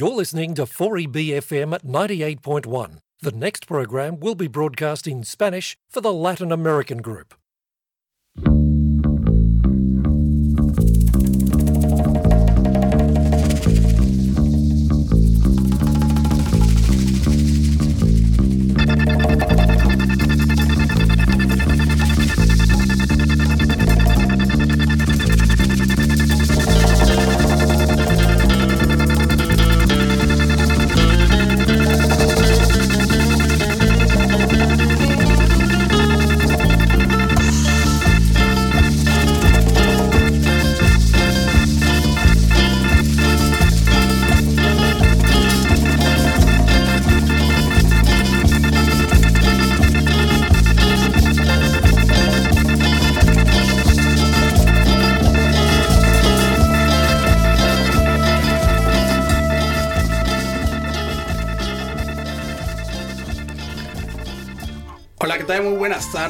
You're 0.00 0.10
listening 0.10 0.54
to 0.54 0.62
4EBFM 0.62 1.74
at 1.74 1.84
98.1. 1.84 2.98
The 3.20 3.32
next 3.32 3.66
program 3.66 4.20
will 4.20 4.36
be 4.36 4.46
broadcast 4.46 5.08
in 5.08 5.24
Spanish 5.24 5.76
for 5.90 6.00
the 6.00 6.12
Latin 6.12 6.52
American 6.52 6.98
group. 6.98 7.34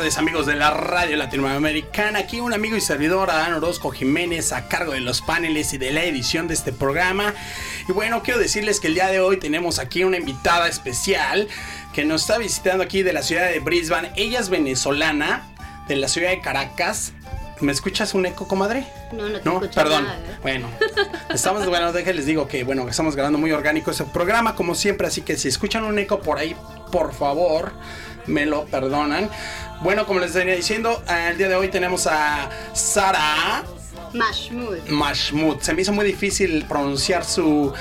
Tardes, 0.08 0.18
amigos 0.18 0.46
de 0.46 0.54
la 0.54 0.70
radio 0.70 1.16
latinoamericana. 1.16 2.20
Aquí 2.20 2.40
un 2.40 2.54
amigo 2.54 2.76
y 2.76 2.80
servidor, 2.80 3.30
Adán 3.30 3.52
Orozco 3.52 3.90
Jiménez, 3.90 4.52
a 4.52 4.66
cargo 4.66 4.92
de 4.92 5.00
los 5.00 5.20
paneles 5.20 5.74
y 5.74 5.78
de 5.78 5.90
la 5.90 6.04
edición 6.04 6.48
de 6.48 6.54
este 6.54 6.72
programa. 6.72 7.34
Y 7.86 7.92
bueno, 7.92 8.22
quiero 8.22 8.40
decirles 8.40 8.80
que 8.80 8.86
el 8.86 8.94
día 8.94 9.08
de 9.08 9.20
hoy 9.20 9.38
tenemos 9.38 9.78
aquí 9.78 10.04
una 10.04 10.16
invitada 10.16 10.66
especial 10.66 11.46
que 11.92 12.06
nos 12.06 12.22
está 12.22 12.38
visitando 12.38 12.84
aquí 12.84 13.02
de 13.02 13.12
la 13.12 13.22
ciudad 13.22 13.50
de 13.50 13.60
Brisbane. 13.60 14.12
Ella 14.16 14.40
es 14.40 14.48
venezolana, 14.48 15.42
de 15.88 15.96
la 15.96 16.08
ciudad 16.08 16.30
de 16.30 16.40
Caracas. 16.40 17.12
¿Me 17.60 17.72
escuchas 17.72 18.14
un 18.14 18.24
eco, 18.24 18.48
comadre? 18.48 18.86
No, 19.12 19.28
no 19.28 19.40
te 19.40 19.66
escucho 19.66 19.70
perdón. 19.74 20.04
nada. 20.04 20.16
¿eh? 20.16 20.38
Bueno, 20.40 20.68
estamos, 21.34 21.66
bueno, 21.66 21.92
déjenles 21.92 22.24
digo 22.24 22.48
que, 22.48 22.64
bueno, 22.64 22.88
estamos 22.88 23.14
grabando 23.14 23.38
muy 23.38 23.52
orgánico 23.52 23.90
ese 23.90 24.04
programa, 24.04 24.54
como 24.54 24.74
siempre, 24.74 25.06
así 25.06 25.20
que 25.20 25.36
si 25.36 25.48
escuchan 25.48 25.84
un 25.84 25.98
eco 25.98 26.20
por 26.20 26.38
ahí, 26.38 26.56
por 26.92 27.12
favor, 27.12 27.72
me 28.26 28.46
lo 28.46 28.66
perdonan. 28.66 29.28
Bueno, 29.82 30.06
como 30.06 30.18
les 30.18 30.34
venía 30.34 30.54
diciendo, 30.54 31.02
el 31.08 31.38
día 31.38 31.48
de 31.48 31.54
hoy 31.54 31.68
tenemos 31.68 32.06
a 32.08 32.50
Sara 32.72 33.64
Mahmoud. 34.12 34.88
Mahmoud. 34.88 35.60
Se 35.60 35.72
me 35.72 35.82
hizo 35.82 35.92
muy 35.92 36.04
difícil 36.04 36.64
pronunciar 36.66 37.24
su 37.24 37.72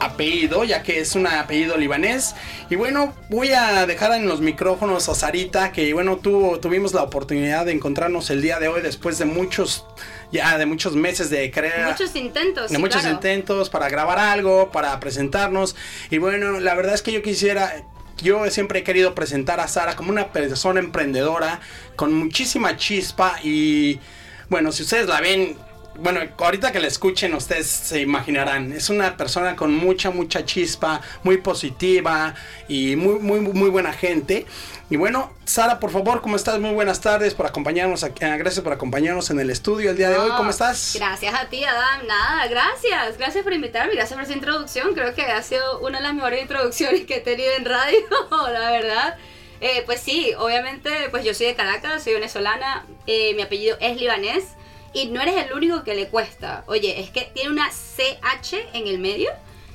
apellido, 0.00 0.62
ya 0.62 0.82
que 0.82 1.00
es 1.00 1.16
un 1.16 1.26
apellido 1.26 1.76
libanés. 1.76 2.34
Y 2.70 2.76
bueno, 2.76 3.14
voy 3.28 3.50
a 3.50 3.86
dejar 3.86 4.12
en 4.12 4.28
los 4.28 4.40
micrófonos 4.40 5.08
a 5.08 5.14
Sarita, 5.14 5.72
que 5.72 5.92
bueno, 5.94 6.18
tuvo, 6.18 6.60
tuvimos 6.60 6.94
la 6.94 7.02
oportunidad 7.02 7.66
de 7.66 7.72
encontrarnos 7.72 8.30
el 8.30 8.40
día 8.40 8.60
de 8.60 8.68
hoy 8.68 8.82
después 8.82 9.18
de 9.18 9.24
muchos, 9.24 9.84
ya 10.30 10.56
de 10.58 10.66
muchos 10.66 10.94
meses 10.94 11.30
de 11.30 11.50
crear. 11.50 11.90
Muchos 11.90 12.14
intentos. 12.14 12.70
de 12.70 12.76
sí, 12.76 12.80
muchos 12.80 13.00
claro. 13.00 13.16
intentos 13.16 13.70
para 13.70 13.88
grabar 13.88 14.18
algo, 14.18 14.70
para 14.70 14.98
presentarnos. 15.00 15.74
Y 16.10 16.18
bueno, 16.18 16.60
la 16.60 16.74
verdad 16.74 16.94
es 16.94 17.02
que 17.02 17.12
yo 17.12 17.22
quisiera, 17.22 17.82
yo 18.22 18.48
siempre 18.50 18.80
he 18.80 18.82
querido 18.84 19.14
presentar 19.14 19.60
a 19.60 19.68
Sara 19.68 19.96
como 19.96 20.10
una 20.10 20.32
persona 20.32 20.80
emprendedora, 20.80 21.60
con 21.96 22.12
muchísima 22.12 22.76
chispa 22.76 23.38
y 23.42 24.00
bueno, 24.48 24.72
si 24.72 24.82
ustedes 24.82 25.08
la 25.08 25.20
ven... 25.20 25.56
Bueno, 25.98 26.20
ahorita 26.36 26.72
que 26.72 26.78
la 26.78 26.88
escuchen 26.88 27.32
ustedes 27.32 27.68
se 27.68 28.02
imaginarán, 28.02 28.70
es 28.72 28.90
una 28.90 29.16
persona 29.16 29.56
con 29.56 29.74
mucha, 29.74 30.10
mucha 30.10 30.44
chispa, 30.44 31.00
muy 31.22 31.38
positiva 31.38 32.34
y 32.68 32.96
muy, 32.96 33.18
muy, 33.18 33.40
muy 33.40 33.70
buena 33.70 33.94
gente. 33.94 34.44
Y 34.88 34.96
bueno, 34.96 35.32
Sara, 35.44 35.80
por 35.80 35.90
favor, 35.90 36.20
¿cómo 36.22 36.36
estás? 36.36 36.60
Muy 36.60 36.72
buenas 36.72 37.00
tardes 37.00 37.34
por 37.34 37.44
acompañarnos, 37.44 38.04
aquí, 38.04 38.24
ah, 38.24 38.36
gracias 38.36 38.62
por 38.62 38.72
acompañarnos 38.72 39.30
en 39.30 39.40
el 39.40 39.50
estudio 39.50 39.90
el 39.90 39.96
día 39.96 40.10
de 40.10 40.16
hoy, 40.18 40.30
¿cómo 40.36 40.50
estás? 40.50 40.92
Gracias 40.94 41.34
a 41.34 41.48
ti, 41.48 41.64
Adam. 41.64 42.06
Nada, 42.06 42.46
gracias. 42.46 43.18
Gracias 43.18 43.42
por 43.42 43.52
invitarme. 43.52 43.94
Gracias 43.94 44.14
por 44.14 44.22
esa 44.22 44.32
introducción. 44.34 44.94
Creo 44.94 45.12
que 45.12 45.22
ha 45.22 45.42
sido 45.42 45.80
una 45.80 45.98
de 45.98 46.04
las 46.04 46.14
mejores 46.14 46.40
introducciones 46.40 47.04
que 47.04 47.16
he 47.16 47.20
tenido 47.20 47.52
en 47.56 47.64
radio, 47.64 47.98
la 48.52 48.70
verdad. 48.70 49.16
Eh, 49.60 49.82
pues 49.86 50.00
sí, 50.00 50.32
obviamente, 50.38 51.08
pues 51.10 51.24
yo 51.24 51.34
soy 51.34 51.46
de 51.46 51.56
Caracas, 51.56 52.04
soy 52.04 52.12
venezolana. 52.14 52.86
eh, 53.08 53.34
mi 53.34 53.42
apellido 53.42 53.76
es 53.80 54.00
libanés. 54.00 54.44
Y 54.92 55.06
no 55.06 55.20
eres 55.20 55.34
el 55.46 55.52
único 55.52 55.82
que 55.82 55.96
le 55.96 56.08
cuesta. 56.08 56.62
Oye, 56.68 57.00
es 57.00 57.10
que 57.10 57.22
tiene 57.34 57.50
una 57.50 57.70
CH 57.70 58.54
en 58.72 58.86
el 58.86 59.00
medio. 59.00 59.30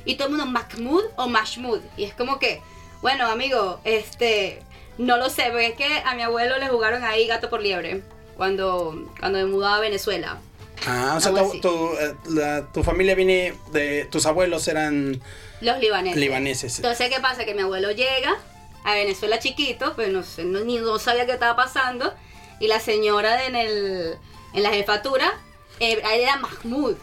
Y 0.05 0.15
todo 0.15 0.29
el 0.29 0.35
mundo 0.35 0.45
Mahmoud 0.45 1.03
o 1.17 1.27
Mahmoud. 1.27 1.81
Y 1.97 2.05
es 2.05 2.13
como 2.13 2.39
que, 2.39 2.61
bueno, 3.01 3.25
amigo, 3.27 3.81
este. 3.83 4.63
No 4.97 5.17
lo 5.17 5.29
sé, 5.29 5.43
porque 5.49 5.67
es 5.67 5.75
que 5.75 6.01
a 6.05 6.15
mi 6.15 6.21
abuelo 6.21 6.57
le 6.59 6.67
jugaron 6.67 7.03
ahí 7.03 7.27
gato 7.27 7.49
por 7.49 7.61
liebre. 7.61 8.01
Cuando, 8.37 9.07
cuando 9.19 9.39
me 9.39 9.45
mudaba 9.45 9.77
a 9.77 9.79
Venezuela. 9.79 10.39
Ah, 10.87 11.13
o 11.17 11.21
sea, 11.21 11.31
tu, 11.61 11.93
eh, 11.99 12.15
la- 12.29 12.71
tu 12.71 12.83
familia 12.83 13.13
viene 13.15 13.53
de. 13.71 14.05
Tus 14.05 14.25
abuelos 14.25 14.67
eran 14.67 15.21
Los 15.61 15.79
libaneses. 15.79 16.19
libaneses. 16.19 16.75
Entonces, 16.77 17.09
¿qué 17.09 17.19
pasa? 17.19 17.45
Que 17.45 17.53
mi 17.53 17.61
abuelo 17.61 17.91
llega 17.91 18.35
a 18.83 18.93
Venezuela 18.95 19.37
chiquito, 19.37 19.93
pues 19.95 20.09
no 20.09 20.23
sé, 20.23 20.43
no, 20.43 20.61
ni 20.61 20.77
no 20.79 20.97
sabía 20.97 21.25
qué 21.27 21.33
estaba 21.33 21.55
pasando. 21.55 22.11
Y 22.59 22.67
la 22.67 22.79
señora 22.79 23.37
de 23.37 23.45
en, 23.45 23.55
el, 23.55 24.17
en 24.53 24.63
la 24.63 24.71
jefatura, 24.71 25.31
eh, 25.79 26.01
era 26.13 26.37
Mahmoud. 26.37 26.95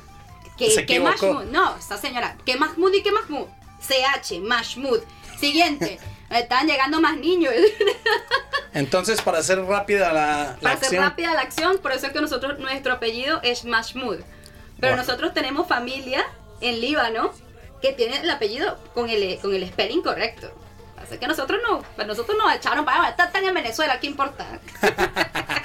¿Qué, 0.56 0.70
Se 0.72 0.86
¿qué 0.86 0.96
equivocó. 0.96 1.34
Mahmoud? 1.34 1.52
No, 1.52 1.76
esta 1.76 1.96
señora. 1.98 2.36
¿Qué 2.44 2.56
Mahmoud 2.56 2.92
y 2.94 3.02
qué 3.02 3.12
Mahmoud? 3.12 3.46
CH, 3.80 4.40
Mahmoud. 4.40 5.00
Siguiente. 5.38 6.00
Estaban 6.30 6.66
llegando 6.66 7.00
más 7.00 7.16
niños. 7.16 7.54
Entonces, 8.74 9.20
para 9.22 9.38
hacer 9.38 9.60
rápida 9.64 10.12
la, 10.12 10.56
la 10.56 10.56
Para 10.60 10.74
hacer 10.74 10.84
acción. 10.88 11.04
rápida 11.04 11.34
la 11.34 11.40
acción, 11.40 11.78
por 11.78 11.92
eso 11.92 12.06
es 12.06 12.12
que 12.12 12.20
nosotros, 12.20 12.58
nuestro 12.58 12.92
apellido 12.92 13.40
es 13.42 13.64
Mahmoud. 13.64 14.18
Pero 14.80 14.94
Wow. 14.94 15.04
nosotros 15.04 15.34
tenemos 15.34 15.66
familia 15.66 16.24
en 16.60 16.80
Líbano 16.80 17.32
que 17.82 17.92
tiene 17.92 18.18
el 18.20 18.30
apellido 18.30 18.78
con 18.94 19.08
el, 19.08 19.38
con 19.40 19.54
el 19.54 19.66
spelling 19.68 20.02
correcto. 20.02 20.50
Así 21.02 21.16
que 21.18 21.26
nosotros 21.26 21.60
no, 21.68 21.82
pues 21.96 22.06
nosotros 22.06 22.36
nos 22.36 22.52
echaron 22.54 22.84
para 22.84 23.08
estar 23.08 23.32
tan 23.32 23.44
en 23.44 23.54
Venezuela, 23.54 23.98
¿qué 24.00 24.08
importa? 24.08 24.44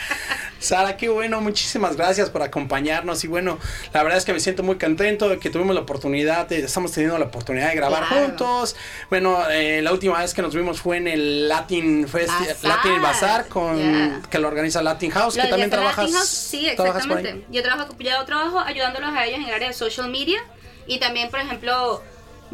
Sara, 0.64 0.96
qué 0.96 1.10
bueno, 1.10 1.42
muchísimas 1.42 1.98
gracias 1.98 2.30
por 2.30 2.42
acompañarnos. 2.42 3.24
Y 3.24 3.28
bueno, 3.28 3.60
la 3.94 4.02
verdad 4.02 4.18
es 4.18 4.26
que 4.26 4.32
me 4.34 4.40
siento 4.40 4.64
muy 4.64 4.78
contento 4.78 5.28
de 5.28 5.38
que 5.38 5.50
tuvimos 5.50 5.76
la 5.76 5.82
oportunidad, 5.82 6.48
de- 6.48 6.60
estamos 6.60 6.92
teniendo 6.94 7.18
la 7.18 7.26
oportunidad 7.26 7.70
de 7.70 7.76
grabar 7.76 8.08
Claro. 8.08 8.26
juntos. 8.28 8.76
Bueno, 9.10 9.50
eh, 9.50 9.82
la 9.82 9.92
última 9.92 10.20
vez 10.20 10.34
que 10.34 10.42
nos 10.42 10.56
vimos 10.56 10.80
fue 10.80 10.98
en 10.98 11.08
el 11.10 11.50
Latin 11.50 12.04
Bazar. 12.12 12.56
Latin 12.64 13.02
Bazar 13.02 13.48
con 13.48 13.78
Yeah. 13.78 14.22
que 14.30 14.40
lo 14.40 14.48
organiza 14.48 14.82
Latin 14.82 15.12
House, 15.12 15.36
Lo 15.36 15.44
que 15.44 15.50
también 15.50 15.70
Latin 15.70 15.84
trabajas. 15.84 16.12
House, 16.14 16.28
sí, 16.30 16.68
exactamente. 16.70 17.46
Yo 17.50 17.62
trabajo, 17.62 17.94
yo 18.00 18.24
trabajo 18.26 18.60
ayudándolos 18.60 19.10
a 19.14 19.26
ellos 19.26 19.40
en 19.40 19.46
el 19.48 19.54
área 19.54 19.68
de 19.68 19.74
social 19.74 20.10
media 20.10 20.40
y 20.88 21.00
también, 21.00 21.30
por 21.30 21.40
ejemplo, 21.42 22.02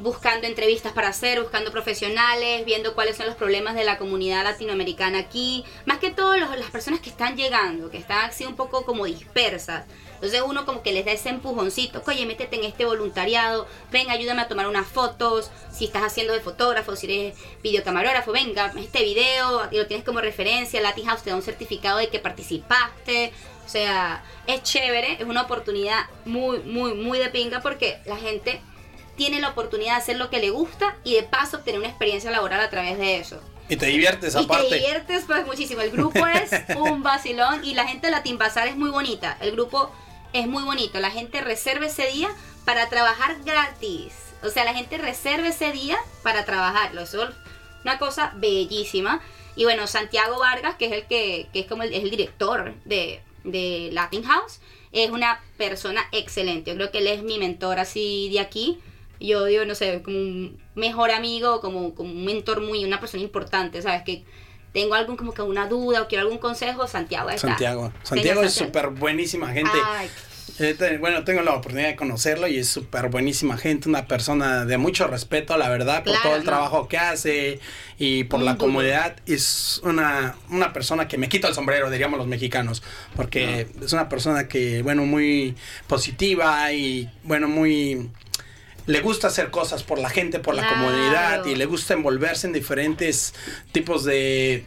buscando 0.02 0.48
entrevistas 0.48 0.94
para 0.94 1.10
hacer, 1.10 1.42
buscando 1.42 1.72
profesionales, 1.72 2.66
viendo 2.66 2.94
cuáles 2.96 3.18
son 3.18 3.26
los 3.28 3.36
problemas 3.36 3.76
de 3.76 3.84
la 3.84 3.98
comunidad 3.98 4.44
latinoamericana 4.44 5.20
aquí. 5.20 5.64
Más 5.86 6.00
que 6.00 6.12
todo 6.12 6.38
los- 6.38 6.58
las 6.58 6.72
personas 6.72 7.00
que 7.00 7.10
están 7.10 7.36
llegando, 7.36 7.90
que 7.90 7.98
están 7.98 8.26
así 8.30 8.46
un 8.46 8.56
poco 8.56 8.86
como 8.86 9.06
dispersas. 9.06 9.86
Entonces 10.16 10.42
uno 10.46 10.66
como 10.66 10.84
que 10.84 10.92
les 10.92 11.06
da 11.06 11.12
ese 11.14 11.30
empujoncito, 11.30 12.02
oye, 12.06 12.26
métete 12.26 12.58
en 12.58 12.66
este 12.66 12.84
voluntariado, 12.84 13.68
ven, 13.90 14.10
ayúdame 14.10 14.42
a 14.42 14.48
tomar 14.50 14.68
unas 14.68 14.86
fotos, 14.86 15.50
si 15.72 15.86
estás 15.86 16.04
haciendo 16.04 16.34
de 16.34 16.42
fotógrafo, 16.42 16.96
si 16.98 17.06
eres 17.06 17.38
videocamarógrafo, 17.64 18.34
venga, 18.34 18.74
este 18.78 19.04
video, 19.04 19.70
y 19.72 19.78
lo 19.78 19.88
tienes 19.88 20.06
como 20.06 20.20
referencia, 20.20 20.82
Latin 20.82 21.06
House 21.06 21.24
te 21.24 21.30
da 21.30 21.38
un 21.38 21.42
certificado 21.42 22.00
de 22.00 22.10
que 22.10 22.20
participaste, 22.20 23.32
o 23.66 23.70
sea, 23.70 24.24
es 24.48 24.62
chévere, 24.64 25.14
es 25.14 25.24
una 25.26 25.44
oportunidad 25.44 26.06
muy, 26.26 26.60
muy, 26.60 26.96
muy 26.96 27.18
de 27.20 27.30
pinga 27.30 27.62
porque 27.62 28.00
la 28.06 28.18
gente 28.18 28.62
tiene 29.20 29.42
la 29.42 29.50
oportunidad 29.50 29.96
de 29.96 29.98
hacer 29.98 30.16
lo 30.18 30.30
que 30.30 30.40
le 30.40 30.50
gusta 30.50 30.96
y 31.04 31.14
de 31.16 31.24
paso 31.24 31.58
obtener 31.58 31.82
una 31.82 31.90
experiencia 31.90 32.32
laboral 32.32 32.62
a 32.62 32.70
través 32.70 32.98
de 32.98 33.18
eso. 33.18 33.42
Y 33.68 33.76
te 33.76 33.88
diviertes 33.88 34.34
Y 34.34 34.38
te 34.38 34.44
aparte. 34.46 34.74
diviertes 34.74 35.26
pues 35.28 35.46
muchísimo. 35.46 35.82
El 35.82 35.92
grupo 35.92 36.26
es 36.26 36.52
un 36.78 37.04
vacilón 37.04 37.66
y 37.66 37.74
la 37.74 37.86
gente 37.86 38.08
de 38.08 38.12
Latin 38.12 38.38
Bazar 38.38 38.70
es 38.70 38.78
muy 38.78 38.90
bonita. 38.90 39.38
El 39.42 39.52
grupo 39.52 39.92
es 40.32 40.48
muy 40.48 40.64
bonito. 40.64 41.02
La 41.02 41.12
gente 41.12 41.42
reserva 41.42 41.86
ese 41.86 42.08
día 42.08 42.30
para 42.64 42.88
trabajar 42.88 43.36
gratis. 43.44 44.14
O 44.42 44.50
sea, 44.50 44.64
la 44.64 44.74
gente 44.74 44.98
reserva 44.98 45.50
ese 45.50 45.74
día 45.74 45.98
para 46.24 46.46
trabajarlo. 46.46 47.02
Eso 47.02 47.26
es 47.26 47.36
una 47.84 48.00
cosa 48.00 48.32
bellísima. 48.38 49.20
Y 49.58 49.66
bueno, 49.66 49.86
Santiago 49.86 50.40
Vargas, 50.40 50.76
que 50.78 50.86
es 50.86 50.92
el 50.94 51.06
que, 51.08 51.50
que 51.52 51.60
es 51.60 51.66
como 51.66 51.84
el, 51.84 51.94
es 51.94 52.04
el 52.04 52.10
director 52.10 52.74
de, 52.86 53.22
de 53.44 53.90
Latin 53.92 54.24
House, 54.24 54.62
es 54.94 55.10
una 55.10 55.42
persona 55.58 56.08
excelente. 56.14 56.72
Yo 56.72 56.78
creo 56.78 56.92
que 56.92 57.00
él 57.00 57.08
es 57.08 57.22
mi 57.22 57.38
mentor 57.38 57.80
así 57.80 58.30
de 58.32 58.40
aquí. 58.40 58.80
Yo 59.28 59.46
digo, 59.46 59.66
no 59.66 59.76
sé, 59.76 60.02
como 60.02 60.18
un 60.18 60.58
mejor 60.76 61.12
amigo, 61.12 61.60
como, 61.62 61.94
como 61.96 62.12
un 62.12 62.26
mentor 62.26 62.62
muy, 62.62 62.86
una 62.86 63.00
persona 63.00 63.24
importante, 63.24 63.82
¿sabes? 63.82 64.04
Que 64.04 64.24
tengo 64.74 64.94
algún 64.94 65.18
como 65.18 65.34
que 65.34 65.42
una 65.42 65.68
duda 65.68 66.04
o 66.04 66.08
quiero 66.08 66.24
algún 66.24 66.38
consejo, 66.38 66.88
Santiago 66.88 67.30
está. 67.30 67.48
Santiago. 67.50 67.92
Santiago 68.04 68.44
es 68.44 68.54
súper 68.54 68.90
buenísima 68.90 69.52
gente. 69.52 69.72
Ay, 69.84 70.10
Eh, 70.60 70.98
Bueno, 71.00 71.24
tengo 71.24 71.42
la 71.42 71.52
oportunidad 71.54 71.88
de 71.90 71.96
conocerlo 71.96 72.48
y 72.48 72.58
es 72.58 72.68
súper 72.68 73.08
buenísima 73.10 73.58
gente, 73.58 73.88
una 73.88 74.08
persona 74.08 74.66
de 74.66 74.78
mucho 74.78 75.08
respeto, 75.08 75.56
la 75.58 75.70
verdad, 75.70 76.04
por 76.04 76.12
Claro, 76.14 76.22
todo 76.24 76.36
el 76.36 76.44
no. 76.44 76.50
trabajo 76.50 76.88
que 76.90 76.98
hace 76.98 77.60
y 77.98 78.26
por 78.26 78.42
la 78.42 78.54
duro. 78.54 78.66
comunidad. 78.66 79.16
Es 79.26 79.80
una, 79.84 80.36
una 80.50 80.74
persona 80.74 81.08
que 81.08 81.18
me 81.18 81.30
quita 81.30 81.48
el 81.48 81.54
sombrero, 81.54 81.90
diríamos 81.90 82.18
los 82.18 82.28
mexicanos, 82.28 82.84
porque 83.16 83.68
es 83.82 83.94
una 83.94 84.10
persona 84.10 84.48
que, 84.50 84.82
bueno, 84.82 85.06
muy 85.06 85.56
positiva 85.88 86.72
y, 86.74 87.10
bueno, 87.24 87.48
muy... 87.48 88.10
Le 88.90 89.02
gusta 89.02 89.28
hacer 89.28 89.52
cosas 89.52 89.84
por 89.84 90.00
la 90.00 90.10
gente, 90.10 90.40
por 90.40 90.56
la 90.56 90.64
Claro. 90.64 90.78
comunidad 90.88 91.46
y 91.46 91.56
le 91.56 91.66
gusta 91.68 91.94
envolverse 91.94 92.48
en 92.48 92.54
diferentes 92.54 93.36
tipos 93.72 94.04
de 94.04 94.66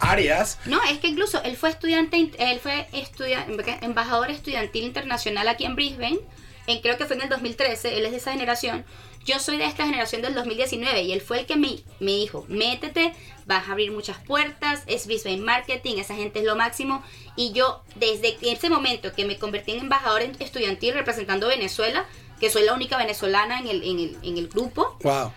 áreas. 0.00 0.58
No, 0.64 0.82
es 0.82 0.98
que 0.98 1.06
incluso 1.06 1.40
él 1.44 1.56
fue 1.56 1.70
estudiante, 1.70 2.32
él 2.38 2.58
fue 2.60 2.88
estudia- 2.92 3.46
embajador 3.80 4.30
estudiantil 4.30 4.84
internacional 4.84 5.46
aquí 5.46 5.64
en 5.66 5.76
Brisbane, 5.76 6.18
en, 6.66 6.80
creo 6.80 6.96
que 6.98 7.06
fue 7.06 7.14
en 7.14 7.22
el 7.22 7.28
2013, 7.28 7.96
él 7.96 8.06
es 8.06 8.10
de 8.10 8.16
esa 8.16 8.32
generación. 8.32 8.84
Yo 9.24 9.38
soy 9.38 9.56
de 9.56 9.66
esta 9.66 9.84
generación 9.84 10.22
del 10.22 10.34
2019 10.34 11.02
y 11.02 11.12
él 11.12 11.20
fue 11.20 11.40
el 11.40 11.46
que 11.46 11.54
me, 11.56 11.76
me 12.00 12.12
dijo, 12.12 12.46
métete, 12.48 13.12
vas 13.46 13.68
a 13.68 13.72
abrir 13.72 13.92
muchas 13.92 14.18
puertas, 14.18 14.82
es 14.88 15.06
Brisbane 15.06 15.36
Marketing, 15.42 15.98
esa 15.98 16.14
gente 16.16 16.40
es 16.40 16.44
lo 16.44 16.56
máximo. 16.56 17.04
Y 17.36 17.52
yo, 17.52 17.82
desde 17.96 18.36
ese 18.42 18.68
momento 18.68 19.12
que 19.12 19.24
me 19.26 19.38
convertí 19.38 19.72
en 19.72 19.80
embajador 19.80 20.22
estudiantil 20.40 20.94
representando 20.94 21.46
Venezuela, 21.48 22.04
que 22.40 22.50
soy 22.50 22.64
la 22.64 22.74
única 22.74 22.96
venezolana 22.96 23.60
en 23.60 23.68
el, 23.68 23.84
en 23.84 23.98
el, 24.00 24.18
en 24.22 24.38
el 24.38 24.48
grupo, 24.48 24.96
Wow. 25.02 25.32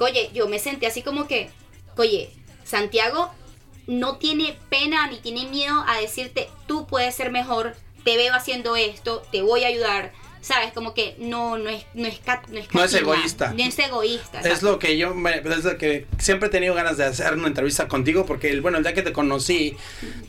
Oye, 0.00 0.30
yo 0.32 0.48
me 0.48 0.58
senté 0.58 0.86
así 0.86 1.02
como 1.02 1.26
que, 1.26 1.50
oye, 1.96 2.32
Santiago 2.64 3.30
no 3.86 4.16
tiene 4.16 4.58
pena 4.70 5.06
ni 5.08 5.18
tiene 5.18 5.44
miedo 5.44 5.84
a 5.86 5.98
decirte, 5.98 6.48
tú 6.66 6.86
puedes 6.86 7.14
ser 7.14 7.30
mejor, 7.30 7.76
te 8.02 8.16
veo 8.16 8.34
haciendo 8.34 8.76
esto, 8.76 9.22
te 9.30 9.42
voy 9.42 9.64
a 9.64 9.68
ayudar. 9.68 10.12
¿Sabes? 10.42 10.72
Como 10.72 10.94
que 10.94 11.16
no, 11.18 11.58
no 11.58 11.68
es, 11.68 11.84
no 11.94 12.06
es, 12.08 12.20
no 12.50 12.58
es, 12.58 12.74
No 12.74 12.82
es 12.84 12.94
egoísta. 12.94 13.52
No 13.52 13.62
es 13.62 13.78
egoísta. 13.78 14.40
Es 14.40 14.62
lo 14.62 14.78
que 14.78 14.96
yo, 14.96 15.14
me- 15.14 15.40
desde 15.42 15.76
que 15.76 16.06
siempre 16.18 16.48
he 16.48 16.50
tenido 16.50 16.74
ganas 16.74 16.96
de 16.96 17.04
hacer 17.04 17.34
una 17.34 17.48
entrevista 17.48 17.88
contigo, 17.88 18.24
porque, 18.24 18.48
el- 18.50 18.62
bueno, 18.62 18.78
el 18.78 18.84
día 18.84 18.94
que 18.94 19.02
te 19.02 19.12
conocí, 19.12 19.76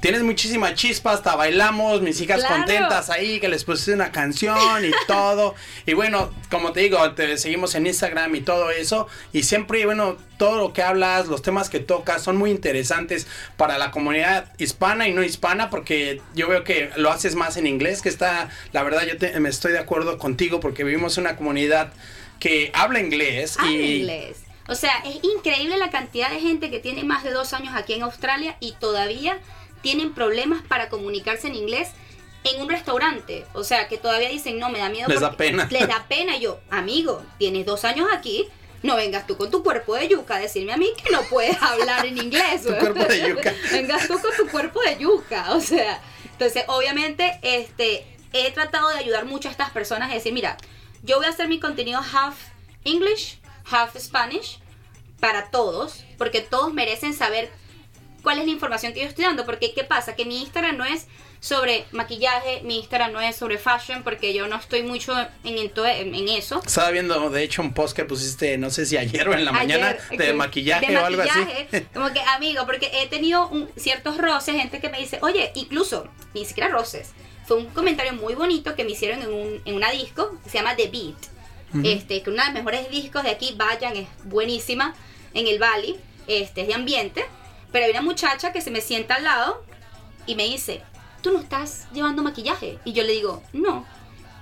tienes 0.02 0.24
muchísima 0.24 0.74
chispa, 0.74 1.12
hasta 1.14 1.36
bailamos, 1.36 2.02
mis 2.02 2.20
hijas 2.20 2.40
Claro. 2.42 2.56
contentas 2.58 3.10
ahí, 3.10 3.40
que 3.40 3.48
les 3.48 3.64
puse 3.64 3.94
una 3.94 4.12
canción 4.12 4.84
y 4.84 4.92
todo. 5.08 5.56
Y 5.86 5.94
bueno, 5.94 6.32
como 6.50 6.74
te 6.74 6.82
digo, 6.82 7.14
te 7.14 7.38
seguimos 7.38 7.74
en 7.76 7.88
Instagram 7.88 8.36
y 8.36 8.42
todo 8.42 8.70
eso. 8.70 9.08
Y 9.32 9.44
siempre, 9.44 9.86
bueno, 9.86 10.18
todo 10.38 10.58
lo 10.58 10.74
que 10.74 10.82
hablas, 10.82 11.28
los 11.28 11.42
temas 11.44 11.70
que 11.70 11.80
tocas 11.80 12.24
son 12.24 12.36
muy 12.36 12.50
interesantes 12.50 13.28
para 13.58 13.78
la 13.78 13.92
comunidad 13.92 14.52
hispana 14.58 15.08
y 15.08 15.14
no 15.14 15.24
hispana, 15.24 15.70
porque 15.70 16.20
yo 16.34 16.48
veo 16.50 16.64
que 16.64 16.90
lo 16.98 17.12
haces 17.12 17.36
más 17.36 17.58
en 17.58 17.68
inglés, 17.68 18.02
que 18.02 18.10
está, 18.10 18.50
la 18.74 18.82
verdad, 18.84 19.04
yo 19.08 19.18
te- 19.18 19.40
me 19.40 19.50
estoy 19.50 19.72
de 19.72 19.80
acuerdo 19.80 20.01
contigo, 20.18 20.60
porque 20.60 20.84
vivimos 20.84 21.18
en 21.18 21.26
una 21.26 21.36
comunidad 21.36 21.94
que 22.40 22.72
habla 22.74 23.00
inglés. 23.00 23.58
Habla 23.58 23.72
y, 23.72 24.00
inglés. 24.00 24.44
O 24.68 24.76
sea, 24.76 24.92
es 25.06 25.24
increíble 25.24 25.78
la 25.78 25.90
cantidad 25.90 26.30
de 26.30 26.40
gente 26.40 26.70
que 26.70 26.80
tiene 26.80 27.04
más 27.04 27.24
de 27.24 27.32
dos 27.32 27.54
años 27.54 27.74
aquí 27.76 27.94
en 27.94 28.04
Australia 28.04 28.58
y 28.60 28.74
todavía 28.74 29.40
tienen 29.82 30.14
problemas 30.14 30.62
para 30.64 30.90
comunicarse 30.90 31.48
en 31.48 31.56
inglés 31.56 31.90
en 32.44 32.62
un 32.62 32.70
restaurante. 32.70 33.46
O 33.54 33.64
sea, 33.64 33.88
que 33.88 33.98
todavía 33.98 34.30
dicen, 34.30 34.60
no, 34.60 34.70
me 34.70 34.80
da 34.80 34.90
miedo. 34.90 35.08
Les 35.08 35.20
da 35.20 35.36
pena. 35.36 35.68
Les 35.70 35.88
da 35.88 36.06
pena. 36.08 36.38
Yo, 36.38 36.60
amigo, 36.70 37.22
tienes 37.38 37.66
dos 37.66 37.84
años 37.86 38.08
aquí. 38.14 38.48
No 38.84 38.96
vengas 38.96 39.28
tú 39.28 39.38
con 39.38 39.52
tu 39.52 39.64
cuerpo 39.64 39.96
de 39.96 40.08
yuca 40.08 40.38
a 40.38 40.40
decirme 40.40 40.74
a 40.74 40.78
mí 40.78 40.92
que 41.04 41.12
no 41.12 41.22
puedes 41.24 41.62
hablar 41.62 42.06
en 42.06 42.18
inglés. 42.18 42.64
Tu 42.66 42.76
cuerpo 42.76 43.04
de 43.04 43.30
yuca. 43.30 43.54
vengas 43.72 44.08
tú 44.08 44.20
con 44.20 44.36
tu 44.36 44.48
cuerpo 44.48 44.82
de 44.82 44.98
yuca. 44.98 45.54
O 45.54 45.62
sea, 45.62 46.02
entonces, 46.32 46.64
obviamente, 46.68 47.40
este, 47.44 48.06
he 48.34 48.52
tratado 48.52 48.90
de 48.90 48.96
ayudar 48.98 49.26
mucho 49.26 49.48
a 49.48 49.52
estas 49.52 49.70
personas 49.72 50.12
a 50.12 50.14
decir, 50.14 50.34
mira, 50.34 50.58
yo 51.04 51.18
voy 51.18 51.26
a 51.26 51.30
hacer 51.30 51.48
mi 51.48 51.60
contenido 51.60 52.00
half 52.00 52.36
English, 52.84 53.40
half 53.70 53.96
Spanish 53.98 54.60
para 55.20 55.50
todos, 55.52 56.04
porque 56.18 56.42
todos 56.42 56.74
merecen 56.74 57.14
saber 57.14 57.52
cuál 58.24 58.40
es 58.40 58.46
la 58.46 58.52
información 58.52 58.94
que 58.94 59.02
yo 59.02 59.08
estoy 59.08 59.26
dando, 59.26 59.46
porque 59.46 59.74
¿qué 59.74 59.84
pasa? 59.84 60.16
Que 60.16 60.26
mi 60.26 60.42
Instagram 60.42 60.78
no 60.78 60.86
es 60.86 61.08
sobre 61.40 61.86
maquillaje, 61.92 62.62
mi 62.64 62.78
Instagram 62.78 63.12
no 63.14 63.20
es 63.22 63.36
sobre 63.36 63.58
fashion, 63.58 64.04
porque 64.04 64.32
yo 64.32 64.48
no 64.48 64.58
estoy 64.58 64.84
mucho 64.84 65.16
en, 65.44 65.58
en, 65.58 65.72
en- 66.16 66.30
eso. 66.30 66.62
Estaba 66.64 66.92
viendo, 66.92 67.32
de 67.32 67.42
hecho, 67.44 67.64
un 67.64 67.74
post 67.74 67.96
que 67.96 68.06
pusiste, 68.06 68.60
no 68.60 68.70
sé 68.70 68.86
si 68.86 68.96
ayer 68.98 69.28
o 69.28 69.34
en 69.34 69.46
la 69.46 69.52
Ayer, 69.52 69.80
mañana, 69.80 69.98
de 70.12 70.18
que- 70.18 70.34
maquillaje 70.34 70.86
de 70.86 70.98
o 70.98 71.06
algo 71.06 71.24
maquillaje, 71.24 71.68
así. 71.72 71.86
Como 71.96 72.14
que, 72.14 72.20
amigo, 72.22 72.68
porque 72.68 72.92
he 72.94 73.08
tenido 73.08 73.48
un- 73.48 73.72
ciertos 73.76 74.20
roces, 74.20 74.56
gente 74.56 74.80
que 74.80 74.90
me 74.90 75.00
dice, 75.00 75.18
oye, 75.24 75.52
incluso, 75.56 76.08
ni 76.36 76.46
siquiera 76.46 76.70
roces. 76.70 77.10
Fue 77.52 77.60
un 77.60 77.66
comentario 77.66 78.14
muy 78.14 78.34
bonito 78.34 78.76
que 78.76 78.86
me 78.86 78.92
hicieron 78.92 79.22
en, 79.24 79.34
un, 79.34 79.62
en 79.66 79.76
una 79.76 79.92
disco 79.92 80.38
que 80.42 80.50
se 80.50 80.60
llama 80.60 80.78
The 80.78 80.88
Beat. 80.88 81.86
Este, 81.86 82.24
que 82.24 82.30
una 82.30 82.44
de 82.44 82.54
los 82.54 82.64
mejores 82.64 82.90
discos 82.90 83.24
de 83.24 83.30
aquí, 83.30 83.56
vayan, 83.58 83.98
es 83.98 84.08
buenísima, 84.24 84.96
en 85.34 85.48
el 85.48 85.60
Valley, 85.60 86.00
este, 86.28 86.62
es 86.62 86.68
de 86.70 86.74
ambiente. 86.76 87.26
Pero 87.74 87.84
hay 87.84 87.92
una 87.92 88.04
muchacha 88.04 88.54
que 88.54 88.62
se 88.62 88.72
me 88.72 88.80
sienta 88.80 89.16
al 89.16 89.26
lado 89.26 89.66
y 90.26 90.36
me 90.36 90.46
dice, 90.46 90.82
¿tú 91.22 91.34
no 91.34 91.40
estás 91.40 91.90
llevando 91.92 92.24
maquillaje? 92.24 92.80
Y 92.86 92.94
yo 92.94 93.04
le 93.04 93.12
digo, 93.12 93.44
no, 93.52 93.86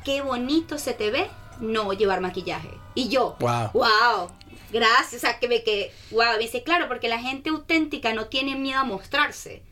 qué 0.06 0.22
bonito 0.22 0.78
se 0.78 0.94
te 0.94 1.10
ve 1.10 1.32
no 1.60 1.92
llevar 1.94 2.22
maquillaje. 2.22 2.70
Y 2.94 3.10
yo, 3.10 3.38
Wow. 3.40 3.72
wow, 3.74 4.32
gracias, 4.72 5.16
o 5.16 5.20
sea, 5.20 5.40
que 5.40 5.48
me 5.48 5.64
que, 5.64 5.92
wow, 6.12 6.34
me 6.34 6.44
dice, 6.44 6.62
claro, 6.62 6.88
porque 6.88 7.10
la 7.10 7.18
gente 7.18 7.50
auténtica 7.50 8.14
no 8.14 8.28
tiene 8.28 8.56
miedo 8.56 8.82
a 8.82 8.84
mostrarse. 8.84 9.64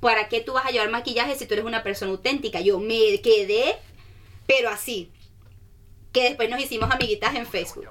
¿Para 0.00 0.28
qué 0.28 0.40
tú 0.40 0.52
vas 0.52 0.66
a 0.66 0.70
llevar 0.70 0.90
maquillaje 0.90 1.34
si 1.34 1.46
tú 1.46 1.54
eres 1.54 1.66
una 1.66 1.82
persona 1.82 2.12
auténtica? 2.12 2.60
Yo 2.60 2.78
me 2.78 3.20
quedé, 3.20 3.76
pero 4.46 4.70
así, 4.70 5.10
que 6.12 6.22
después 6.22 6.48
nos 6.48 6.60
hicimos 6.60 6.90
amiguitas 6.90 7.34
en 7.34 7.46
Facebook. 7.46 7.88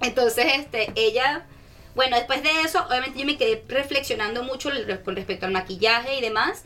Entonces, 0.00 0.46
este, 0.56 0.92
ella, 0.94 1.46
bueno, 1.94 2.16
después 2.16 2.42
de 2.42 2.50
eso, 2.60 2.84
obviamente 2.86 3.18
yo 3.18 3.24
me 3.24 3.38
quedé 3.38 3.64
reflexionando 3.66 4.42
mucho 4.42 4.70
con 5.04 5.16
respecto 5.16 5.46
al 5.46 5.52
maquillaje 5.52 6.18
y 6.18 6.20
demás. 6.20 6.64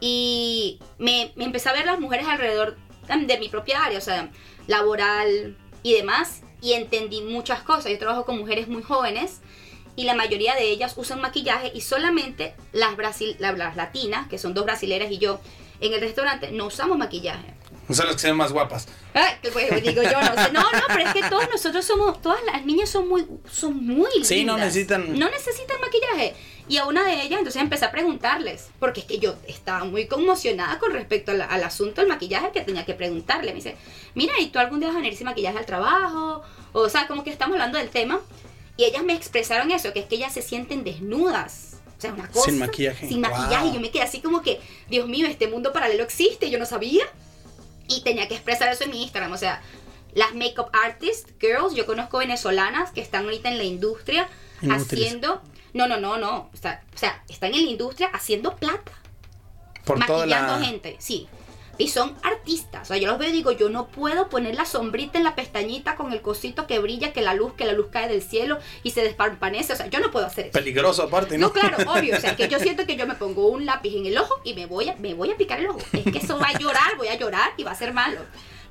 Y 0.00 0.78
me, 0.98 1.32
me 1.34 1.44
empecé 1.44 1.70
a 1.70 1.72
ver 1.72 1.86
las 1.86 1.98
mujeres 1.98 2.26
alrededor 2.28 2.76
de 3.08 3.38
mi 3.38 3.48
propia 3.48 3.84
área, 3.84 3.98
o 3.98 4.02
sea, 4.02 4.30
laboral 4.66 5.56
y 5.82 5.94
demás. 5.94 6.42
Y 6.60 6.74
entendí 6.74 7.22
muchas 7.22 7.62
cosas. 7.62 7.90
Yo 7.90 7.98
trabajo 7.98 8.24
con 8.26 8.38
mujeres 8.38 8.68
muy 8.68 8.82
jóvenes 8.82 9.40
y 9.98 10.04
la 10.04 10.14
mayoría 10.14 10.54
de 10.54 10.70
ellas 10.70 10.92
usan 10.96 11.20
maquillaje 11.20 11.72
y 11.74 11.80
solamente 11.80 12.54
las, 12.72 12.96
brasil, 12.96 13.34
la- 13.40 13.50
las 13.52 13.74
latinas, 13.74 14.28
que 14.28 14.38
son 14.38 14.54
dos 14.54 14.64
brasileras 14.64 15.10
y 15.10 15.18
yo, 15.18 15.40
en 15.80 15.92
el 15.92 16.00
restaurante 16.00 16.52
no 16.52 16.66
usamos 16.66 16.96
maquillaje. 16.96 17.54
Son 17.90 18.06
las 18.06 18.14
que 18.16 18.20
se 18.20 18.26
ven 18.28 18.36
más 18.36 18.52
guapas. 18.52 18.86
Ay, 19.14 19.34
pues, 19.52 19.82
digo 19.82 20.02
yo, 20.02 20.20
no 20.20 20.34
sé. 20.44 20.52
No, 20.52 20.60
no, 20.60 20.80
pero 20.88 21.00
es 21.00 21.12
que 21.14 21.22
todos 21.28 21.48
nosotros 21.50 21.84
somos, 21.84 22.20
todas 22.22 22.38
las 22.44 22.64
niñas 22.64 22.90
son 22.90 23.08
muy, 23.08 23.26
son 23.50 23.74
muy 23.84 24.08
lindas. 24.12 24.28
Sí, 24.28 24.44
no 24.44 24.56
necesitan- 24.58 25.18
No 25.18 25.28
necesitan 25.30 25.80
maquillaje. 25.80 26.34
Y 26.68 26.76
a 26.76 26.84
una 26.84 27.02
de 27.04 27.14
ellas, 27.22 27.38
entonces 27.38 27.60
empecé 27.62 27.86
a 27.86 27.90
preguntarles, 27.90 28.68
porque 28.78 29.00
es 29.00 29.06
que 29.06 29.18
yo 29.18 29.34
estaba 29.48 29.84
muy 29.84 30.06
conmocionada 30.06 30.78
con 30.78 30.92
respecto 30.92 31.30
al, 31.32 31.40
al 31.40 31.64
asunto 31.64 32.02
del 32.02 32.08
maquillaje 32.10 32.50
que 32.52 32.60
tenía 32.60 32.84
que 32.84 32.92
preguntarle. 32.94 33.50
Me 33.52 33.56
dice, 33.56 33.74
mira, 34.14 34.34
¿y 34.38 34.48
tú 34.48 34.58
algún 34.58 34.78
día 34.80 34.88
vas 34.90 34.96
a 34.98 35.00
venir 35.00 35.16
sin 35.16 35.24
maquillaje 35.24 35.58
al 35.58 35.66
trabajo? 35.66 36.42
O, 36.74 36.88
sea, 36.90 37.08
como 37.08 37.24
que 37.24 37.30
estamos 37.30 37.54
hablando 37.54 37.78
del 37.78 37.88
tema. 37.88 38.20
Y 38.78 38.84
ellas 38.84 39.02
me 39.02 39.12
expresaron 39.12 39.72
eso, 39.72 39.92
que 39.92 39.98
es 39.98 40.06
que 40.06 40.14
ellas 40.14 40.32
se 40.32 40.40
sienten 40.40 40.84
desnudas. 40.84 41.78
O 41.98 42.00
sea, 42.00 42.12
una 42.12 42.28
cosa. 42.28 42.48
Sin 42.48 42.60
maquillaje. 42.60 43.08
Sin 43.08 43.20
maquillaje. 43.20 43.64
Wow. 43.64 43.70
Y 43.70 43.74
yo 43.74 43.80
me 43.80 43.90
quedé 43.90 44.02
así 44.02 44.20
como 44.20 44.40
que, 44.40 44.60
Dios 44.88 45.08
mío, 45.08 45.26
este 45.26 45.48
mundo 45.48 45.72
paralelo 45.72 46.04
existe. 46.04 46.48
Yo 46.48 46.60
no 46.60 46.64
sabía 46.64 47.04
y 47.88 48.02
tenía 48.02 48.28
que 48.28 48.34
expresar 48.34 48.68
eso 48.68 48.84
en 48.84 48.90
mi 48.90 49.02
Instagram. 49.02 49.32
O 49.32 49.36
sea, 49.36 49.60
las 50.14 50.32
makeup 50.32 50.68
artists, 50.72 51.34
girls, 51.40 51.74
yo 51.74 51.86
conozco 51.86 52.18
venezolanas 52.18 52.92
que 52.92 53.00
están 53.00 53.24
ahorita 53.24 53.48
en 53.48 53.58
la 53.58 53.64
industria 53.64 54.28
Inútiles. 54.62 54.92
haciendo. 54.92 55.42
No, 55.74 55.88
no, 55.88 55.96
no, 55.98 56.16
no. 56.16 56.48
O 56.54 56.56
sea, 56.56 56.84
o 56.94 56.98
sea, 56.98 57.24
están 57.28 57.54
en 57.54 57.64
la 57.64 57.70
industria 57.72 58.08
haciendo 58.12 58.54
plata. 58.54 58.92
Por 59.84 59.98
toda 60.06 60.20
maquillando 60.20 60.56
la. 60.56 60.64
gente, 60.64 60.96
sí. 61.00 61.26
Y 61.78 61.88
son 61.88 62.16
artistas. 62.22 62.82
O 62.82 62.84
sea, 62.86 62.96
yo 62.96 63.06
los 63.06 63.18
veo 63.18 63.28
y 63.28 63.32
digo, 63.32 63.52
yo 63.52 63.68
no 63.68 63.86
puedo 63.86 64.28
poner 64.28 64.56
la 64.56 64.64
sombrita 64.64 65.16
en 65.16 65.24
la 65.24 65.36
pestañita 65.36 65.94
con 65.94 66.12
el 66.12 66.20
cosito 66.20 66.66
que 66.66 66.80
brilla, 66.80 67.12
que 67.12 67.22
la 67.22 67.34
luz, 67.34 67.54
que 67.54 67.64
la 67.64 67.72
luz 67.72 67.86
cae 67.90 68.08
del 68.08 68.20
cielo 68.20 68.58
y 68.82 68.90
se 68.90 69.02
desparpanece. 69.02 69.72
O 69.72 69.76
sea, 69.76 69.86
yo 69.86 70.00
no 70.00 70.10
puedo 70.10 70.26
hacer 70.26 70.46
eso. 70.46 70.58
Peligroso 70.58 71.04
aparte, 71.04 71.38
¿no? 71.38 71.46
No, 71.46 71.52
claro, 71.52 71.76
obvio. 71.92 72.16
O 72.16 72.20
sea, 72.20 72.34
que 72.34 72.48
yo 72.48 72.58
siento 72.58 72.84
que 72.84 72.96
yo 72.96 73.06
me 73.06 73.14
pongo 73.14 73.46
un 73.48 73.64
lápiz 73.64 73.96
en 73.96 74.06
el 74.06 74.18
ojo 74.18 74.40
y 74.44 74.54
me 74.54 74.66
voy 74.66 74.88
a, 74.88 74.96
me 74.96 75.14
voy 75.14 75.30
a 75.30 75.36
picar 75.36 75.60
el 75.60 75.68
ojo. 75.68 75.78
Es 75.92 76.12
que 76.12 76.18
eso 76.18 76.38
va 76.38 76.48
a 76.48 76.58
llorar, 76.58 76.96
voy 76.96 77.08
a 77.08 77.16
llorar 77.16 77.52
y 77.56 77.62
va 77.62 77.70
a 77.70 77.76
ser 77.76 77.92
malo. 77.92 78.20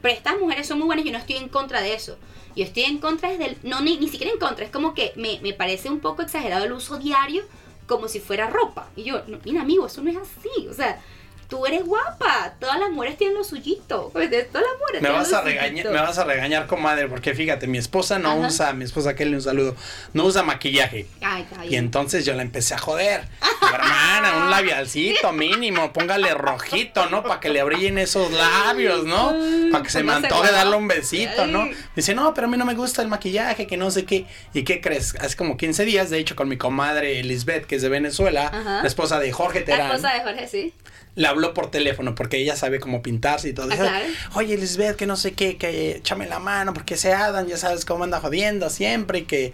Pero 0.01 0.13
estas 0.13 0.37
mujeres 0.39 0.67
son 0.67 0.79
muy 0.79 0.87
buenas 0.87 1.05
y 1.05 1.07
yo 1.07 1.13
no 1.13 1.19
estoy 1.19 1.37
en 1.37 1.49
contra 1.49 1.81
de 1.81 1.93
eso. 1.93 2.17
Yo 2.55 2.63
estoy 2.63 2.83
en 2.83 2.97
contra 2.97 3.29
desde 3.29 3.45
el... 3.45 3.57
No, 3.63 3.81
ni, 3.81 3.97
ni 3.97 4.09
siquiera 4.09 4.33
en 4.33 4.39
contra. 4.39 4.65
Es 4.65 4.71
como 4.71 4.93
que 4.93 5.13
me, 5.15 5.39
me 5.41 5.53
parece 5.53 5.89
un 5.89 5.99
poco 5.99 6.21
exagerado 6.23 6.65
el 6.65 6.73
uso 6.73 6.97
diario 6.97 7.43
como 7.87 8.07
si 8.07 8.19
fuera 8.19 8.49
ropa. 8.49 8.89
Y 8.95 9.03
yo, 9.03 9.23
no, 9.27 9.39
mira 9.45 9.61
amigo, 9.61 9.87
eso 9.87 10.01
no 10.01 10.11
es 10.11 10.17
así. 10.17 10.67
O 10.67 10.73
sea, 10.73 11.01
tú 11.47 11.65
eres 11.65 11.85
guapa. 11.85 12.53
Todas 12.59 12.79
las 12.79 12.89
mujeres 12.89 13.17
tienen 13.17 13.37
lo 13.37 13.43
suyito. 13.43 14.09
Pues, 14.13 14.29
de 14.29 14.43
Todas 14.43 14.65
las 14.69 14.79
mujeres 14.79 15.01
Me 15.01 15.09
vas 15.09 15.31
a 15.33 15.41
regañar, 15.41 15.85
me 15.87 15.99
vas 15.99 16.17
a 16.17 16.23
regañar, 16.23 16.67
comadre, 16.67 17.07
porque 17.07 17.33
fíjate, 17.33 17.67
mi 17.67 17.77
esposa 17.77 18.19
no 18.19 18.31
Ajá. 18.31 18.47
usa, 18.47 18.73
mi 18.73 18.85
esposa 18.85 19.15
Kelly, 19.15 19.35
un 19.35 19.41
saludo, 19.41 19.75
no 20.13 20.25
usa 20.25 20.43
maquillaje. 20.43 21.07
Ay, 21.21 21.43
está 21.49 21.65
Y 21.65 21.75
entonces 21.75 22.25
yo 22.25 22.33
la 22.33 22.41
empecé 22.41 22.73
a 22.73 22.77
joder. 22.77 23.23
Hermana, 23.61 24.37
un 24.43 24.49
labialcito 24.49 25.31
mínimo, 25.33 25.91
póngale 25.93 26.33
rojito, 26.33 27.09
¿no? 27.09 27.23
Para 27.23 27.39
que 27.39 27.49
le 27.49 27.63
brillen 27.63 27.97
esos 27.97 28.31
labios, 28.31 29.03
¿no? 29.05 29.35
Para 29.71 29.83
que 29.83 29.89
se 29.89 30.03
me 30.03 30.13
antoje 30.13 30.51
darle 30.51 30.75
un 30.75 30.87
besito, 30.87 31.45
¿no? 31.47 31.63
Ay. 31.63 31.75
Dice, 31.95 32.13
no, 32.15 32.33
pero 32.33 32.47
a 32.47 32.49
mí 32.49 32.57
no 32.57 32.65
me 32.65 32.75
gusta 32.75 33.01
el 33.01 33.07
maquillaje, 33.07 33.67
que 33.67 33.77
no 33.77 33.91
sé 33.91 34.05
qué. 34.05 34.25
¿Y 34.53 34.63
qué 34.63 34.79
crees? 34.81 35.15
Hace 35.19 35.35
como 35.35 35.57
15 35.57 35.85
días, 35.85 36.09
de 36.09 36.19
hecho, 36.19 36.35
con 36.35 36.47
mi 36.47 36.57
comadre 36.57 37.21
Lisbeth, 37.23 37.65
que 37.65 37.75
es 37.75 37.81
de 37.81 37.89
Venezuela, 37.89 38.47
Ajá. 38.47 38.81
la 38.81 38.87
esposa 38.87 39.19
de 39.19 39.31
Jorge 39.31 39.59
La 39.61 39.65
Terán. 39.65 39.91
esposa 39.91 40.13
de 40.13 40.21
Jorge, 40.21 40.47
sí. 40.47 40.73
Le 41.17 41.27
habló 41.27 41.55
por 41.55 41.71
teléfono 41.71 42.13
porque 42.13 42.37
ella 42.37 42.55
sabe 42.55 42.79
cómo 42.79 43.01
pintarse 43.01 43.49
y 43.49 43.53
todo. 43.53 43.69
Claro. 43.69 44.05
Oye, 44.35 44.55
Lisbeth, 44.55 44.95
que 44.95 45.07
no 45.07 45.17
sé 45.17 45.33
qué, 45.33 45.57
que 45.57 45.97
échame 45.97 46.27
la 46.27 46.37
mano 46.37 46.75
porque 46.75 46.93
ese 46.93 47.11
Adam 47.11 47.47
ya 47.47 47.57
sabes 47.57 47.85
cómo 47.85 48.03
anda 48.03 48.19
jodiendo 48.19 48.69
siempre 48.69 49.19
y 49.19 49.23
que... 49.23 49.53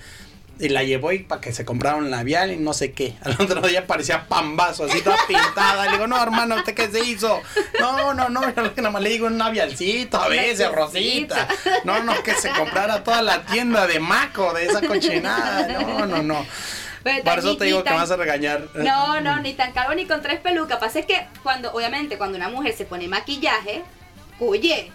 Y 0.59 0.69
la 0.69 0.83
llevó 0.83 1.11
y 1.13 1.19
para 1.19 1.41
que 1.41 1.51
se 1.51 1.65
comprara 1.65 1.95
un 1.95 2.11
labial 2.11 2.51
y 2.51 2.57
no 2.57 2.73
sé 2.73 2.91
qué. 2.91 3.15
Al 3.23 3.37
otro 3.39 3.61
día 3.61 3.87
parecía 3.87 4.27
pambazo, 4.27 4.83
así 4.83 5.01
toda 5.01 5.17
pintada. 5.25 5.85
Le 5.85 5.93
digo, 5.93 6.05
no, 6.05 6.21
hermano, 6.21 6.55
¿usted 6.57 6.75
qué 6.75 6.89
se 6.89 6.99
hizo? 6.99 7.41
No, 7.79 8.13
no, 8.13 8.29
no, 8.29 8.41
nada 8.41 8.91
más 8.91 9.01
le 9.01 9.09
digo 9.09 9.25
un 9.25 9.37
labialcito, 9.37 10.21
a 10.21 10.27
veces. 10.27 10.69
Rosita. 10.69 11.47
No, 11.85 12.03
no, 12.03 12.21
que 12.21 12.35
se 12.35 12.49
comprara 12.51 13.03
toda 13.03 13.21
la 13.21 13.45
tienda 13.45 13.87
de 13.87 13.99
Maco, 13.99 14.53
de 14.53 14.65
esa 14.65 14.81
cochinada. 14.81 15.79
No, 15.79 16.05
no, 16.05 16.21
no. 16.21 16.45
Pero 17.03 17.23
Por 17.23 17.39
eso 17.39 17.57
te 17.57 17.65
digo 17.65 17.79
que 17.79 17.83
tan- 17.85 17.95
me 17.95 17.99
vas 18.01 18.11
a 18.11 18.15
regañar. 18.15 18.67
No, 18.75 19.19
no, 19.19 19.39
ni 19.41 19.53
tan 19.53 19.73
calvo 19.73 19.93
ni 19.93 20.05
con 20.05 20.21
tres 20.21 20.39
pelucas. 20.39 20.79
Pasa 20.79 20.99
es 20.99 21.05
que 21.05 21.27
cuando, 21.43 21.71
obviamente, 21.73 22.17
cuando 22.17 22.37
una 22.37 22.47
mujer 22.49 22.73
se 22.75 22.85
pone 22.85 23.07
maquillaje, 23.07 23.83
oye, 24.39 24.91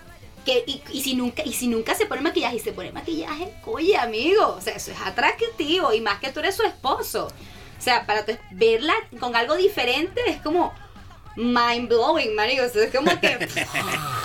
que, 0.46 0.64
y, 0.66 0.82
y 0.90 1.02
si 1.02 1.14
nunca, 1.14 1.42
y 1.44 1.52
si 1.52 1.68
nunca 1.68 1.94
se 1.94 2.06
pone 2.06 2.22
maquillaje 2.22 2.56
y 2.56 2.60
se 2.60 2.72
pone 2.72 2.92
maquillaje, 2.92 3.52
oye, 3.66 3.96
amigo, 3.98 4.54
o 4.56 4.60
sea, 4.62 4.74
eso 4.74 4.90
es 4.92 5.00
atractivo, 5.00 5.92
y 5.92 6.00
más 6.00 6.18
que 6.20 6.30
tú 6.32 6.40
eres 6.40 6.56
su 6.56 6.62
esposo. 6.62 7.26
O 7.78 7.80
sea, 7.82 8.06
para 8.06 8.24
verla 8.52 8.94
con 9.20 9.36
algo 9.36 9.54
diferente 9.56 10.20
es 10.26 10.40
como 10.40 10.72
mind 11.36 11.88
blowing, 11.88 12.34
marico. 12.34 12.64
O 12.64 12.68
sea, 12.68 12.84
es 12.84 12.94
como 12.94 13.20
que. 13.20 13.46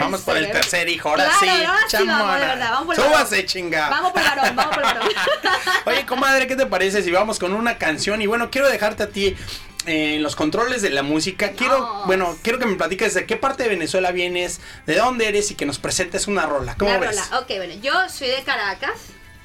Vamos 0.00 0.20
por 0.22 0.36
el 0.36 0.50
tercer 0.50 0.88
hijo, 0.88 1.08
ahora 1.10 1.24
Claro, 1.24 1.38
sí, 1.40 1.48
ahora 1.48 1.60
sí, 1.62 1.66
vamos, 1.66 1.90
chamona. 2.16 2.38
de 2.38 2.46
verdad, 2.46 2.70
vamos 2.70 2.86
por 2.86 2.94
el 2.94 3.02
Súbase, 3.02 3.34
varón. 3.36 3.46
chinga. 3.46 3.88
Vamos 3.88 4.12
por 4.12 4.22
el 4.22 4.28
varón, 4.28 4.56
vamos 4.56 4.74
por 4.76 4.84
el 4.84 4.94
varón. 4.94 5.08
Oye, 5.86 6.06
comadre, 6.06 6.46
¿qué 6.46 6.56
te 6.56 6.66
parece 6.66 7.02
si 7.02 7.10
vamos 7.10 7.38
con 7.38 7.52
una 7.52 7.78
canción? 7.78 8.20
Y 8.22 8.26
bueno, 8.26 8.50
quiero 8.50 8.68
dejarte 8.68 9.02
a 9.04 9.08
ti 9.08 9.36
eh, 9.86 10.14
en 10.16 10.22
los 10.22 10.36
controles 10.36 10.82
de 10.82 10.90
la 10.90 11.02
música. 11.02 11.52
Quiero, 11.52 11.78
No. 11.78 12.06
bueno, 12.06 12.36
quiero 12.42 12.58
que 12.58 12.66
me 12.66 12.76
platiques 12.76 13.14
de 13.14 13.26
qué 13.26 13.36
parte 13.36 13.64
de 13.64 13.68
Venezuela 13.70 14.12
vienes, 14.12 14.60
de 14.86 14.96
dónde 14.96 15.28
eres 15.28 15.50
y 15.50 15.54
que 15.54 15.66
nos 15.66 15.78
presentes 15.78 16.26
una 16.28 16.46
rola. 16.46 16.74
¿Cómo 16.76 16.90
Una 16.90 17.00
ves? 17.00 17.16
rola. 17.30 17.40
Ok, 17.40 17.48
bueno, 17.56 17.74
yo 17.82 17.92
soy 18.08 18.28
de 18.28 18.42
Caracas, 18.42 18.92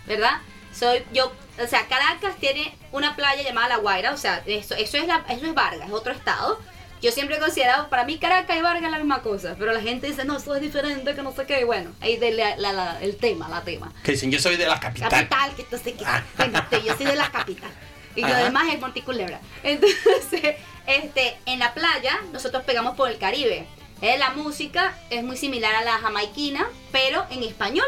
¿verdad? 0.06 0.40
Soy 0.78 1.04
yo, 1.12 1.34
o 1.64 1.68
sea, 1.68 1.88
Caracas 1.88 2.36
tiene 2.40 2.78
una 2.92 3.16
playa 3.16 3.42
llamada 3.42 3.70
La 3.70 3.78
Guaira, 3.78 4.12
o 4.14 4.18
sea, 4.18 4.44
eso, 4.46 4.76
eso 4.76 4.98
es 4.98 5.08
la, 5.08 5.26
eso 5.28 5.46
es 5.48 5.54
Vargas, 5.56 5.88
es 5.88 5.92
otro 5.94 6.14
estado. 6.14 6.60
Yo 7.02 7.12
siempre 7.12 7.36
he 7.38 7.40
considerado, 7.40 7.90
para 7.90 8.06
mí 8.06 8.18
Caracas 8.18 8.58
y 8.58 8.62
Vargas 8.62 8.84
es 8.86 8.92
la 8.92 8.98
misma 8.98 9.22
cosa, 9.22 9.56
pero 9.60 9.72
la 9.72 9.82
gente 9.82 10.08
dice, 10.08 10.26
no, 10.26 10.38
eso 10.38 10.56
es 10.56 10.62
diferente, 10.62 11.14
que 11.14 11.22
no 11.22 11.32
sé 11.32 11.46
qué, 11.46 11.64
bueno, 11.64 11.92
ahí 12.02 12.18
de 12.18 12.32
la- 12.32 12.56
la- 12.58 12.74
la- 12.74 13.00
el 13.02 13.18
tema, 13.18 13.48
la 13.50 13.62
tema. 13.62 13.94
Que 14.04 14.14
dicen, 14.14 14.32
yo 14.32 14.40
soy 14.40 14.58
de 14.58 14.66
la 14.66 14.80
capital. 14.80 15.10
Capital, 15.10 15.56
que 15.56 15.62
entonces 15.62 15.94
que 15.94 16.04
Ah. 16.06 16.24
bueno, 16.38 16.64
yo 16.86 16.96
soy 16.98 17.06
de 17.06 17.16
la 17.16 17.30
capital. 17.32 17.70
Y 18.16 18.22
lo 18.22 18.34
demás 18.36 18.66
es 18.74 18.80
Monticulebra. 18.80 19.40
Entonces, 19.62 20.56
este, 20.88 21.38
en 21.46 21.60
la 21.60 21.74
playa, 21.76 22.18
nosotros 22.32 22.64
pegamos 22.64 22.96
por 22.98 23.10
el 23.12 23.20
Caribe. 23.20 23.68
Eh, 24.02 24.18
la 24.18 24.32
música 24.32 24.96
es 25.12 25.24
muy 25.24 25.38
similar 25.38 25.76
a 25.76 25.84
la 25.84 26.00
jamaiquina, 26.00 26.68
pero 26.92 27.26
en 27.30 27.44
español. 27.44 27.86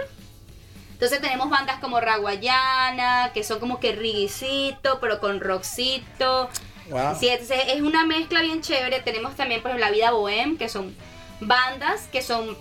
Entonces 0.93 1.21
tenemos 1.21 1.49
bandas 1.49 1.79
como 1.79 1.99
Raguayana, 1.99 3.31
que 3.33 3.43
son 3.43 3.59
como 3.59 3.79
que 3.79 3.93
riguicito, 3.93 4.99
pero 4.99 5.19
con 5.19 5.39
rockcito. 5.39 6.49
Wow. 6.89 7.15
Sí, 7.19 7.29
entonces 7.29 7.59
es 7.67 7.81
una 7.81 8.05
mezcla 8.05 8.41
bien 8.41 8.61
chévere. 8.61 8.99
Tenemos 9.01 9.35
también, 9.35 9.61
por 9.61 9.71
ejemplo, 9.71 9.85
La 9.85 9.91
Vida 9.91 10.11
Bohem, 10.11 10.57
que 10.57 10.69
son 10.69 10.95
bandas 11.39 12.07
que 12.11 12.21
son 12.21 12.57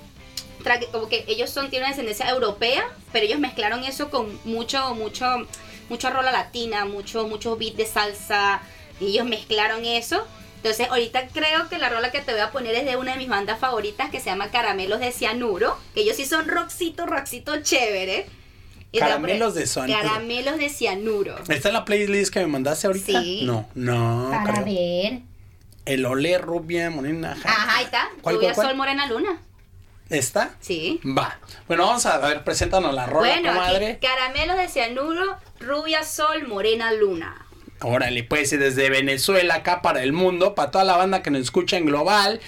como 0.92 1.08
que 1.08 1.25
ellos 1.28 1.50
son 1.50 1.70
tienen 1.70 1.87
una 1.87 1.97
descendencia 1.97 2.28
europea, 2.28 2.85
pero 3.12 3.25
ellos 3.25 3.38
mezclaron 3.38 3.85
eso 3.85 4.11
con 4.11 4.38
mucho, 4.44 4.94
mucho, 4.94 5.47
mucho 5.88 6.11
rola 6.11 6.32
latina, 6.32 6.85
mucho, 6.85 7.26
mucho 7.26 7.56
beat 7.56 7.75
de 7.75 7.87
salsa, 7.87 8.61
y 9.00 9.06
ellos 9.06 9.26
mezclaron 9.26 9.85
eso. 9.85 10.26
Entonces, 10.56 10.88
ahorita 10.90 11.28
creo 11.28 11.68
que 11.68 11.78
la 11.78 11.88
rola 11.88 12.11
que 12.11 12.20
te 12.20 12.32
voy 12.32 12.40
a 12.40 12.50
poner 12.50 12.75
es 12.75 12.85
de 12.85 12.97
una 12.97 13.12
de 13.12 13.18
mis 13.18 13.28
bandas 13.28 13.61
favoritas 13.61 14.11
que 14.11 14.18
se 14.18 14.26
llama 14.26 14.50
Caramelos 14.50 14.99
de 15.00 15.12
Cianuro, 15.12 15.78
que 15.94 16.00
ellos 16.00 16.16
sí 16.16 16.26
son 16.26 16.49
rockcito, 16.49 17.06
rockcito 17.06 17.62
chévere. 17.62 18.26
Caramelos 18.97 19.54
de 19.54 19.66
Cianuro. 19.66 19.99
Caramelos 20.00 20.59
de 20.59 20.68
Cianuro. 20.71 21.37
¿Está 21.49 21.68
en 21.68 21.75
la 21.75 21.85
playlist 21.85 22.33
que 22.33 22.40
me 22.40 22.47
mandaste 22.47 22.87
ahorita? 22.87 23.21
Sí. 23.23 23.42
No, 23.45 23.68
no. 23.75 24.28
Para 24.30 24.62
creo. 24.62 24.64
ver. 24.64 25.21
El 25.85 26.07
Olé, 26.07 26.38
Rubia, 26.38 26.90
Morena. 26.90 27.37
ja- 27.40 27.49
Ajá, 27.50 27.76
ahí 27.78 27.85
está. 27.85 28.09
¿Cuál, 28.23 28.37
Rubia 28.37 28.49
cuál, 28.49 28.54
cuál? 28.54 28.66
Sol 28.68 28.76
Morena 28.76 29.07
Luna. 29.07 29.40
¿Está? 30.11 30.54
Sí. 30.61 31.00
Va. 31.04 31.38
Bueno, 31.66 31.87
vamos 31.87 32.07
a 32.07 32.16
ver, 32.18 32.42
preséntanos 32.42 32.95
la 32.95 33.04
rola, 33.07 33.28
bueno, 33.35 33.52
comadre. 33.52 33.90
aquí, 33.92 34.07
caramelos 34.07 34.57
de 34.57 34.68
cianuro, 34.68 35.37
rubia 35.61 36.02
sol, 36.02 36.49
morena 36.49 36.92
luna. 36.92 37.45
Órale, 37.80 38.25
pues, 38.25 38.50
desde 38.50 38.90
Venezuela 38.90 39.56
acá 39.56 39.82
para 39.82 40.02
el 40.02 40.12
mundo, 40.12 40.54
para 40.56 40.70
toda 40.73 40.85
la 40.85 40.97
banda 40.97 41.23
que 41.23 41.30
nos 41.30 41.42
escucha 41.42 41.76
en 41.76 41.87
global 41.87 42.40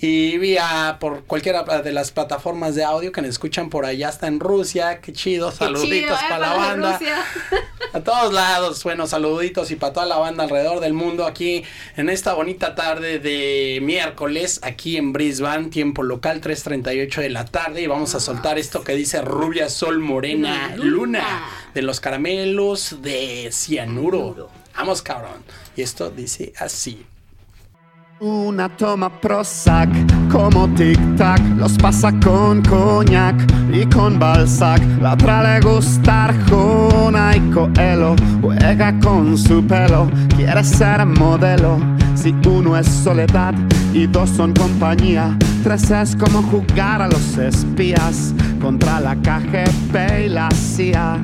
y 0.00 0.38
vía 0.38 0.96
por 0.98 1.24
cualquiera 1.24 1.62
de 1.62 1.92
las 1.92 2.10
plataformas 2.10 2.74
de 2.74 2.84
audio 2.84 3.12
que 3.12 3.20
nos 3.20 3.30
escuchan 3.30 3.68
por 3.68 3.84
allá, 3.84 4.08
hasta 4.08 4.28
en 4.28 4.40
Rusia, 4.40 5.00
qué 5.00 5.12
chido, 5.12 5.50
Qué 5.50 5.56
saluditos 5.56 5.90
chido, 5.90 6.14
¿eh? 6.14 6.18
para 6.28 6.38
la 6.38 6.54
banda. 6.54 6.92
Rusia. 6.92 7.16
A 7.94 8.00
todos 8.00 8.34
lados, 8.34 8.84
bueno, 8.84 9.06
saluditos 9.06 9.70
y 9.70 9.76
para 9.76 9.94
toda 9.94 10.06
la 10.06 10.18
banda 10.18 10.44
alrededor 10.44 10.80
del 10.80 10.92
mundo 10.92 11.26
aquí 11.26 11.64
en 11.96 12.10
esta 12.10 12.34
bonita 12.34 12.74
tarde 12.74 13.18
de 13.18 13.78
miércoles 13.82 14.60
aquí 14.62 14.98
en 14.98 15.14
Brisbane, 15.14 15.68
tiempo 15.70 16.02
local 16.02 16.42
3.38 16.42 17.22
de 17.22 17.30
la 17.30 17.46
tarde 17.46 17.80
y 17.80 17.86
vamos 17.86 18.14
a 18.14 18.20
soltar 18.20 18.58
esto 18.58 18.84
que 18.84 18.94
dice 18.94 19.22
rubia 19.22 19.70
sol 19.70 20.00
morena 20.00 20.74
Luna. 20.76 20.90
luna 20.90 21.48
de 21.72 21.82
los 21.82 21.98
caramelos 22.00 23.00
de 23.00 23.48
cianuro. 23.52 24.50
Vamos 24.78 25.02
cabrón. 25.02 25.42
Y 25.76 25.82
esto 25.82 26.08
dice 26.08 26.52
así. 26.56 27.04
Una 28.20 28.68
toma 28.68 29.20
Prozac 29.20 29.88
como 30.30 30.68
tic-tac, 30.68 31.40
los 31.56 31.76
pasa 31.78 32.12
con 32.20 32.62
coñac 32.62 33.34
y 33.72 33.84
con 33.86 34.20
Balzac. 34.20 34.80
La 35.00 35.14
otra 35.14 35.42
le 35.42 35.66
gusta 35.66 36.26
Arjona 36.26 37.36
y 37.36 37.40
Coelho, 37.50 38.14
juega 38.40 38.96
con 39.00 39.36
su 39.36 39.64
pelo, 39.66 40.08
quiere 40.36 40.62
ser 40.62 41.04
modelo. 41.06 41.80
Si 42.14 42.34
uno 42.46 42.76
es 42.76 42.86
soledad 42.86 43.54
y 43.92 44.06
dos 44.06 44.30
son 44.30 44.52
compañía, 44.54 45.36
tres 45.64 45.90
es 45.90 46.14
como 46.14 46.42
jugar 46.42 47.02
a 47.02 47.08
los 47.08 47.36
espías 47.36 48.32
contra 48.60 49.00
la 49.00 49.16
KGB 49.16 50.26
y 50.26 50.28
la 50.28 50.48
CIA. 50.50 51.18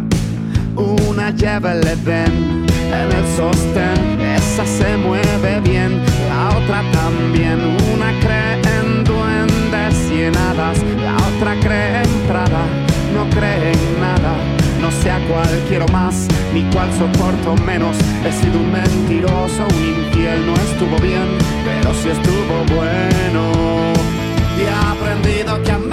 Una 0.76 1.30
lleva 1.30 1.72
el 1.72 1.86
Edén 1.86 2.63
en 2.86 3.12
el 3.12 3.26
sostén, 3.36 4.20
esa 4.20 4.64
se 4.66 4.96
mueve 4.96 5.60
bien, 5.60 6.02
la 6.28 6.56
otra 6.56 6.82
también. 6.92 7.58
Una 7.94 8.12
cree 8.20 8.60
en 8.78 9.04
duendes 9.04 9.94
y 10.12 10.22
en 10.22 10.36
hadas, 10.36 10.78
la 11.02 11.16
otra 11.16 11.54
cree 11.60 12.02
en 12.02 12.10
Prada, 12.28 12.64
no 13.14 13.28
cree 13.30 13.72
en 13.72 14.00
nada. 14.00 14.34
No 14.80 14.90
sé 14.90 15.10
a 15.10 15.18
cuál 15.28 15.48
quiero 15.66 15.86
más, 15.88 16.28
ni 16.52 16.62
cuál 16.64 16.90
soporto 16.92 17.56
menos. 17.64 17.96
He 18.24 18.32
sido 18.32 18.60
un 18.60 18.70
mentiroso, 18.70 19.64
un 19.64 19.82
infiel, 19.82 20.44
no 20.46 20.54
estuvo 20.54 20.96
bien, 20.98 21.38
pero 21.64 21.94
sí 21.94 22.10
estuvo 22.10 22.76
bueno. 22.76 23.42
Y 24.58 24.62
he 24.62 24.70
aprendido 24.92 25.62
que 25.62 25.83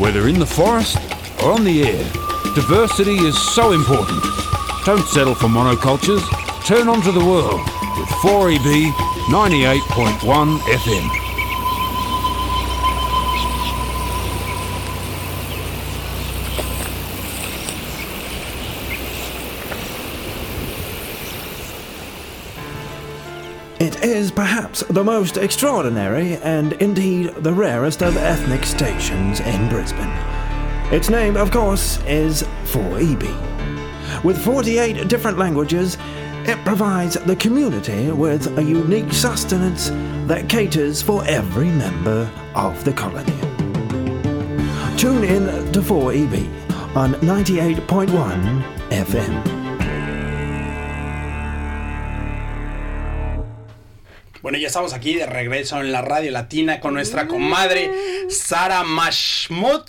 Whether 0.00 0.28
in 0.28 0.38
the 0.38 0.46
forest 0.46 0.96
or 1.42 1.52
on 1.52 1.62
the 1.62 1.82
air, 1.82 2.02
diversity 2.54 3.16
is 3.16 3.38
so 3.38 3.72
important. 3.72 4.24
Don't 4.86 5.06
settle 5.06 5.34
for 5.34 5.46
monocultures. 5.46 6.24
Turn 6.64 6.88
onto 6.88 7.12
the 7.12 7.22
world 7.22 7.60
with 7.98 8.08
4EB 8.24 8.92
98.1 9.28 10.58
FM. 10.58 11.19
It 23.80 24.04
is 24.04 24.30
perhaps 24.30 24.80
the 24.90 25.02
most 25.02 25.38
extraordinary 25.38 26.36
and 26.42 26.74
indeed 26.74 27.34
the 27.36 27.54
rarest 27.54 28.02
of 28.02 28.14
ethnic 28.18 28.64
stations 28.64 29.40
in 29.40 29.70
Brisbane. 29.70 30.12
Its 30.92 31.08
name, 31.08 31.34
of 31.34 31.50
course, 31.50 31.98
is 32.04 32.42
4EB. 32.64 34.22
With 34.22 34.36
48 34.44 35.08
different 35.08 35.38
languages, 35.38 35.96
it 36.44 36.62
provides 36.62 37.14
the 37.14 37.36
community 37.36 38.10
with 38.10 38.58
a 38.58 38.62
unique 38.62 39.14
sustenance 39.14 39.88
that 40.26 40.46
caters 40.46 41.00
for 41.00 41.24
every 41.24 41.70
member 41.70 42.30
of 42.54 42.84
the 42.84 42.92
colony. 42.92 43.40
Tune 44.98 45.24
in 45.24 45.72
to 45.72 45.80
4EB 45.80 46.94
on 46.94 47.14
98.1 47.14 48.62
FM. 48.90 49.59
Bueno, 54.50 54.62
ya 54.62 54.66
estamos 54.66 54.94
aquí 54.94 55.14
de 55.14 55.26
regreso 55.26 55.80
en 55.80 55.92
la 55.92 56.02
radio 56.02 56.32
latina 56.32 56.80
con 56.80 56.92
nuestra 56.92 57.28
comadre 57.28 57.88
Sara 58.28 58.82
Mashmut 58.82 59.88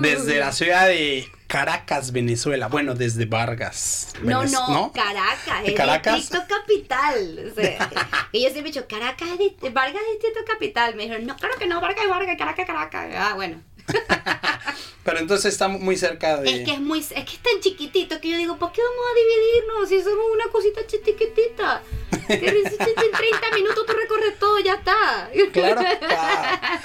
desde 0.00 0.38
la 0.38 0.50
ciudad 0.50 0.86
de 0.86 1.30
Caracas, 1.46 2.10
Venezuela. 2.12 2.68
Bueno, 2.68 2.94
desde 2.94 3.26
Vargas. 3.26 4.14
No, 4.22 4.44
Venez- 4.44 4.52
no, 4.52 4.92
Caracas, 4.92 5.62
¿De 5.62 5.72
es 5.72 5.74
Caracas? 5.74 6.16
distrito 6.16 6.44
capital. 6.48 7.52
O 7.52 7.54
sea, 7.54 7.90
y 8.32 8.44
yo 8.44 8.48
siempre 8.48 8.70
he 8.70 8.72
dicho, 8.72 8.86
Caracas 8.88 9.28
es 9.38 9.74
Vargas 9.74 10.00
es 10.06 10.22
distrito 10.22 10.40
capital. 10.50 10.94
Me 10.94 11.02
dijeron, 11.02 11.26
no, 11.26 11.36
claro 11.36 11.56
que 11.58 11.66
no, 11.66 11.82
Vargas 11.82 12.04
es 12.04 12.08
Vargas, 12.08 12.36
Caracas, 12.38 12.66
Caracas. 12.66 13.14
Ah, 13.14 13.32
bueno. 13.34 13.60
Pero 15.04 15.18
entonces 15.18 15.52
está 15.52 15.66
muy 15.68 15.96
cerca 15.96 16.36
de... 16.36 16.50
Es 16.60 16.64
que 16.66 16.74
es 16.74 16.80
muy, 16.80 16.98
es 17.00 17.08
que 17.08 17.20
es 17.20 17.38
tan 17.42 17.58
chiquitito 17.60 18.20
que 18.20 18.28
yo 18.30 18.36
digo, 18.36 18.58
¿por 18.58 18.70
qué 18.70 18.82
vamos 18.82 19.04
a 19.10 19.14
dividirnos 19.18 19.88
si 19.88 20.02
somos 20.02 20.26
una 20.32 20.44
cosita 20.52 20.86
chiquitita? 20.86 21.82
Que 22.28 22.34
en 22.34 22.40
30 23.12 23.54
minutos 23.54 23.86
tú 23.86 23.92
recorres 23.94 24.38
todo, 24.38 24.58
ya 24.60 24.74
está. 24.74 25.30
Claro. 25.52 25.80
Ah. 26.10 26.80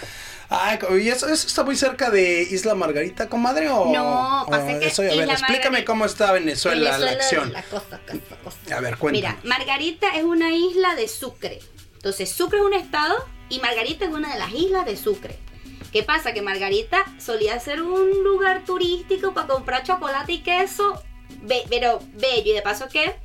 Ay, 0.47 0.79
¿y 1.01 1.09
eso, 1.09 1.27
eso 1.27 1.47
está 1.47 1.63
muy 1.63 1.75
cerca 1.75 2.09
de 2.11 2.43
Isla 2.43 2.75
Margarita, 2.75 3.27
comadre? 3.27 3.67
O, 3.69 3.91
No, 3.91 4.43
o 4.43 4.49
pasa 4.49 4.79
que 4.79 4.85
eso? 4.87 5.01
A 5.01 5.05
ver, 5.05 5.15
Isla 5.15 5.33
explícame 5.33 5.63
Margarita- 5.79 5.85
cómo 5.85 6.05
está 6.05 6.31
Venezuela, 6.31 6.91
la 6.91 6.97
Venezuela, 6.97 7.23
acción. 7.23 7.53
La 7.53 7.63
cosa, 7.63 7.99
cosa, 7.99 8.37
cosa. 8.43 8.77
A 8.77 8.79
ver, 8.79 8.97
cuéntame. 8.97 9.11
Mira, 9.33 9.37
Margarita 9.43 10.15
es 10.15 10.23
una 10.23 10.55
isla 10.55 10.95
de 10.95 11.07
Sucre. 11.07 11.59
Entonces, 11.95 12.31
Sucre 12.31 12.59
es 12.59 12.65
un 12.65 12.73
estado 12.75 13.25
y 13.49 13.59
Margarita 13.59 14.05
es 14.05 14.11
una 14.11 14.31
de 14.33 14.39
las 14.39 14.53
islas 14.53 14.85
de 14.85 14.95
Sucre. 14.95 15.37
¿Qué 15.95 16.03
pasa? 16.03 16.33
Que 16.33 16.41
Margarita 16.41 17.05
solía 17.17 17.57
ser 17.57 17.81
un 17.81 18.21
lugar 18.21 18.65
turístico 18.65 19.33
para 19.33 19.47
comprar 19.47 19.83
chocolate 19.83 20.33
y 20.33 20.39
queso, 20.39 21.01
pero 21.69 22.01
bello. 22.15 22.51
Y 22.51 22.53
de 22.53 22.61
paso 22.61 22.89
que 22.89 23.15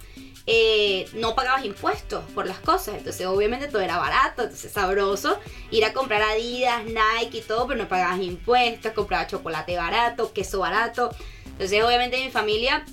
eh, 0.46 1.08
no 1.14 1.34
pagabas 1.34 1.64
impuestos 1.64 2.22
por 2.32 2.46
las 2.46 2.60
cosas. 2.60 2.94
Entonces, 2.94 3.26
obviamente 3.26 3.66
todo 3.66 3.82
era 3.82 3.98
barato, 3.98 4.42
entonces 4.42 4.70
sabroso. 4.70 5.40
Ir 5.72 5.84
a 5.84 5.92
comprar 5.92 6.22
Adidas, 6.22 6.84
Nike 6.84 7.38
y 7.38 7.40
todo, 7.40 7.66
pero 7.66 7.82
no 7.82 7.88
pagabas 7.88 8.20
impuestos, 8.20 8.92
comprabas 8.92 9.26
chocolate 9.26 9.76
barato, 9.76 10.32
queso 10.32 10.60
barato. 10.60 11.10
Entonces, 11.46 11.82
obviamente 11.82 12.24
mi 12.24 12.30
familia 12.30 12.84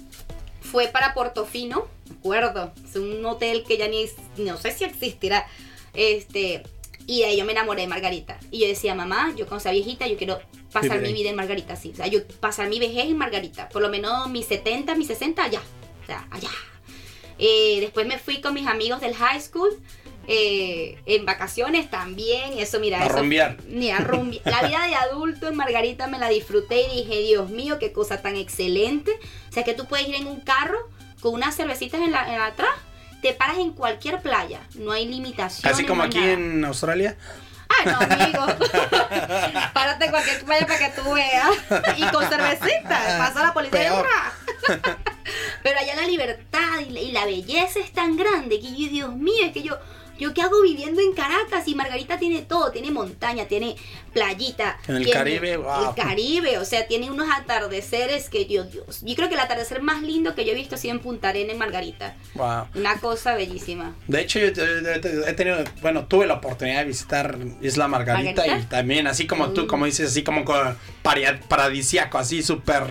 fue 0.60 0.88
para 0.88 1.14
Portofino, 1.14 1.88
me 2.10 2.16
acuerdo. 2.16 2.74
Es 2.84 2.96
un 2.96 3.24
hotel 3.24 3.64
que 3.64 3.78
ya 3.78 3.88
ni 3.88 4.08
no 4.38 4.58
sé 4.58 4.72
si 4.72 4.86
existirá. 4.86 5.46
Este, 5.94 6.64
y 7.08 7.20
de 7.22 7.26
ahí 7.26 7.38
yo 7.38 7.46
me 7.46 7.54
enamoré 7.54 7.82
de 7.82 7.88
Margarita. 7.88 8.38
Y 8.52 8.60
yo 8.60 8.68
decía, 8.68 8.94
mamá, 8.94 9.34
yo 9.36 9.48
cuando 9.48 9.64
sea 9.64 9.72
viejita, 9.72 10.06
yo 10.08 10.18
quiero 10.18 10.40
pasar 10.72 11.00
mi 11.02 11.14
vida 11.14 11.30
en 11.30 11.36
Margarita, 11.36 11.76
sí. 11.76 11.92
O 11.94 11.96
sea, 11.96 12.06
yo 12.08 12.20
pasar 12.40 12.70
mi 12.70 12.78
vejez 12.80 13.06
en 13.06 13.18
Margarita. 13.18 13.70
Por 13.70 13.82
lo 13.82 13.90
menos 13.90 14.30
mis 14.30 14.46
70, 14.46 14.94
mis 14.96 15.08
60, 15.08 15.44
allá. 15.44 15.62
O 16.04 16.06
sea, 16.06 16.28
allá. 16.30 16.50
Eh, 17.40 17.78
después 17.82 18.06
me 18.08 18.18
fui 18.20 18.42
con 18.42 18.54
mis 18.54 18.68
amigos 18.68 19.02
del 19.02 19.16
high 19.16 19.42
school. 19.42 19.70
eh, 20.30 20.98
en 21.06 21.26
vacaciones 21.26 21.90
también. 21.90 22.52
Y 22.58 22.62
eso, 22.62 22.82
mira, 22.82 23.02
A 23.02 23.06
eso. 23.06 23.16
rumbear. 23.20 23.56
Rumbi- 24.06 24.42
La 24.44 24.68
vida 24.68 24.86
de 24.86 24.96
adulto 24.96 25.48
en 25.48 25.56
Margarita 25.56 26.08
me 26.08 26.20
la 26.20 26.28
disfruté 26.28 26.82
y 26.92 27.04
dije, 27.06 27.22
Dios 27.22 27.50
mío, 27.50 27.80
qué 27.80 27.94
cosa 27.94 28.22
tan 28.22 28.36
excelente. 28.36 29.12
O 29.50 29.54
sea, 29.54 29.64
que 29.64 29.74
tú 29.74 29.86
puedes 29.86 30.06
ir 30.10 30.16
en 30.16 30.28
un 30.28 30.42
carro 30.42 30.80
con 31.22 31.34
unas 31.34 31.56
cervecitas 31.56 32.02
en 32.02 32.12
la, 32.12 32.28
en 32.34 32.40
la 32.40 32.48
atrás, 32.48 32.72
te 33.22 33.34
paras 33.34 33.58
en 33.58 33.72
cualquier 33.72 34.22
playa, 34.22 34.60
no 34.76 34.92
hay 34.92 35.08
limitación. 35.08 35.72
Así 35.72 35.86
como 35.86 36.04
aquí 36.04 36.20
en 36.20 36.64
Australia. 36.66 37.18
Ah, 37.70 37.86
no, 37.86 38.16
amigo. 38.16 38.46
Párate 39.74 40.06
en 40.06 40.12
cualquier 40.12 40.46
playa 40.46 40.66
para 40.66 40.80
que 40.80 41.02
tú 41.02 41.14
veas. 41.14 41.50
Y 41.98 42.08
con 42.12 42.28
cervecita. 42.28 43.18
Pasa 43.18 43.44
la 43.44 43.54
policía. 43.54 44.04
Pero 45.64 45.80
allá 45.80 45.96
la 45.96 46.08
libertad 46.08 46.80
y 46.88 46.92
la, 46.92 47.00
y 47.00 47.12
la 47.12 47.26
belleza 47.26 47.80
es 47.80 47.92
tan 47.92 48.16
grande 48.16 48.60
que 48.60 48.72
yo, 48.72 48.90
Dios 48.90 49.16
mío, 49.16 49.46
es 49.46 49.52
que 49.52 49.64
yo, 49.64 49.78
yo 50.18 50.34
qué 50.34 50.42
hago 50.42 50.62
viviendo 50.62 51.02
en 51.02 51.14
Caracas 51.14 51.68
y 51.68 51.76
Margarita 51.76 52.18
tiene 52.20 52.42
todo, 52.42 52.72
tiene 52.72 52.92
montaña, 52.92 53.46
tiene 53.48 53.76
playita. 54.14 54.78
En 54.88 54.96
el 54.98 55.04
tiene 55.04 55.18
Caribe, 55.18 55.58
wow. 55.58 55.90
El 55.90 55.96
Caribe, 55.96 56.58
o 56.58 56.66
sea, 56.66 56.88
tiene 56.88 57.12
unos 57.12 57.28
atardeceres 57.32 58.30
que 58.30 58.46
Dios, 58.46 58.72
Dios. 58.72 59.02
Yo 59.04 59.16
creo 59.16 59.28
que 59.30 59.36
el 59.36 59.40
atardecer 59.40 59.82
más 59.82 60.02
lindo 60.02 60.34
que 60.36 60.46
yo 60.46 60.52
he 60.52 60.56
visto 60.56 60.76
ha 60.76 60.78
sido 60.78 60.94
en 60.96 61.00
Punta 61.02 61.30
Arena 61.30 61.52
en 61.54 61.58
Margarita. 61.58 62.16
Wow. 62.36 62.68
Una 62.76 63.00
cosa 63.00 63.36
bellísima. 63.36 63.96
De 64.08 64.22
hecho, 64.22 64.40
yo 64.40 64.48
he 64.48 65.34
tenido, 65.34 65.58
bueno, 65.82 66.06
tuve 66.08 66.26
la 66.28 66.36
oportunidad 66.36 66.80
de 66.80 66.86
visitar 66.86 67.38
Isla 67.62 67.88
Margarita, 67.88 68.42
¿Margarita? 68.42 68.66
y 68.66 68.70
también, 68.70 69.08
así 69.08 69.28
como 69.28 69.50
tú, 69.52 69.64
Mm. 69.64 69.68
como 69.68 69.86
dices, 69.86 70.10
así 70.12 70.24
como 70.24 70.46
co- 70.46 70.76
paria- 71.04 71.40
paradisiaco, 71.48 72.18
así 72.18 72.42
súper 72.44 72.84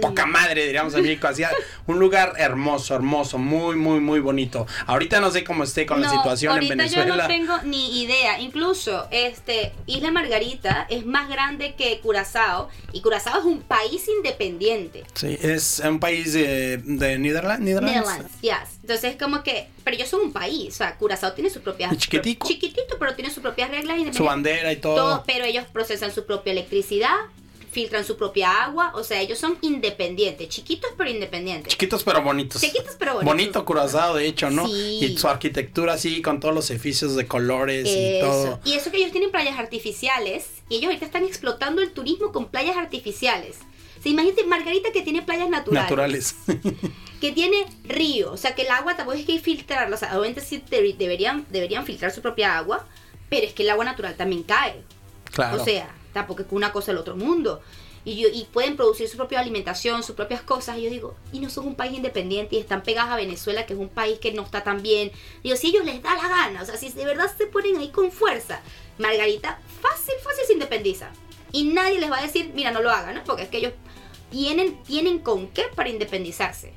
poca 0.00 0.26
madre, 0.26 0.64
diríamos 0.66 0.94
en 0.94 1.02
México. 1.02 1.26
Hacía 1.28 1.50
un 1.86 1.98
lugar 1.98 2.32
hermoso, 2.38 2.94
hermoso, 2.94 3.38
muy, 3.38 3.76
muy, 3.76 4.00
muy 4.00 4.20
bonito. 4.20 4.66
Ahorita 4.86 5.20
no 5.20 5.30
sé 5.30 5.44
cómo 5.44 5.64
esté 5.64 5.86
con 5.86 6.00
la 6.00 6.08
No, 6.08 6.12
situación 6.14 6.62
en 6.62 6.68
Venezuela. 6.68 7.06
yo 7.06 7.16
no 7.22 7.26
tengo 7.26 7.58
ni 7.64 8.02
idea. 8.02 8.38
Incluso, 8.40 9.08
este, 9.10 9.72
Isla 9.86 10.10
Margarita 10.10 10.86
es 10.90 11.04
más 11.06 11.28
grande 11.28 11.74
que 11.76 12.00
Curazao 12.00 12.68
y 12.92 13.00
Curazao 13.00 13.38
es 13.40 13.44
un 13.44 13.60
país 13.62 14.06
independiente. 14.08 15.04
Sí, 15.14 15.38
es 15.40 15.80
un 15.84 16.00
país 16.00 16.32
de, 16.32 16.78
de 16.78 17.18
Netherlands. 17.18 17.60
Netherlands, 17.64 18.30
yes. 18.40 18.52
Entonces 18.82 19.16
como 19.16 19.42
que, 19.42 19.68
pero 19.82 19.96
ellos 19.96 20.08
son 20.08 20.20
un 20.20 20.32
país, 20.32 20.74
o 20.74 20.76
sea, 20.78 20.96
Curazao 20.96 21.32
tiene 21.32 21.50
sus 21.50 21.62
propias 21.62 21.96
chiquitico. 21.96 22.46
chiquitito, 22.46 22.96
pero 22.98 23.14
tiene 23.14 23.30
sus 23.30 23.42
propias 23.42 23.70
reglas 23.70 23.96
Su 24.16 24.24
bandera 24.24 24.72
y 24.72 24.76
todo. 24.76 24.94
Todo, 24.96 25.24
pero 25.26 25.44
ellos 25.44 25.64
procesan 25.72 26.12
su 26.12 26.24
propia 26.26 26.52
electricidad, 26.52 27.14
filtran 27.76 28.06
su 28.06 28.16
propia 28.16 28.64
agua, 28.64 28.92
o 28.94 29.04
sea, 29.04 29.20
ellos 29.20 29.38
son 29.38 29.58
independientes, 29.60 30.48
chiquitos 30.48 30.92
pero 30.96 31.10
independientes. 31.10 31.70
Chiquitos 31.74 32.02
pero 32.04 32.22
bonitos. 32.22 32.58
Chiquitos 32.58 32.96
pero 32.98 33.16
bonitos. 33.16 33.34
Bonito 33.34 33.64
Curazao, 33.66 34.14
de 34.14 34.26
hecho, 34.26 34.48
¿no? 34.48 34.66
Sí. 34.66 35.00
Y 35.02 35.18
su 35.18 35.28
arquitectura 35.28 35.92
así, 35.92 36.22
con 36.22 36.40
todos 36.40 36.54
los 36.54 36.70
edificios 36.70 37.16
de 37.16 37.26
colores 37.26 37.86
y 37.86 38.18
todo. 38.20 38.60
Y 38.64 38.72
eso 38.72 38.90
que 38.90 38.96
ellos 38.96 39.12
tienen 39.12 39.30
playas 39.30 39.58
artificiales 39.58 40.46
y 40.70 40.76
ellos 40.76 40.86
ahorita 40.86 41.04
están 41.04 41.24
explotando 41.24 41.82
el 41.82 41.92
turismo 41.92 42.32
con 42.32 42.46
playas 42.46 42.78
artificiales. 42.78 43.58
Se 44.02 44.08
imagínate 44.08 44.44
Margarita 44.44 44.90
que 44.90 45.02
tiene 45.02 45.20
playas 45.20 45.50
naturales. 45.50 45.82
Naturales. 45.84 46.34
que 47.20 47.32
tiene 47.32 47.66
río, 47.84 48.32
o 48.32 48.38
sea 48.38 48.54
que 48.54 48.62
el 48.62 48.70
agua 48.70 48.96
tampoco 48.96 49.18
es 49.18 49.26
que 49.26 49.32
hay 49.32 49.38
que 49.38 49.44
filtrarla, 49.44 49.96
o 49.96 49.98
sea, 49.98 50.18
obviamente 50.18 50.40
sí 50.40 50.64
de- 50.70 50.94
deberían, 50.96 51.44
deberían 51.50 51.84
filtrar 51.84 52.10
su 52.10 52.22
propia 52.22 52.56
agua, 52.56 52.86
pero 53.28 53.46
es 53.46 53.52
que 53.52 53.64
el 53.64 53.68
agua 53.68 53.84
natural 53.84 54.14
también 54.14 54.44
cae, 54.44 54.82
claro. 55.30 55.60
o 55.60 55.64
sea, 55.64 55.94
tampoco 56.16 56.42
es 56.42 56.48
una 56.50 56.72
cosa 56.72 56.92
del 56.92 56.98
otro 56.98 57.16
mundo. 57.16 57.60
Y, 58.04 58.16
yo- 58.20 58.28
y 58.32 58.44
pueden 58.52 58.76
producir 58.76 59.08
su 59.08 59.16
propia 59.16 59.40
alimentación, 59.40 60.02
sus 60.04 60.14
propias 60.14 60.40
cosas. 60.40 60.78
Y 60.78 60.82
yo 60.82 60.90
digo, 60.90 61.16
y 61.32 61.40
no 61.40 61.50
son 61.50 61.66
un 61.66 61.74
país 61.74 61.92
independiente 61.96 62.54
y 62.56 62.58
están 62.58 62.82
pegados 62.82 63.10
a 63.12 63.16
Venezuela, 63.16 63.66
que 63.66 63.72
es 63.72 63.78
un 63.78 63.88
país 63.88 64.18
que 64.20 64.32
no 64.32 64.42
está 64.42 64.62
tan 64.62 64.80
bien. 64.82 65.10
Digo, 65.42 65.56
si 65.56 65.68
ellos 65.68 65.84
les 65.84 66.02
da 66.02 66.14
la 66.14 66.28
gana, 66.28 66.62
o 66.62 66.64
sea, 66.66 66.76
si 66.76 66.90
de 66.90 67.04
verdad 67.04 67.30
se 67.36 67.46
ponen 67.46 67.76
ahí 67.78 67.88
con 67.88 68.10
fuerza, 68.12 68.60
Margarita 68.98 69.58
fácil, 69.82 70.14
fácil 70.22 70.44
se 70.46 70.52
independiza. 70.52 71.10
Y 71.52 71.64
nadie 71.64 71.98
les 72.00 72.10
va 72.10 72.18
a 72.18 72.22
decir, 72.22 72.52
mira, 72.54 72.70
no 72.70 72.80
lo 72.80 72.90
hagan, 72.90 73.14
¿no? 73.16 73.24
Porque 73.24 73.42
es 73.42 73.48
que 73.48 73.58
ellos 73.58 73.72
tienen, 74.30 74.82
tienen 74.84 75.18
con 75.18 75.48
qué 75.48 75.64
para 75.74 75.88
independizarse. 75.88 76.72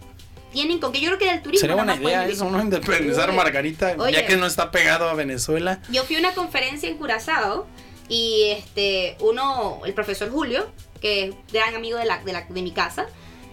Tienen 0.51 0.79
con 0.79 0.91
qué. 0.91 0.99
Yo 0.99 1.07
creo 1.09 1.19
que 1.19 1.25
del 1.25 1.41
turismo. 1.43 1.61
Sería 1.61 1.75
buena 1.75 1.95
idea 1.95 2.25
eso, 2.25 2.49
¿no? 2.49 2.59
Independizar 2.59 3.31
Margarita, 3.33 3.93
oye. 3.99 4.13
ya 4.13 4.25
que 4.25 4.35
no 4.35 4.47
está 4.47 4.71
pegado 4.71 5.07
a 5.07 5.13
Venezuela. 5.13 5.79
Yo 5.91 6.03
fui 6.05 6.15
a 6.15 6.19
una 6.19 6.33
conferencia 6.33 6.89
en 6.89 6.97
Curazao 6.97 7.67
y 8.09 8.49
este 8.49 9.15
uno, 9.21 9.79
el 9.85 9.93
profesor 9.93 10.29
Julio, 10.29 10.67
que 10.99 11.25
es 11.25 11.35
gran 11.53 11.75
amigo 11.75 11.97
de, 11.97 12.05
la, 12.05 12.17
de, 12.23 12.33
la- 12.33 12.41
de 12.49 12.61
mi 12.61 12.71
casa, 12.71 13.07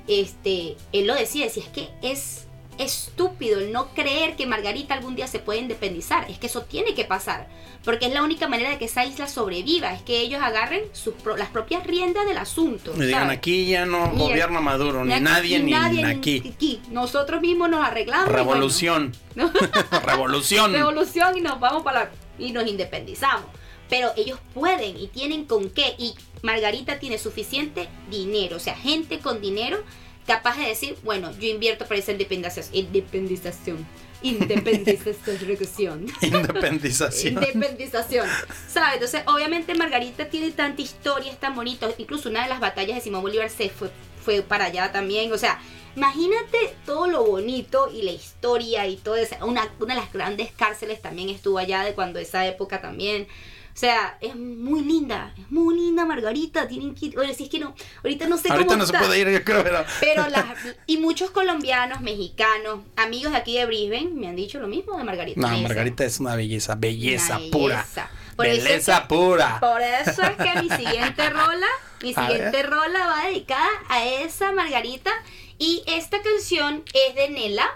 este, 0.09 0.77
él 0.93 1.07
lo 1.07 1.15
decía, 1.15 1.45
decía, 1.45 1.63
es 1.65 1.69
que 1.71 1.89
es 2.03 2.43
estúpido 2.79 3.59
el 3.59 3.73
no 3.73 3.89
creer 3.95 4.37
que 4.37 4.47
Margarita 4.47 4.93
algún 4.95 5.17
día 5.17 5.27
se 5.27 5.39
puede 5.39 5.61
independizar, 5.61 6.31
es 6.31 6.39
que 6.39 6.47
eso 6.47 6.63
tiene 6.63 6.95
que 6.95 7.05
pasar, 7.07 7.49
porque 7.85 8.07
es 8.07 8.13
la 8.13 8.23
única 8.23 8.49
manera 8.49 8.69
de 8.71 8.77
que 8.79 8.85
esa 8.85 9.05
isla 9.07 9.29
sobreviva, 9.29 9.93
es 9.95 10.03
que 10.03 10.21
ellos 10.21 10.43
agarren 10.43 10.83
sus 10.93 11.15
pro- 11.15 11.37
las 11.39 11.49
propias 11.49 11.87
riendas 11.87 12.27
del 12.27 12.37
asunto. 12.37 12.93
Me 12.95 13.07
digan, 13.07 13.31
aquí 13.31 13.67
ya 13.67 13.87
no 13.87 14.09
Mira, 14.11 14.19
gobierna 14.25 14.61
Maduro, 14.61 15.05
ni 15.07 15.19
nadie, 15.21 15.59
ni, 15.61 15.73
aquí. 16.05 16.53
aquí. 16.55 16.81
Nosotros 16.91 17.41
mismos 17.41 17.71
nos 17.71 17.83
arreglamos. 17.85 18.29
y 18.29 18.31
bueno, 18.33 18.45
Revolución. 18.45 19.13
¿no? 19.35 19.51
Revolución. 20.05 20.73
revolución 20.73 21.39
y 21.39 21.41
nos 21.41 21.59
vamos 21.59 21.83
para 21.83 22.05
la, 22.05 22.11
y 22.39 22.53
nos 22.53 22.67
independizamos. 22.67 23.47
Pero 23.89 24.13
ellos 24.17 24.39
pueden 24.55 24.97
y 24.97 25.09
tienen 25.09 25.45
con 25.45 25.71
qué. 25.71 25.95
Y 25.99 26.15
Margarita 26.43 26.99
tiene 26.99 27.19
suficiente 27.19 27.89
dinero, 28.11 28.57
o 28.57 28.61
sea, 28.61 28.77
gente 28.77 29.21
con 29.21 29.41
dinero 29.41 29.79
capaz 30.27 30.57
de 30.59 30.67
decir, 30.67 30.97
bueno, 31.05 31.33
yo 31.39 31.49
invierto 31.49 31.87
para 31.87 32.01
esa 32.01 32.13
independización. 32.13 32.75
Independización. 32.75 33.87
Independización. 34.23 36.07
Independización. 36.23 37.35
Independización. 37.35 38.29
¿Sabes? 38.69 38.95
Entonces, 38.95 39.23
obviamente 39.27 39.75
Margarita 39.75 40.29
tiene 40.29 40.51
tanta 40.51 40.83
historia, 40.83 41.31
es 41.31 41.39
tan 41.39 41.55
bonito. 41.55 41.95
Incluso 41.99 42.29
una 42.29 42.43
de 42.43 42.49
las 42.49 42.61
batallas 42.61 42.97
de 42.97 43.03
Simón 43.03 43.23
Bolívar 43.23 43.51
se 43.51 43.71
fue, 43.71 43.91
fue 44.25 44.43
para 44.43 44.67
allá 44.67 44.91
también. 44.91 45.33
O 45.33 45.39
sea, 45.39 45.61
imagínate 45.95 46.75
todo 46.85 47.07
lo 47.07 47.25
bonito 47.25 47.91
y 47.93 48.03
la 48.03 48.13
historia 48.13 48.87
y 48.87 48.97
todo 48.97 49.17
eso. 49.17 49.37
Una, 49.43 49.71
una 49.79 49.95
de 49.95 50.01
las 50.01 50.13
grandes 50.13 50.51
cárceles 50.51 51.01
también 51.01 51.29
estuvo 51.29 51.59
allá 51.59 51.83
de 51.83 51.95
cuando 51.95 52.19
esa 52.19 52.47
época 52.47 52.81
también. 52.81 53.29
O 53.77 53.79
sea, 53.79 54.17
es 54.23 54.35
muy 54.35 54.81
linda, 54.81 55.35
es 55.37 55.51
muy 55.51 55.75
linda 55.77 56.07
Margarita. 56.07 56.67
Tienen 56.67 56.95
que 56.95 57.07
ir. 57.07 57.19
Oye, 57.19 57.35
si 57.35 57.45
es 57.45 57.51
que 57.51 57.59
no, 57.59 57.75
ahorita 58.03 58.27
no 58.27 58.39
sé 58.39 58.49
Ahorita 58.49 58.69
cómo 58.69 58.79
no 58.79 58.87
se 58.87 58.97
puede 58.97 59.19
ir, 59.21 59.29
yo 59.29 59.45
creo, 59.45 59.63
pero. 59.63 59.85
Pero 60.01 60.29
las, 60.31 60.47
y 60.87 60.97
muchos 60.97 61.31
colombianos, 61.31 62.01
mexicanos, 62.01 62.81
amigos 62.97 63.33
de 63.33 63.39
aquí 63.39 63.59
de 63.59 63.67
Brisbane 63.67 64.09
me 64.15 64.29
han 64.29 64.37
dicho 64.37 64.59
lo 64.61 64.67
mismo 64.67 64.97
de 64.97 65.05
Margarita. 65.05 65.39
No, 65.39 65.49
Margarita 65.59 66.07
es 66.07 66.19
una 66.21 66.35
belleza, 66.37 66.75
belleza 66.75 67.37
una 67.39 67.51
pura. 67.51 67.77
belleza. 67.77 68.11
Por 68.35 68.47
Belleza 68.47 69.03
que- 69.03 69.09
pura. 69.15 69.61
Por 69.61 69.83
eso 69.83 70.23
es 70.23 70.37
que 70.37 70.63
mi 70.63 70.71
siguiente 70.71 71.29
rola, 71.31 71.67
mi 72.03 72.15
siguiente 72.15 72.63
rola 72.63 73.07
va 73.09 73.27
dedicada 73.27 73.69
a 73.91 74.07
esa 74.07 74.53
Margarita. 74.53 75.11
Y 75.59 75.83
esta 75.87 76.23
canción 76.23 76.83
es 76.95 77.15
de 77.15 77.29
Nela. 77.29 77.67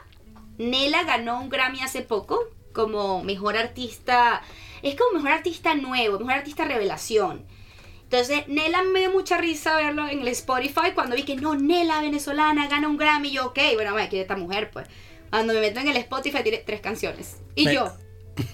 Nela 0.56 1.02
ganó 1.04 1.40
un 1.42 1.50
Grammy 1.50 1.82
hace 1.82 2.00
poco 2.00 2.40
como 2.72 3.22
mejor 3.22 3.58
artista. 3.58 4.40
Es 4.82 4.94
como 4.96 5.12
mejor 5.18 5.30
artista 5.32 5.74
nuevo, 5.74 6.18
mejor 6.18 6.34
artista 6.34 6.64
revelación. 6.64 7.44
Entonces, 8.04 8.48
Nela 8.48 8.82
me 8.82 9.00
dio 9.00 9.10
mucha 9.12 9.38
risa 9.38 9.76
verlo 9.76 10.08
en 10.08 10.20
el 10.22 10.28
Spotify 10.28 10.92
cuando 10.94 11.14
vi 11.14 11.22
que 11.22 11.36
no, 11.36 11.54
Nela 11.54 12.00
venezolana 12.00 12.66
gana 12.66 12.88
un 12.88 12.96
Grammy. 12.96 13.28
Y 13.28 13.32
yo, 13.32 13.46
ok, 13.46 13.58
bueno, 13.74 13.94
quiere 13.94 14.22
esta 14.22 14.36
mujer, 14.36 14.70
pues. 14.72 14.88
Cuando 15.30 15.54
me 15.54 15.60
meto 15.60 15.78
en 15.80 15.88
el 15.88 15.96
Spotify 15.98 16.42
tiene 16.42 16.58
tres 16.58 16.80
canciones. 16.80 17.36
Y 17.54 17.66
Me- 17.66 17.74
yo, 17.74 17.92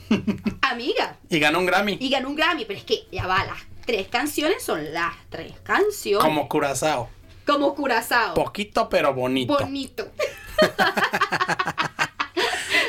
amiga, 0.60 1.16
Y 1.30 1.38
ganó 1.38 1.58
un 1.60 1.66
Grammy. 1.66 1.96
y 2.00 2.10
ganó 2.10 2.28
un 2.28 2.36
Grammy, 2.36 2.64
pero 2.66 2.78
es 2.78 2.84
que 2.84 3.06
ya 3.10 3.26
va, 3.26 3.44
las 3.44 3.58
tres 3.86 4.08
canciones 4.08 4.62
son 4.62 4.92
las 4.92 5.14
tres 5.30 5.54
canciones. 5.62 6.22
Como 6.24 6.48
Curazao. 6.48 7.08
Como 7.46 7.74
Curazao. 7.74 8.34
Poquito 8.34 8.88
pero 8.90 9.14
bonito. 9.14 9.56
Bonito. 9.58 10.10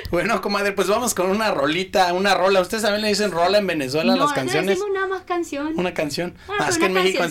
Bueno, 0.11 0.41
comadre, 0.41 0.71
pues 0.71 0.87
vamos 0.87 1.13
con 1.13 1.29
una 1.29 1.51
rolita, 1.51 2.13
una 2.13 2.33
rola. 2.33 2.61
¿Ustedes 2.61 2.83
también 2.83 3.01
le 3.01 3.09
dicen 3.09 3.31
rola 3.31 3.57
en 3.57 3.67
Venezuela 3.67 4.13
no, 4.13 4.19
las 4.21 4.29
no 4.29 4.35
canciones? 4.35 4.67
decimos 4.69 4.89
nada 4.93 5.07
más 5.07 5.21
canción. 5.23 5.73
Una 5.75 5.93
canción. 5.93 6.35
Ah, 6.47 6.53
Ah, 6.59 6.69
es 6.69 6.77
pero 6.77 6.79
que 6.79 6.85
en 6.85 6.91
una 6.91 7.01
México, 7.03 7.23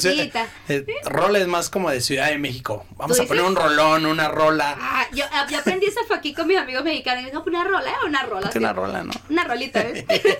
eh, 0.69 0.87
rola 1.05 1.39
es 1.39 1.47
más 1.47 1.71
como 1.71 1.91
de 1.91 2.01
Ciudad 2.01 2.29
de 2.29 2.39
México. 2.39 2.85
Vamos 2.97 3.17
¿Tú 3.17 3.23
a 3.23 3.27
poner 3.27 3.45
un 3.45 3.57
rolón, 3.57 4.07
una 4.07 4.29
rola. 4.29 4.77
Ah, 4.79 5.07
yo, 5.13 5.25
ah, 5.33 5.47
yo 5.51 5.59
aprendí 5.59 5.87
eso 5.87 6.01
fue 6.07 6.17
aquí 6.17 6.33
con 6.35 6.47
mis 6.47 6.59
amigos 6.59 6.85
mexicanos. 6.85 7.23
Me 7.25 7.31
dijo, 7.31 7.43
una 7.47 7.65
rola, 7.65 7.91
¿eh? 7.91 7.95
Una 8.07 8.23
rola. 8.23 8.51
Una 8.55 8.73
rola, 8.73 9.03
¿no? 9.03 9.13
Una 9.31 9.45
rolita, 9.45 9.83
¿ves? 9.83 10.05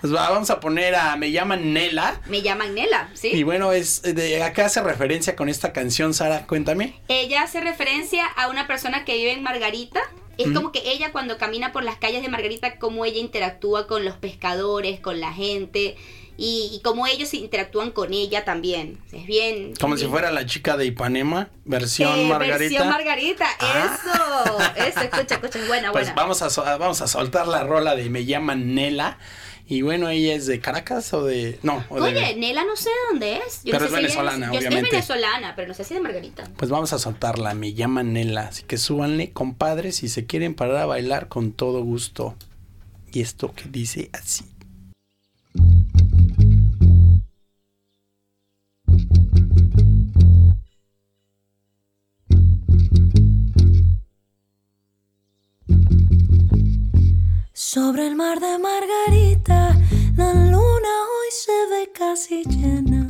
Pues 0.00 0.14
va, 0.14 0.30
vamos 0.30 0.48
a 0.48 0.60
poner 0.60 0.94
a 0.94 1.14
Me 1.16 1.30
llaman 1.30 1.74
Nela. 1.74 2.20
me 2.26 2.40
llaman 2.40 2.74
Nela, 2.74 3.10
¿sí? 3.14 3.28
Y 3.28 3.42
bueno, 3.42 3.72
es 3.72 4.00
de 4.02 4.42
acá 4.42 4.66
hace 4.66 4.82
referencia 4.82 5.36
con 5.36 5.48
esta 5.50 5.72
canción, 5.74 6.14
Sara, 6.14 6.46
cuéntame. 6.46 6.98
Ella 7.08 7.42
hace 7.42 7.60
referencia 7.60 8.24
a 8.26 8.48
una 8.48 8.66
persona 8.66 9.04
que 9.04 9.14
vive 9.16 9.32
en 9.32 9.42
Margarita. 9.42 10.00
Es 10.42 10.52
como 10.52 10.72
que 10.72 10.82
ella 10.92 11.12
cuando 11.12 11.38
camina 11.38 11.72
por 11.72 11.84
las 11.84 11.96
calles 11.96 12.22
de 12.22 12.28
Margarita, 12.28 12.78
cómo 12.78 13.04
ella 13.04 13.18
interactúa 13.18 13.86
con 13.86 14.04
los 14.04 14.16
pescadores, 14.16 15.00
con 15.00 15.20
la 15.20 15.32
gente 15.32 15.96
y, 16.36 16.70
y 16.72 16.80
cómo 16.82 17.06
ellos 17.06 17.34
interactúan 17.34 17.90
con 17.90 18.14
ella 18.14 18.44
también. 18.44 18.98
Es 19.12 19.26
bien... 19.26 19.74
Como 19.78 19.94
es 19.94 20.00
si 20.00 20.06
bien- 20.06 20.12
fuera 20.12 20.30
la 20.30 20.46
chica 20.46 20.76
de 20.78 20.86
Ipanema, 20.86 21.50
versión 21.64 22.18
Eh, 22.18 22.24
Margarita. 22.28 22.58
Versión 22.58 22.88
Margarita, 22.88 23.46
Ah. 23.60 23.98
eso, 24.74 24.86
eso, 24.86 25.00
escucha, 25.00 25.34
escucha, 25.34 25.58
es 25.58 25.68
buena, 25.68 25.92
Pues 25.92 26.06
buena. 26.06 26.22
vamos 26.22 26.40
a, 26.42 26.76
vamos 26.78 27.00
a 27.02 27.06
soltar 27.08 27.46
la 27.46 27.64
rola 27.64 27.94
de 27.94 28.08
Me 28.08 28.24
llaman 28.24 28.74
Nela. 28.74 29.18
Y 29.72 29.82
bueno, 29.82 30.08
ella 30.08 30.34
es 30.34 30.46
de 30.46 30.58
Caracas 30.60 31.14
o 31.14 31.24
de. 31.24 31.60
No, 31.62 31.84
o 31.90 32.00
de- 32.02 32.10
Oye, 32.10 32.34
Nela 32.34 32.64
no 32.64 32.74
sé 32.74 32.90
dónde 33.08 33.36
es. 33.36 33.62
Yo 33.62 33.70
Pero 33.70 33.78
no 33.78 33.84
es 33.86 33.90
si 33.92 33.96
venezolana, 33.96 34.46
yo- 34.52 34.58
obviamente. 34.58 34.86
Es 34.88 34.92
venezolana, 35.08 35.54
pero 35.54 35.68
no 35.68 35.74
sé 35.74 35.84
si 35.84 35.94
de 35.94 36.00
Margarita. 36.00 36.42
Pues 36.56 36.72
vamos 36.72 36.92
a 36.92 36.98
soltarla, 36.98 37.54
me 37.54 37.72
llaman 37.72 38.12
Nela. 38.12 38.48
Así 38.48 38.64
que 38.64 38.78
súbanle, 38.78 39.30
compadres, 39.30 39.94
si 39.96 40.08
se 40.08 40.26
quieren 40.26 40.54
parar 40.54 40.76
a 40.78 40.86
bailar 40.86 41.28
con 41.28 41.52
todo 41.52 41.84
gusto. 41.84 42.34
Y 43.12 43.20
esto 43.20 43.54
que 43.54 43.68
dice 43.68 44.10
así. 44.12 44.44
Sobre 57.72 58.08
el 58.08 58.16
mar 58.16 58.40
de 58.40 58.58
Margarita, 58.58 59.78
la 60.16 60.34
luna 60.34 60.92
hoy 61.06 61.30
se 61.30 61.52
ve 61.70 61.92
casi 61.96 62.42
llena. 62.42 63.06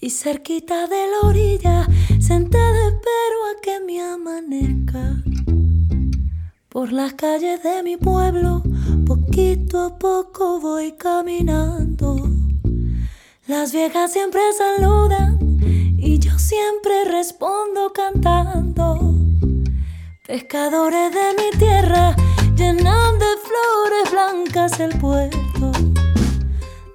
Y 0.00 0.08
cerquita 0.08 0.86
de 0.86 1.08
la 1.08 1.28
orilla, 1.28 1.86
sentada 2.18 2.88
espero 2.88 3.38
a 3.50 3.60
que 3.60 3.80
me 3.80 4.00
amanezca. 4.00 5.22
Por 6.70 6.90
las 6.90 7.12
calles 7.12 7.62
de 7.62 7.82
mi 7.82 7.98
pueblo, 7.98 8.62
poquito 9.06 9.80
a 9.82 9.98
poco 9.98 10.58
voy 10.58 10.92
caminando. 10.92 12.16
Las 13.46 13.74
viejas 13.74 14.10
siempre 14.10 14.40
saludan 14.56 15.38
y 15.98 16.18
yo 16.18 16.38
siempre 16.38 17.04
respondo. 17.04 17.92
pescando. 17.92 19.14
Pescadores 20.26 21.12
de 21.12 21.34
mi 21.36 21.58
tierra 21.58 22.16
llenan 22.56 23.18
de 23.18 23.26
flores 23.46 24.10
blancas 24.10 24.80
el 24.80 24.98
puerto. 24.98 25.72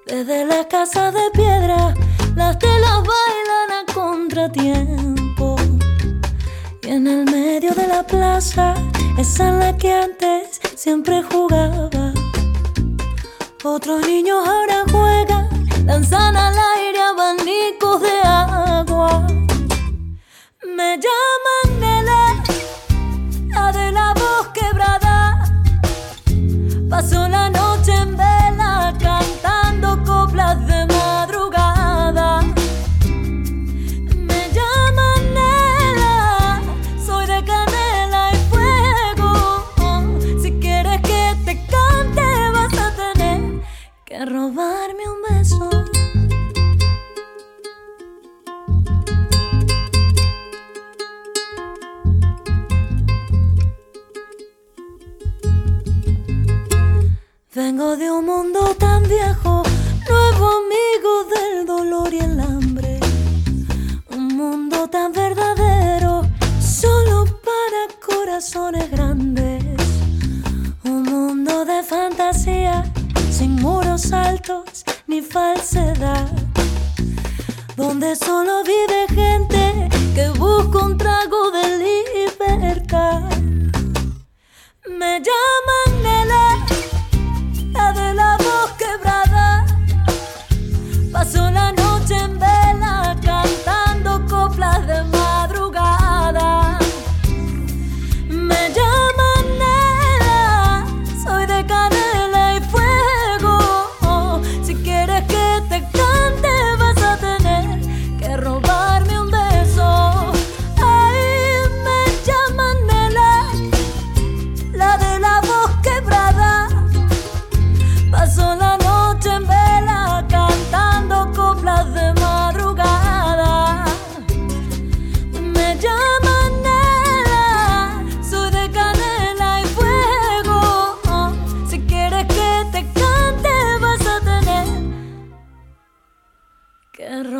Desde 0.06 0.44
la 0.46 0.66
casa 0.66 1.10
de 1.10 1.30
piedra, 1.32 1.94
las 2.34 2.58
telas 2.58 3.02
bailan 3.12 3.70
a 3.80 3.92
contratiempo. 3.92 5.56
Y 6.82 6.88
en 6.88 7.06
el 7.06 7.24
medio 7.24 7.74
de 7.74 7.86
la 7.86 8.02
plaza, 8.02 8.74
esa 9.18 9.48
en 9.48 9.58
la 9.58 9.76
que 9.76 9.92
antes 9.92 10.60
siempre 10.76 11.22
jugaba. 11.22 12.12
Otros 13.64 14.06
niños 14.06 14.46
ahora 14.46 14.84
juegan, 14.90 15.48
lanzan 15.84 16.36
al 16.36 16.56
aire 16.76 17.00
abanicos 17.00 18.00
de 18.00 18.20
agua. 18.24 19.26
Me 20.76 20.98
llaman 21.04 21.80
Nele, 21.80 22.42
Pasó 26.98 27.28
la 27.28 27.57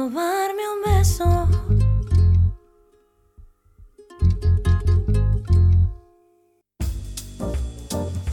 robarme 0.09 0.65
un 0.65 0.83
beso. 0.85 1.49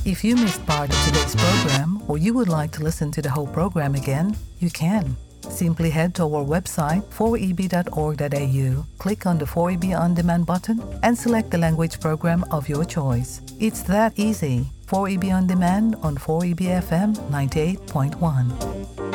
If 0.06 0.24
you 0.24 0.36
missed 0.36 0.66
part 0.66 0.90
of 0.90 1.06
today's 1.06 1.36
program 1.36 2.02
or 2.08 2.18
you 2.18 2.34
would 2.34 2.48
like 2.48 2.72
to 2.74 2.84
listen 2.84 3.12
to 3.12 3.22
the 3.22 3.30
whole 3.30 3.48
program 3.48 3.96
again, 3.96 4.36
you 4.60 4.70
can. 4.70 5.16
Simply 5.50 5.90
head 5.90 6.16
to 6.16 6.24
our 6.24 6.44
website 6.44 7.04
4eb.org.au, 7.06 8.86
click 8.98 9.26
on 9.26 9.38
the 9.38 9.46
4EB 9.46 10.00
On 10.00 10.14
Demand 10.14 10.46
button, 10.46 10.82
and 11.04 11.18
select 11.18 11.52
the 11.52 11.58
language 11.58 12.00
program 12.00 12.44
of 12.52 12.70
your 12.70 12.86
choice. 12.86 13.42
It's 13.60 13.84
that 13.84 14.14
easy. 14.16 14.68
4EB 14.88 15.34
On 15.34 15.48
Demand 15.48 15.96
on 16.02 16.16
4EBFM 16.18 17.16
98.1. 17.30 19.15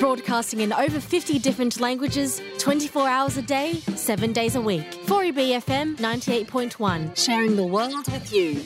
Broadcasting 0.00 0.60
in 0.60 0.72
over 0.72 0.98
50 0.98 1.38
different 1.38 1.78
languages, 1.78 2.40
24 2.58 3.06
hours 3.06 3.36
a 3.36 3.42
day, 3.42 3.74
7 3.94 4.32
days 4.32 4.56
a 4.56 4.60
week. 4.60 4.82
4EB 5.06 5.60
FM 5.60 5.96
98.1, 5.98 7.14
sharing 7.14 7.54
the 7.54 7.62
world 7.62 8.06
with 8.10 8.32
you. 8.32 8.62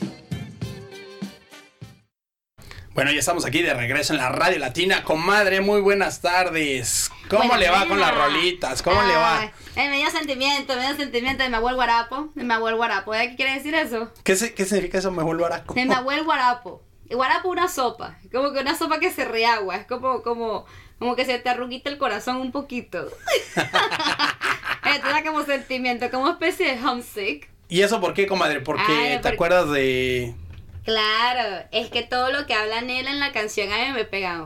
Bueno, 2.95 3.11
ya 3.11 3.19
estamos 3.19 3.45
aquí 3.45 3.61
de 3.63 3.75
regreso 3.75 4.13
en 4.13 4.19
la 4.21 4.29
Radio 4.29 4.61
Latina. 4.61 5.03
Comadre, 5.03 5.61
muy 5.61 5.81
buenas 5.81 6.21
tardes. 6.21 7.11
¿Cómo 7.29 7.49
Buenas, 7.49 7.59
le 7.59 7.71
va 7.71 7.87
con 7.89 7.99
las 7.99 8.15
rolitas? 8.17 8.83
¿Cómo 8.83 9.03
le 9.03 9.17
va? 9.17 9.41
Ay, 9.41 9.51
eh, 9.75 9.89
me 9.91 9.97
dio 9.97 10.11
sentimiento, 10.13 10.77
me 10.77 10.87
dio 10.87 10.97
sentimiento 10.97 11.43
de 11.43 11.49
mi 11.49 11.57
abuelo 11.57 11.75
guarapo. 11.77 12.29
De 12.37 12.45
mi 12.45 12.55
abuelo 12.55 12.77
guarapo. 12.77 13.13
¿Sabes 13.13 13.31
qué 13.31 13.37
quiere 13.37 13.55
decir 13.55 13.75
eso? 13.75 14.13
¿Qué, 14.23 14.37
se- 14.37 14.55
qué 14.55 14.65
significa 14.65 14.99
eso? 14.99 15.11
Me 15.11 15.25
vuelvo 15.25 15.45
a 15.47 15.65
De 15.75 15.85
mi 15.85 15.93
abuelo 15.93 16.23
guarapo. 16.25 16.85
Y 17.11 17.15
guarapo 17.17 17.49
una 17.49 17.67
sopa. 17.67 18.17
Como 18.33 18.53
que 18.53 18.61
una 18.61 18.77
sopa 18.79 19.01
que 19.01 19.11
se 19.11 19.25
reagua. 19.25 19.75
Es 19.77 19.87
como, 19.87 20.23
como, 20.23 20.65
como 20.99 21.17
que 21.17 21.25
se 21.25 21.39
te 21.39 21.49
arruguita 21.49 21.91
el 21.91 21.99
corazón 21.99 22.37
un 22.37 22.53
poquito. 22.53 23.09
Esto 23.57 25.09
da 25.09 25.23
como 25.25 25.45
sentimiento, 25.45 26.11
como 26.11 26.29
especie 26.31 26.75
de 26.77 26.85
homesick. 26.87 27.49
¿Y 27.69 27.81
eso 27.83 28.01
por 28.01 28.15
qué, 28.15 28.27
comadre? 28.27 28.61
Porque 28.61 28.83
Ay, 28.87 29.09
te 29.17 29.19
porque- 29.23 29.29
acuerdas 29.35 29.71
de... 29.71 30.35
Claro, 30.85 31.65
es 31.73 31.89
que 31.89 32.03
todo 32.03 32.31
lo 32.31 32.45
que 32.45 32.53
habla 32.53 32.83
Nela 32.83 33.11
en 33.11 33.19
la 33.19 33.33
canción 33.33 33.73
a 33.73 33.79
mí 33.87 33.93
me 33.95 34.05
pega 34.05 34.45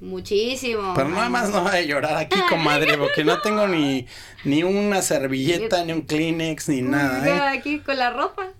muchísimo. 0.00 0.94
Pero 0.94 1.08
nada 1.08 1.28
más 1.28 1.50
no 1.50 1.64
va 1.64 1.72
a 1.72 1.80
llorar 1.80 2.16
aquí, 2.16 2.38
comadre, 2.48 2.96
porque 2.96 3.24
no 3.24 3.40
tengo 3.40 3.66
ni, 3.66 4.06
ni 4.44 4.62
una 4.62 5.02
servilleta, 5.02 5.84
ni 5.84 5.92
un 5.92 6.02
Kleenex, 6.02 6.68
ni 6.68 6.80
nada, 6.82 7.26
¿eh? 7.28 7.58
Aquí 7.58 7.80
con 7.80 7.98
la 7.98 8.10
ropa. 8.10 8.50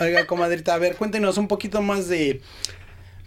Oiga, 0.00 0.26
comadrita, 0.26 0.72
a 0.72 0.78
ver, 0.78 0.96
cuéntenos 0.96 1.36
un 1.36 1.48
poquito 1.48 1.82
más 1.82 2.08
de... 2.08 2.40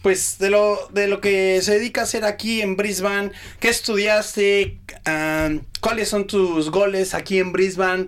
Pues 0.06 0.38
de 0.38 0.52
lo, 0.52 0.88
de 0.92 1.08
lo 1.08 1.20
que 1.20 1.64
se 1.64 1.80
dedica 1.80 2.02
a 2.02 2.04
hacer 2.04 2.26
aquí 2.26 2.62
en 2.62 2.78
Brisbane, 2.78 3.32
¿qué 3.60 3.70
estudiaste? 3.70 4.78
Ah, 5.04 5.50
¿Cuáles 5.82 6.10
son 6.10 6.28
tus 6.28 6.70
goles 6.70 7.16
aquí 7.16 7.40
en 7.40 7.52
Brisbane? 7.52 8.06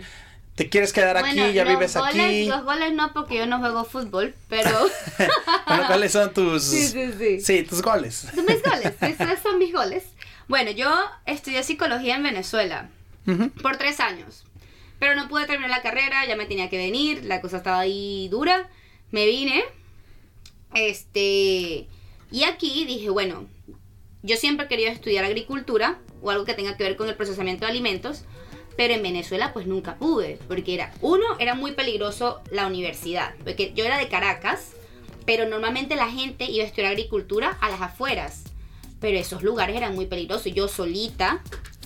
¿Te 0.54 0.70
quieres 0.70 0.94
quedar 0.94 1.18
aquí? 1.18 1.54
¿Ya 1.54 1.64
vives 1.64 1.98
goles, 1.98 2.14
aquí? 2.14 2.46
Los 2.46 2.64
goles 2.66 2.94
no, 2.94 3.12
porque 3.14 3.38
yo 3.38 3.48
no 3.48 3.58
juego 3.58 3.84
fútbol, 3.84 4.36
pero. 4.48 4.70
bueno, 5.68 5.88
¿cuáles 5.88 6.12
son 6.12 6.32
tus... 6.36 6.66
Sí, 6.66 6.88
sí, 6.88 7.14
sí. 7.18 7.42
Sí, 7.42 7.64
tus 7.64 7.82
goles. 7.82 8.28
mis 8.48 8.62
goles, 8.62 8.94
esos 9.02 9.40
son 9.42 9.58
mis 9.58 9.74
goles. 9.74 10.04
Bueno, 10.48 10.70
yo 10.70 10.94
estudié 11.26 11.64
psicología 11.64 12.18
en 12.18 12.22
Venezuela 12.22 12.92
por 13.64 13.78
tres 13.78 14.00
años, 14.02 14.46
pero 15.00 15.16
no 15.16 15.28
pude 15.28 15.48
terminar 15.48 15.72
la 15.72 15.82
carrera, 15.82 16.28
ya 16.28 16.36
me 16.36 16.46
tenía 16.46 16.70
que 16.70 16.78
venir, 16.78 17.26
la 17.26 17.42
cosa 17.42 17.58
estaba 17.58 17.80
ahí 17.80 18.28
dura. 18.30 18.70
Me 19.10 19.26
vine, 19.26 19.64
este, 20.74 21.88
y 22.32 22.44
aquí 22.44 22.86
dije, 22.86 23.10
bueno, 23.10 23.46
yo 24.24 24.36
siempre 24.36 24.66
he 24.66 24.70
querido 24.70 24.92
estudiar 24.92 25.26
agricultura 25.26 26.00
o 26.22 26.30
algo 26.30 26.46
que 26.46 26.54
tenga 26.54 26.76
que 26.76 26.84
ver 26.84 26.96
con 26.96 27.08
el 27.08 27.16
procesamiento 27.16 27.66
de 27.66 27.72
alimentos, 27.72 28.26
Pero 28.78 28.94
en 28.94 29.02
Venezuela 29.02 29.52
pues 29.54 29.66
nunca 29.66 29.96
pude, 29.96 30.38
porque 30.48 30.76
era, 30.76 30.94
uno, 31.02 31.26
era 31.40 31.56
muy 31.56 31.72
peligroso 31.72 32.42
la 32.52 32.68
universidad, 32.68 33.34
porque 33.44 33.74
yo 33.76 33.84
era 33.84 33.98
de 33.98 34.08
Caracas, 34.08 34.74
pero 35.26 35.50
normalmente 35.50 35.96
la 35.96 36.10
gente 36.10 36.46
iba 36.46 36.64
a 36.64 36.68
estudiar 36.68 36.92
agricultura 36.92 37.58
a 37.60 37.70
las 37.70 37.82
afueras, 37.82 38.44
pero 39.02 39.18
esos 39.18 39.42
lugares 39.42 39.76
eran 39.76 39.96
muy 39.96 40.06
peligrosos. 40.06 40.54
Yo 40.54 40.68
solita, 40.68 41.44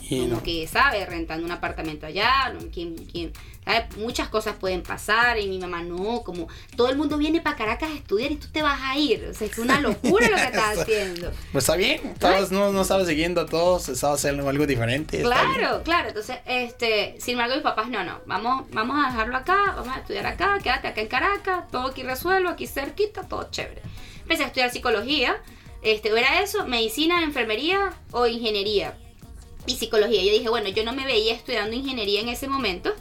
Y 0.09 0.19
como 0.21 0.35
no. 0.35 0.43
que, 0.43 0.67
¿sabes? 0.67 1.07
Rentando 1.07 1.45
un 1.45 1.51
apartamento 1.51 2.05
allá, 2.05 2.49
¿no? 2.53 2.59
¿Quién, 2.71 2.95
quién? 2.95 3.33
¿sabes? 3.63 3.97
Muchas 3.97 4.29
cosas 4.29 4.55
pueden 4.55 4.81
pasar 4.83 5.39
y 5.39 5.47
mi 5.47 5.59
mamá 5.59 5.83
no, 5.83 6.23
como 6.23 6.47
todo 6.75 6.89
el 6.89 6.97
mundo 6.97 7.17
viene 7.17 7.41
para 7.41 7.55
Caracas 7.55 7.91
a 7.91 7.93
estudiar 7.93 8.31
y 8.31 8.35
tú 8.35 8.47
te 8.51 8.61
vas 8.61 8.79
a 8.81 8.97
ir. 8.97 9.25
O 9.29 9.33
sea, 9.33 9.47
es 9.47 9.57
una 9.57 9.79
locura 9.79 10.29
lo 10.29 10.35
que 10.35 10.43
estás 10.45 10.79
haciendo. 10.79 11.31
Pues 11.51 11.63
está 11.63 11.75
bien, 11.75 12.01
estabas, 12.07 12.51
no, 12.51 12.71
no 12.71 12.81
estabas 12.81 13.07
siguiendo 13.07 13.41
a 13.41 13.45
todos, 13.45 13.89
estabas 13.89 14.19
haciendo 14.19 14.47
algo 14.47 14.65
diferente. 14.65 15.21
Claro, 15.21 15.81
claro. 15.83 16.09
Entonces, 16.09 16.37
este, 16.45 17.15
sin 17.19 17.33
embargo, 17.33 17.55
mis 17.55 17.63
papás, 17.63 17.89
no, 17.89 18.03
no, 18.03 18.21
vamos, 18.25 18.65
vamos 18.71 19.05
a 19.05 19.09
dejarlo 19.09 19.37
acá, 19.37 19.73
vamos 19.75 19.95
a 19.95 19.99
estudiar 19.99 20.25
acá, 20.25 20.57
quédate 20.61 20.87
acá 20.87 21.01
en 21.01 21.07
Caracas, 21.07 21.67
todo 21.71 21.87
aquí 21.87 22.03
resuelvo, 22.03 22.49
aquí 22.49 22.67
cerquita, 22.67 23.23
todo 23.23 23.49
chévere. 23.51 23.81
Empecé 24.21 24.43
a 24.43 24.47
estudiar 24.47 24.71
psicología, 24.71 25.41
este, 25.81 26.09
era 26.09 26.41
eso, 26.41 26.65
medicina, 26.67 27.23
enfermería 27.23 27.93
o 28.11 28.27
ingeniería 28.27 28.95
y 29.65 29.75
psicología. 29.75 30.23
Yo 30.23 30.31
dije, 30.31 30.49
bueno, 30.49 30.69
yo 30.69 30.83
no 30.83 30.93
me 30.93 31.05
veía 31.05 31.33
estudiando 31.33 31.75
ingeniería 31.75 32.21
en 32.21 32.29
ese 32.29 32.47
momento. 32.47 32.93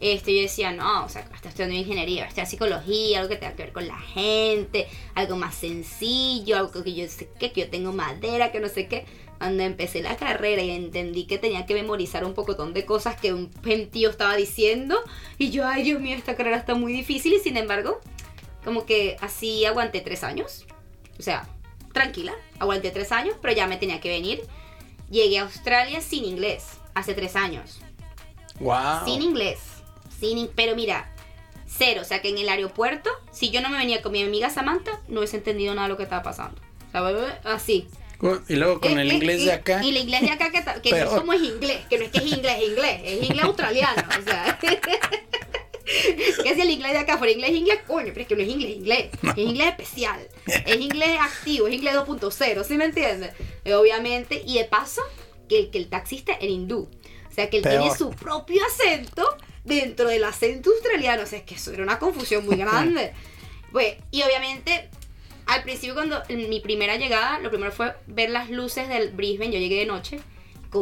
Este, 0.00 0.34
yo 0.34 0.42
decía, 0.42 0.72
no, 0.72 1.04
o 1.04 1.08
sea, 1.08 1.22
está 1.34 1.48
estudiando 1.48 1.76
ingeniería, 1.76 2.26
está 2.26 2.44
psicología, 2.44 3.20
algo 3.20 3.30
que 3.30 3.36
tenga 3.36 3.54
que 3.54 3.62
ver 3.62 3.72
con 3.72 3.86
la 3.86 3.98
gente, 3.98 4.88
algo 5.14 5.36
más 5.36 5.54
sencillo, 5.54 6.56
algo 6.56 6.82
que 6.82 6.94
yo 6.94 7.08
sé 7.08 7.30
que, 7.38 7.52
que 7.52 7.62
yo 7.62 7.70
tengo 7.70 7.92
madera, 7.92 8.52
que 8.52 8.60
no 8.60 8.68
sé 8.68 8.86
qué. 8.86 9.06
Cuando 9.38 9.62
empecé 9.62 10.02
la 10.02 10.16
carrera 10.16 10.62
y 10.62 10.70
entendí 10.70 11.24
que 11.26 11.38
tenía 11.38 11.64
que 11.66 11.74
memorizar 11.74 12.24
un 12.24 12.34
pocotón 12.34 12.74
de 12.74 12.84
cosas 12.84 13.18
que 13.20 13.32
un 13.32 13.50
gentío 13.62 14.10
estaba 14.10 14.36
diciendo, 14.36 14.98
y 15.38 15.50
yo, 15.50 15.66
ay 15.66 15.84
Dios 15.84 16.00
mío, 16.00 16.16
esta 16.16 16.36
carrera 16.36 16.56
está 16.56 16.74
muy 16.74 16.92
difícil, 16.92 17.34
y 17.34 17.38
sin 17.38 17.56
embargo, 17.56 18.00
como 18.64 18.86
que 18.86 19.16
así 19.20 19.64
aguanté 19.64 20.00
tres 20.00 20.24
años. 20.24 20.66
O 21.18 21.22
sea, 21.22 21.48
tranquila, 21.92 22.34
aguanté 22.58 22.90
tres 22.90 23.12
años, 23.12 23.36
pero 23.40 23.54
ya 23.54 23.66
me 23.66 23.76
tenía 23.76 24.00
que 24.00 24.08
venir. 24.08 24.42
Llegué 25.10 25.38
a 25.38 25.42
Australia 25.42 26.00
sin 26.00 26.24
inglés, 26.24 26.64
hace 26.94 27.14
tres 27.14 27.36
años. 27.36 27.80
Wow. 28.60 29.04
Sin 29.04 29.22
inglés. 29.22 29.58
Sin 30.18 30.38
in- 30.38 30.50
pero 30.54 30.74
mira, 30.76 31.12
cero. 31.66 32.00
O 32.02 32.04
sea 32.04 32.22
que 32.22 32.28
en 32.30 32.38
el 32.38 32.48
aeropuerto, 32.48 33.10
si 33.32 33.50
yo 33.50 33.60
no 33.60 33.68
me 33.68 33.78
venía 33.78 34.00
con 34.02 34.12
mi 34.12 34.22
amiga 34.22 34.48
Samantha, 34.50 35.00
no 35.08 35.20
hubiese 35.20 35.36
entendido 35.36 35.74
nada 35.74 35.88
de 35.88 35.92
lo 35.92 35.96
que 35.96 36.04
estaba 36.04 36.22
pasando. 36.22 36.60
O 36.88 36.90
sea, 36.92 37.40
así. 37.54 37.88
Y 38.48 38.54
luego 38.56 38.80
con 38.80 38.98
Eh, 38.98 39.02
el 39.02 39.10
eh, 39.10 39.14
inglés 39.14 39.44
de 39.44 39.52
acá. 39.52 39.82
Y 39.84 39.90
el 39.90 39.96
inglés 39.98 40.22
de 40.22 40.30
acá 40.30 40.50
que, 40.50 40.62
que 40.80 40.90
no 40.90 40.96
es 40.96 41.04
Peor. 41.04 41.18
como 41.20 41.32
es 41.34 41.42
inglés, 41.42 41.80
que 41.90 41.98
no 41.98 42.04
es 42.04 42.10
que 42.10 42.18
es 42.18 42.26
inglés, 42.32 42.56
es 42.58 42.68
inglés, 42.70 43.00
es 43.04 43.22
inglés 43.24 43.44
australiano. 43.44 44.02
O 44.18 44.22
sea. 44.22 44.58
que 45.84 46.54
si 46.54 46.60
el 46.60 46.70
inglés 46.70 46.92
de 46.92 46.98
acá 46.98 47.18
fuera 47.18 47.32
inglés, 47.32 47.50
inglés, 47.52 47.78
coño, 47.86 48.08
pero 48.08 48.20
es 48.22 48.26
que 48.26 48.36
no 48.36 48.42
es 48.42 48.48
inglés, 48.48 48.70
inglés. 48.76 49.08
Es 49.22 49.38
inglés 49.38 49.68
especial. 49.68 50.28
Es 50.46 50.76
inglés 50.80 51.18
activo, 51.20 51.68
es 51.68 51.74
inglés 51.74 51.94
2.0, 51.94 52.64
¿sí 52.64 52.76
me 52.76 52.86
entiendes? 52.86 53.32
Eh, 53.64 53.74
obviamente, 53.74 54.42
y 54.46 54.58
de 54.58 54.64
paso, 54.64 55.02
que, 55.48 55.58
el- 55.58 55.70
que 55.70 55.78
el 55.78 55.88
taxista 55.88 56.32
era 56.34 56.46
hindú. 56.46 56.88
O 57.30 57.34
sea, 57.34 57.50
que 57.50 57.58
él 57.58 57.62
Peor. 57.64 57.82
tiene 57.82 57.96
su 57.96 58.10
propio 58.10 58.62
acento 58.64 59.26
dentro 59.64 60.08
del 60.08 60.24
acento 60.24 60.70
australiano. 60.70 61.22
O 61.24 61.26
sea, 61.26 61.38
es 61.40 61.44
que 61.44 61.56
eso 61.56 61.72
era 61.72 61.82
una 61.82 61.98
confusión 61.98 62.44
muy 62.46 62.56
grande. 62.56 63.12
Pues, 63.72 63.96
y 64.12 64.22
obviamente, 64.22 64.88
al 65.46 65.64
principio 65.64 65.94
cuando 65.94 66.22
en 66.28 66.48
mi 66.48 66.60
primera 66.60 66.94
llegada, 66.96 67.40
lo 67.40 67.50
primero 67.50 67.72
fue 67.72 67.92
ver 68.06 68.30
las 68.30 68.48
luces 68.48 68.88
del 68.88 69.10
Brisbane. 69.10 69.50
Yo 69.52 69.58
llegué 69.58 69.80
de 69.80 69.86
noche. 69.86 70.20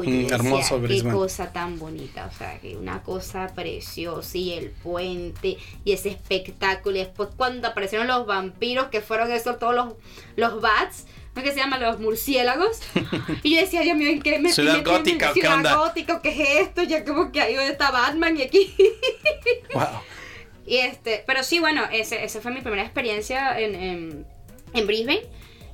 Mm, 0.01 0.05
yo 0.05 0.11
decía, 0.11 0.37
hermoso 0.37 0.83
qué 0.83 1.03
cosa 1.05 1.53
tan 1.53 1.79
bonita. 1.79 2.27
O 2.33 2.37
sea, 2.37 2.59
que 2.59 2.77
una 2.77 3.03
cosa 3.03 3.53
preciosa. 3.55 4.39
Y 4.39 4.53
el 4.53 4.71
puente. 4.71 5.59
Y 5.85 5.93
ese 5.93 6.11
espectáculo. 6.11 6.97
Y 6.97 7.01
después 7.01 7.31
cuando 7.37 7.69
aparecieron 7.69 8.07
los 8.07 8.27
vampiros, 8.27 8.87
que 8.87 9.01
fueron 9.01 9.31
esos 9.33 9.59
todos 9.59 9.75
los, 9.75 9.95
los 10.37 10.61
bats. 10.61 11.07
¿no? 11.35 11.43
que 11.43 11.51
se 11.51 11.57
llaman 11.59 11.81
los 11.81 11.99
murciélagos. 11.99 12.81
Y 13.43 13.55
yo 13.55 13.61
decía, 13.61 13.81
Dios 13.81 13.97
mío, 13.97 14.09
¿en 14.09 14.23
qué 14.23 14.39
me 14.39 14.53
Ciudad 14.53 14.77
metiendo? 14.77 14.99
gótica, 14.99 15.31
¿o 15.31 15.35
qué 15.35 15.49
onda? 15.49 15.77
gótica, 15.77 16.21
¿qué 16.23 16.29
es 16.29 16.69
esto? 16.69 16.83
Ya 16.83 17.05
como 17.05 17.33
que 17.33 17.41
ahí 17.41 17.55
está 17.55 17.91
Batman 17.91 18.37
y 18.37 18.43
aquí. 18.43 18.75
Wow. 19.75 19.87
Y 20.67 20.77
este, 20.77 21.25
pero 21.27 21.43
sí, 21.43 21.59
bueno, 21.59 21.83
ese, 21.91 22.23
esa 22.25 22.41
fue 22.41 22.53
mi 22.53 22.61
primera 22.61 22.83
experiencia 22.83 23.59
en, 23.59 23.75
en, 23.75 24.27
en 24.75 24.87
Brisbane. 24.87 25.23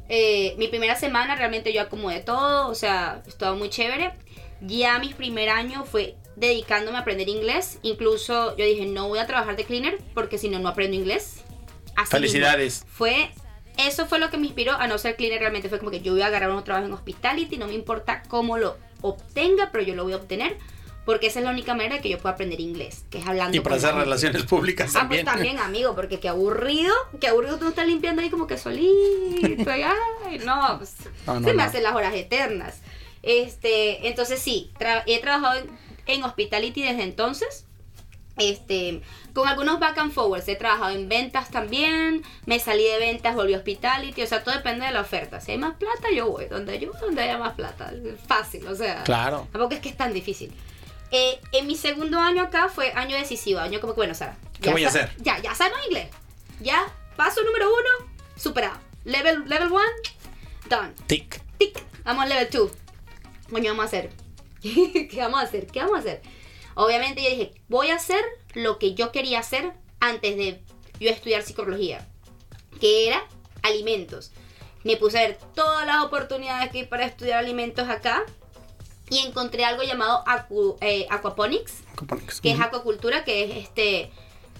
Eh, 0.09 0.55
mi 0.57 0.69
primera 0.69 0.97
semana 0.97 1.37
realmente 1.37 1.73
yo 1.73 1.83
acomodé 1.83 2.21
todo, 2.21 2.69
o 2.69 2.75
sea, 2.75 3.23
estaba 3.27 3.55
muy 3.55 3.69
chévere. 3.69 4.13
Ya 4.61 4.99
mi 4.99 5.13
primer 5.15 5.51
año 5.51 5.85
fue 5.85 6.17
dedicándome 6.37 6.97
a 6.97 7.01
aprender 7.03 7.29
inglés. 7.29 7.79
Incluso 7.83 8.57
yo 8.57 8.65
dije, 8.65 8.87
no 8.87 9.09
voy 9.09 9.19
a 9.19 9.27
trabajar 9.27 9.57
de 9.57 9.65
cleaner 9.65 9.99
porque 10.15 10.39
si 10.39 10.49
no, 10.49 10.59
no 10.59 10.69
aprendo 10.69 10.97
inglés. 10.97 11.45
Así 11.95 12.11
Felicidades. 12.11 12.83
mismo. 12.83 12.91
Fue, 12.97 13.31
eso 13.77 14.07
fue 14.07 14.19
lo 14.19 14.31
que 14.31 14.39
me 14.39 14.47
inspiró 14.47 14.73
a 14.73 14.87
no 14.87 14.99
ser 14.99 15.17
cleaner 15.17 15.41
realmente. 15.41 15.69
Fue 15.69 15.79
como 15.79 15.91
que 15.91 16.01
yo 16.01 16.13
voy 16.13 16.23
a 16.23 16.27
agarrar 16.27 16.51
un 16.51 16.65
trabajo 16.65 16.87
en 16.87 16.93
hospitality, 16.93 17.57
no 17.57 17.67
me 17.67 17.75
importa 17.75 18.23
cómo 18.29 18.59
lo 18.59 18.77
obtenga, 19.03 19.71
pero 19.71 19.85
yo 19.85 19.95
lo 19.95 20.05
voy 20.05 20.15
a 20.15 20.17
obtener. 20.17 20.57
Porque 21.09 21.29
esa 21.29 21.39
es 21.39 21.45
la 21.47 21.53
única 21.53 21.73
manera 21.75 22.01
que 22.03 22.11
yo 22.11 22.19
puedo 22.19 22.35
aprender 22.35 22.61
inglés, 22.61 23.07
que 23.09 23.17
es 23.17 23.27
hablando 23.27 23.57
Y 23.57 23.61
para 23.61 23.77
hacer 23.77 23.95
relaciones 23.95 24.43
públicas 24.43 24.95
Ah, 24.95 25.07
pues 25.09 25.25
también. 25.25 25.57
también, 25.57 25.59
amigo, 25.71 25.95
porque 25.95 26.21
qué 26.21 26.29
aburrido, 26.29 26.93
qué 27.19 27.29
aburrido 27.29 27.59
tú 27.59 27.67
estás 27.69 27.87
limpiando 27.87 28.21
ahí 28.21 28.29
como 28.29 28.47
que 28.47 28.59
solito, 28.59 28.91
y, 29.41 29.83
ay, 29.83 30.39
no, 30.45 30.77
pues, 30.77 30.95
No, 31.27 31.41
no, 31.41 31.49
se 31.49 31.55
me 31.55 31.63
no. 31.63 31.63
hacen 31.63 31.83
las 31.83 31.95
horas 31.95 32.13
eternas. 32.15 32.83
Este, 33.23 34.07
entonces 34.07 34.39
sí, 34.39 34.71
tra- 34.79 35.03
he 35.07 35.19
trabajado 35.21 35.59
en, 35.61 35.71
en 36.07 36.25
hospitality 36.25 36.83
desde 36.83 37.05
entonces. 37.05 37.65
Este, 38.37 39.01
con 39.33 39.49
algunos 39.49 39.81
back 39.81 39.97
and 39.99 40.13
forwards, 40.13 40.47
he 40.47 40.57
trabajado 40.57 40.91
en 40.91 41.09
ventas 41.09 41.51
también, 41.51 42.23
me 42.47 42.61
salí 42.61 42.85
de 42.85 42.99
ventas, 42.99 43.35
volví 43.35 43.55
a 43.55 43.57
hospitality, 43.57 44.23
o 44.23 44.27
sea, 44.27 44.45
todo 44.45 44.55
depende 44.55 44.85
de 44.87 44.93
la 44.93 45.01
oferta. 45.01 45.41
Si 45.41 45.53
hay 45.53 45.59
más 45.59 45.75
plata, 45.77 46.09
yo 46.15 46.31
voy, 46.31 46.45
donde 46.47 46.79
yo, 46.79 46.93
donde 47.01 47.23
haya 47.23 47.39
más 47.39 47.55
plata, 47.55 47.93
fácil, 48.27 48.67
o 48.69 48.77
sea, 48.77 49.03
Claro. 49.05 49.49
tampoco 49.51 49.75
es 49.75 49.81
que 49.81 49.89
es 49.89 49.97
tan 49.97 50.13
difícil. 50.13 50.53
Eh, 51.11 51.41
en 51.53 51.67
mi 51.67 51.77
segundo 51.77 52.21
año 52.21 52.43
acá 52.43 52.69
fue 52.69 52.93
año 52.93 53.17
decisivo, 53.17 53.61
año 53.61 53.81
como 53.81 53.95
que, 53.95 53.99
bueno, 53.99 54.15
Sara. 54.15 54.37
¿Qué 54.61 54.67
ya 54.67 54.73
voy 54.73 54.85
a 54.85 54.89
hacer? 54.89 55.11
Ya, 55.19 55.41
ya 55.41 55.55
sabemos 55.55 55.81
inglés. 55.87 56.09
Ya, 56.61 56.93
paso 57.17 57.43
número 57.43 57.69
uno, 57.69 58.11
superado. 58.37 58.79
Level, 59.05 59.49
level 59.49 59.73
one, 59.73 59.93
done. 60.69 60.93
Tic. 61.07 61.41
Tic, 61.59 61.83
vamos 62.05 62.25
al 62.25 62.29
level 62.29 62.49
2. 62.51 62.73
Coño, 63.51 63.71
vamos 63.71 63.85
a 63.85 63.87
hacer. 63.87 64.11
¿Qué 64.63 65.17
vamos 65.19 65.41
a 65.41 65.45
hacer? 65.45 65.67
¿Qué 65.67 65.81
vamos 65.81 65.97
a 65.97 66.01
hacer? 66.01 66.23
Obviamente 66.75 67.23
yo 67.23 67.31
dije, 67.31 67.55
voy 67.69 67.89
a 67.89 67.97
hacer 67.97 68.23
lo 68.55 68.79
que 68.79 68.95
yo 68.95 69.11
quería 69.11 69.41
hacer 69.41 69.73
antes 70.01 70.37
de 70.37 70.61
yo 71.01 71.11
estudiar 71.11 71.43
psicología, 71.43 72.07
que 72.81 73.09
era 73.09 73.25
alimentos. 73.63 74.33
Me 74.85 74.97
puse 74.97 75.19
a 75.19 75.23
ver 75.23 75.39
todas 75.55 75.87
las 75.87 76.05
oportunidades 76.05 76.71
que 76.71 76.79
hay 76.79 76.87
para 76.87 77.07
estudiar 77.07 77.39
alimentos 77.39 77.89
acá 77.89 78.25
y 79.11 79.19
encontré 79.19 79.65
algo 79.65 79.83
llamado 79.83 80.25
acu- 80.25 80.77
eh, 80.81 81.07
aquaponics, 81.11 81.83
que 82.43 82.51
es 82.51 82.61
acuacultura, 82.61 83.25
que 83.25 83.45
es 83.45 83.57
este 83.65 84.11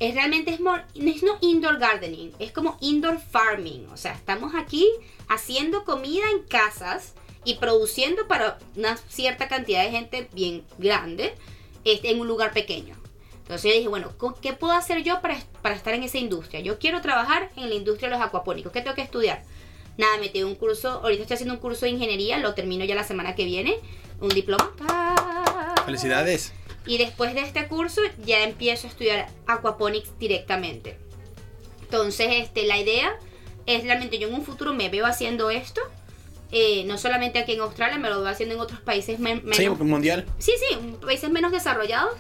es 0.01 0.15
realmente 0.15 0.53
es, 0.53 0.61
more- 0.61 0.85
es 0.95 1.23
no 1.25 1.39
indoor 1.41 1.79
gardening, 1.79 2.33
es 2.39 2.53
como 2.53 2.77
indoor 2.81 3.19
farming, 3.21 3.89
o 3.93 3.97
sea, 3.97 4.13
estamos 4.13 4.55
aquí 4.55 4.87
haciendo 5.29 5.85
comida 5.85 6.23
en 6.31 6.45
casas 6.45 7.15
y 7.45 7.55
produciendo 7.57 8.29
para 8.29 8.59
una 8.77 8.97
cierta 9.09 9.49
cantidad 9.49 9.83
de 9.83 9.91
gente 9.91 10.29
bien 10.33 10.65
grande 10.79 11.35
este, 11.85 12.11
en 12.11 12.21
un 12.21 12.29
lugar 12.29 12.53
pequeño. 12.53 12.95
Entonces 13.43 13.71
yo 13.73 13.77
dije, 13.77 13.89
bueno, 13.89 14.13
¿con- 14.19 14.35
¿qué 14.35 14.53
puedo 14.53 14.73
hacer 14.75 15.03
yo 15.03 15.21
para, 15.21 15.39
para 15.63 15.75
estar 15.75 15.95
en 15.95 16.03
esa 16.05 16.19
industria? 16.19 16.61
Yo 16.61 16.79
quiero 16.79 17.01
trabajar 17.01 17.51
en 17.57 17.69
la 17.69 17.75
industria 17.75 18.09
de 18.11 18.17
los 18.17 18.25
acuapónicos. 18.25 18.71
¿Qué 18.73 18.83
tengo 18.83 18.95
que 18.95 19.03
estudiar? 19.03 19.43
Nada, 19.99 20.17
metí 20.19 20.43
un 20.43 20.55
curso, 20.55 20.89
ahorita 21.03 21.23
estoy 21.23 21.35
haciendo 21.35 21.55
un 21.55 21.61
curso 21.61 21.85
de 21.85 21.91
ingeniería, 21.91 22.39
lo 22.39 22.55
termino 22.55 22.85
ya 22.87 22.95
la 22.95 23.05
semana 23.05 23.35
que 23.35 23.45
viene, 23.45 23.77
un 24.21 24.31
diploma. 24.31 24.73
Felicidades. 25.85 26.53
Y 26.87 26.97
después 26.99 27.35
de 27.35 27.41
este 27.41 27.67
curso 27.69 28.01
ya 28.25 28.43
empiezo 28.45 28.87
a 28.87 28.91
estudiar 28.91 29.29
aquaponics 29.47 30.17
directamente. 30.19 30.97
Entonces, 31.83 32.29
este, 32.31 32.65
la 32.67 32.79
idea 32.79 33.13
es 33.67 33.83
realmente 33.85 34.19
yo 34.19 34.29
en 34.29 34.35
un 34.35 34.45
futuro 34.45 34.73
me 34.73 34.89
veo 34.89 35.05
haciendo 35.05 35.51
esto. 35.51 35.81
eh, 36.51 36.85
no 36.87 36.97
solamente 36.97 37.39
aquí 37.39 37.53
en 37.53 37.61
Australia, 37.61 37.99
me 37.99 38.09
lo 38.09 38.21
veo 38.23 38.31
haciendo 38.31 38.55
en 38.55 38.61
otros 38.63 38.81
países 38.81 39.19
men- 39.19 39.43
menos. 39.45 39.57
Sí, 39.59 39.69
mundial. 39.85 40.25
Sí, 40.39 40.53
sí, 40.59 40.79
países 41.05 41.29
menos 41.29 41.53
desarrollados 41.53 42.15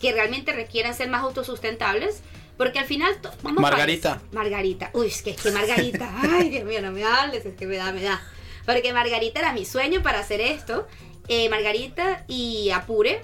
que 0.00 0.10
realmente 0.12 0.52
requieran 0.54 0.94
ser 0.94 1.10
más 1.10 1.22
autosustentables. 1.22 2.22
Porque 2.56 2.78
al 2.78 2.86
final. 2.86 3.18
vamos 3.42 3.60
Margarita. 3.60 4.22
Margarita. 4.32 4.90
Uy, 4.92 5.08
es 5.08 5.22
que 5.22 5.30
es 5.30 5.40
que 5.40 5.50
Margarita. 5.50 6.14
Ay, 6.22 6.50
Dios 6.50 6.64
mío, 6.64 6.80
no 6.80 6.92
me 6.92 7.04
hables, 7.04 7.44
es 7.44 7.54
que 7.54 7.66
me 7.66 7.76
da, 7.76 7.92
me 7.92 8.02
da. 8.02 8.22
Porque 8.64 8.92
Margarita 8.92 9.40
era 9.40 9.52
mi 9.52 9.64
sueño 9.64 10.02
para 10.02 10.20
hacer 10.20 10.40
esto. 10.40 10.86
Eh, 11.28 11.48
Margarita 11.48 12.24
y 12.28 12.70
Apure 12.70 13.22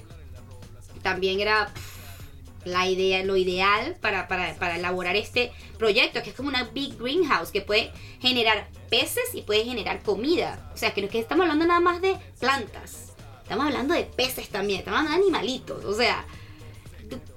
también 1.03 1.41
era 1.41 1.67
pff, 1.73 2.01
la 2.65 2.89
idea, 2.89 3.23
lo 3.25 3.37
ideal 3.37 3.97
para, 4.01 4.29
para, 4.29 4.55
para 4.57 4.77
elaborar 4.77 5.17
este 5.17 5.53
proyecto, 5.79 6.23
que 6.23 6.31
es 6.31 6.37
como 6.37 6.49
una 6.49 6.65
big 6.65 6.99
greenhouse 6.99 7.51
que 7.51 7.63
puede 7.63 7.93
generar 8.21 8.69
peces 8.89 9.35
y 9.35 9.43
puede 9.43 9.65
generar 9.65 10.03
comida. 10.03 10.71
O 10.75 10.77
sea, 10.77 10.93
que 10.93 11.01
no 11.01 11.07
es 11.07 11.13
que 11.13 11.21
estamos 11.21 11.45
hablando 11.45 11.67
nada 11.67 11.81
más 11.81 12.01
de 12.01 12.17
plantas. 12.39 13.13
Estamos 13.43 13.67
hablando 13.67 13.95
de 13.95 14.05
peces 14.05 14.49
también, 14.49 14.81
estamos 14.81 14.99
hablando 15.01 15.19
de 15.19 15.25
animalitos, 15.25 15.85
o 15.85 15.95
sea, 15.95 16.25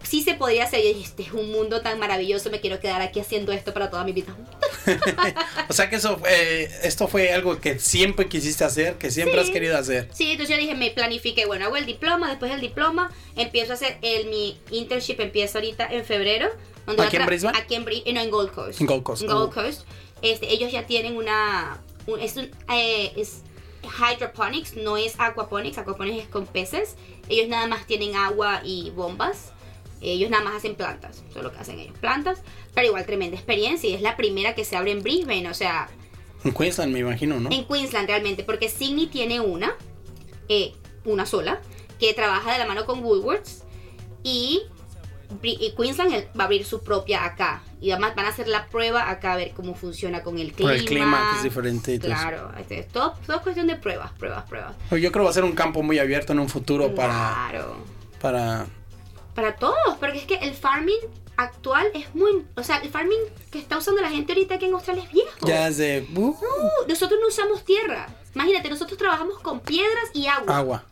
sí 0.03 0.21
se 0.21 0.33
podría 0.35 0.65
hacer. 0.65 0.81
Este 0.85 1.23
es 1.23 1.31
un 1.31 1.51
mundo 1.51 1.81
tan 1.81 1.99
maravilloso, 1.99 2.49
me 2.49 2.59
quiero 2.59 2.79
quedar 2.79 3.01
aquí 3.01 3.19
haciendo 3.19 3.51
esto 3.51 3.73
para 3.73 3.89
toda 3.89 4.03
mi 4.03 4.11
vida. 4.11 4.35
o 5.69 5.73
sea 5.73 5.89
que 5.89 5.95
eso, 5.97 6.19
eh, 6.27 6.69
esto 6.83 7.07
fue 7.07 7.31
algo 7.33 7.59
que 7.59 7.79
siempre 7.79 8.27
quisiste 8.27 8.63
hacer, 8.63 8.95
que 8.97 9.11
siempre 9.11 9.35
Sí. 9.41 9.47
has 9.47 9.49
querido 9.49 9.77
hacer. 9.77 10.09
Sí, 10.13 10.31
entonces 10.31 10.55
yo 10.55 10.61
dije, 10.61 10.75
me 10.75 10.91
planifiqué, 10.91 11.45
bueno, 11.45 11.65
hago 11.65 11.77
el 11.77 11.85
diploma, 11.85 12.29
después 12.29 12.51
del 12.51 12.61
diploma 12.61 13.11
empiezo 13.35 13.71
a 13.71 13.75
hacer 13.75 13.97
el, 14.01 14.27
mi 14.27 14.57
internship, 14.71 15.19
empieza 15.19 15.57
ahorita 15.59 15.87
en 15.87 16.03
febrero. 16.05 16.49
donde 16.85 17.03
¿Aquí 17.03 17.15
en 17.17 17.25
Brisbane? 17.25 17.57
Aquí 17.57 17.75
en, 17.75 17.85
Bri- 17.85 18.13
no, 18.13 18.19
en 18.21 18.29
Gold 18.29 18.51
Coast. 18.51 18.81
En 18.81 18.87
Gold 18.87 19.03
Coast, 19.03 19.21
En 19.23 19.29
Gold 19.29 19.49
oh. 19.49 19.53
Coast. 19.53 19.83
Este, 20.21 20.51
ellos 20.53 20.71
ya 20.71 20.85
tienen 20.85 21.15
una, 21.17 21.81
un- 22.07 22.19
es, 22.19 22.35
un, 22.35 22.51
eh, 22.73 23.13
es 23.15 23.41
hydroponics, 23.83 24.75
no 24.75 24.97
es 24.97 25.15
aquaponics, 25.17 25.77
aquaponics 25.77 26.23
es 26.23 26.29
con 26.29 26.45
peces. 26.45 26.95
Ellos 27.29 27.47
nada 27.47 27.67
más 27.67 27.85
tienen 27.87 28.15
agua 28.15 28.61
y 28.65 28.89
bombas. 28.91 29.52
Ellos 30.11 30.29
nada 30.29 30.43
más 30.43 30.55
hacen 30.55 30.75
plantas, 30.75 31.23
eso 31.29 31.39
es 31.39 31.43
lo 31.43 31.51
que 31.51 31.59
hacen 31.59 31.79
ellos, 31.79 31.97
plantas. 31.99 32.41
Pero 32.75 32.87
igual 32.87 33.05
tremenda 33.05 33.35
experiencia 33.37 33.89
y 33.89 33.93
es 33.93 34.01
la 34.01 34.17
primera 34.17 34.53
que 34.55 34.65
se 34.65 34.75
abre 34.75 34.91
en 34.91 35.01
Brisbane, 35.03 35.47
o 35.49 35.53
sea, 35.53 35.87
En 36.43 36.53
Queensland, 36.53 36.91
me 36.91 36.99
imagino, 36.99 37.39
¿no? 37.39 37.49
en 37.51 37.65
Queensland 37.65 38.07
realmente, 38.07 38.43
porque 38.43 38.67
Sydney 38.69 39.07
tiene 39.07 39.39
una, 39.39 39.73
eh, 40.49 40.73
una 41.05 41.25
sola, 41.25 41.61
que 41.99 42.13
trabaja 42.13 42.51
de 42.51 42.59
la 42.59 42.65
mano 42.65 42.85
con 42.85 43.01
Woolworths 43.03 43.63
y, 44.23 44.63
y 45.41 45.71
Queensland 45.77 46.13
va 46.37 46.43
a 46.43 46.45
abrir 46.45 46.65
su 46.65 46.83
propia 46.83 47.23
acá. 47.23 47.61
Y 47.79 47.91
además 47.91 48.15
van 48.15 48.25
a 48.25 48.29
hacer 48.29 48.47
la 48.47 48.67
prueba 48.67 49.09
acá 49.09 49.33
a 49.33 49.35
ver 49.37 49.51
cómo 49.51 49.73
funciona 49.75 50.21
con 50.21 50.37
el 50.39 50.53
clima. 50.53 50.71
Por 50.71 50.79
el 50.79 50.85
clima, 50.85 51.29
que 51.31 51.37
es 51.37 51.43
diferente. 51.43 51.99
Claro, 51.99 52.51
este, 52.59 52.79
es 52.79 52.87
todo, 52.89 53.13
todo 53.25 53.37
es 53.37 53.41
cuestión 53.43 53.67
de 53.67 53.75
pruebas, 53.75 54.11
pruebas, 54.13 54.43
pruebas. 54.49 54.75
Yo 54.91 54.97
creo 54.97 55.11
que 55.11 55.19
va 55.19 55.29
a 55.29 55.33
ser 55.33 55.43
un 55.43 55.53
campo 55.53 55.81
muy 55.83 55.99
abierto 55.99 56.33
en 56.33 56.39
un 56.39 56.49
futuro 56.49 56.93
para, 56.95 57.47
Claro. 57.51 57.77
para 58.21 58.65
Para 59.35 59.55
todos, 59.55 59.97
porque 59.99 60.19
es 60.19 60.25
que 60.25 60.35
el 60.35 60.53
farming 60.53 60.99
actual 61.37 61.87
es 61.93 62.13
muy... 62.13 62.45
O 62.55 62.63
sea, 62.63 62.77
el 62.77 62.89
farming 62.89 63.19
que 63.51 63.59
está 63.59 63.77
usando 63.77 64.01
la 64.01 64.09
gente 64.09 64.33
ahorita 64.33 64.55
aquí 64.55 64.65
en 64.65 64.73
Australia 64.73 65.03
es 65.03 65.11
viejo. 65.11 65.47
ya 65.47 65.69
de 65.71 66.07
uh, 66.15 66.21
No, 66.21 66.87
nosotros 66.87 67.19
no 67.21 67.27
usamos 67.27 67.63
tierra. 67.63 68.07
Imagínate, 68.35 68.69
nosotros 68.69 68.97
trabajamos 68.97 69.39
con 69.39 69.59
piedras 69.59 70.09
y 70.13 70.27
agua. 70.27 70.57
agua. 70.57 70.83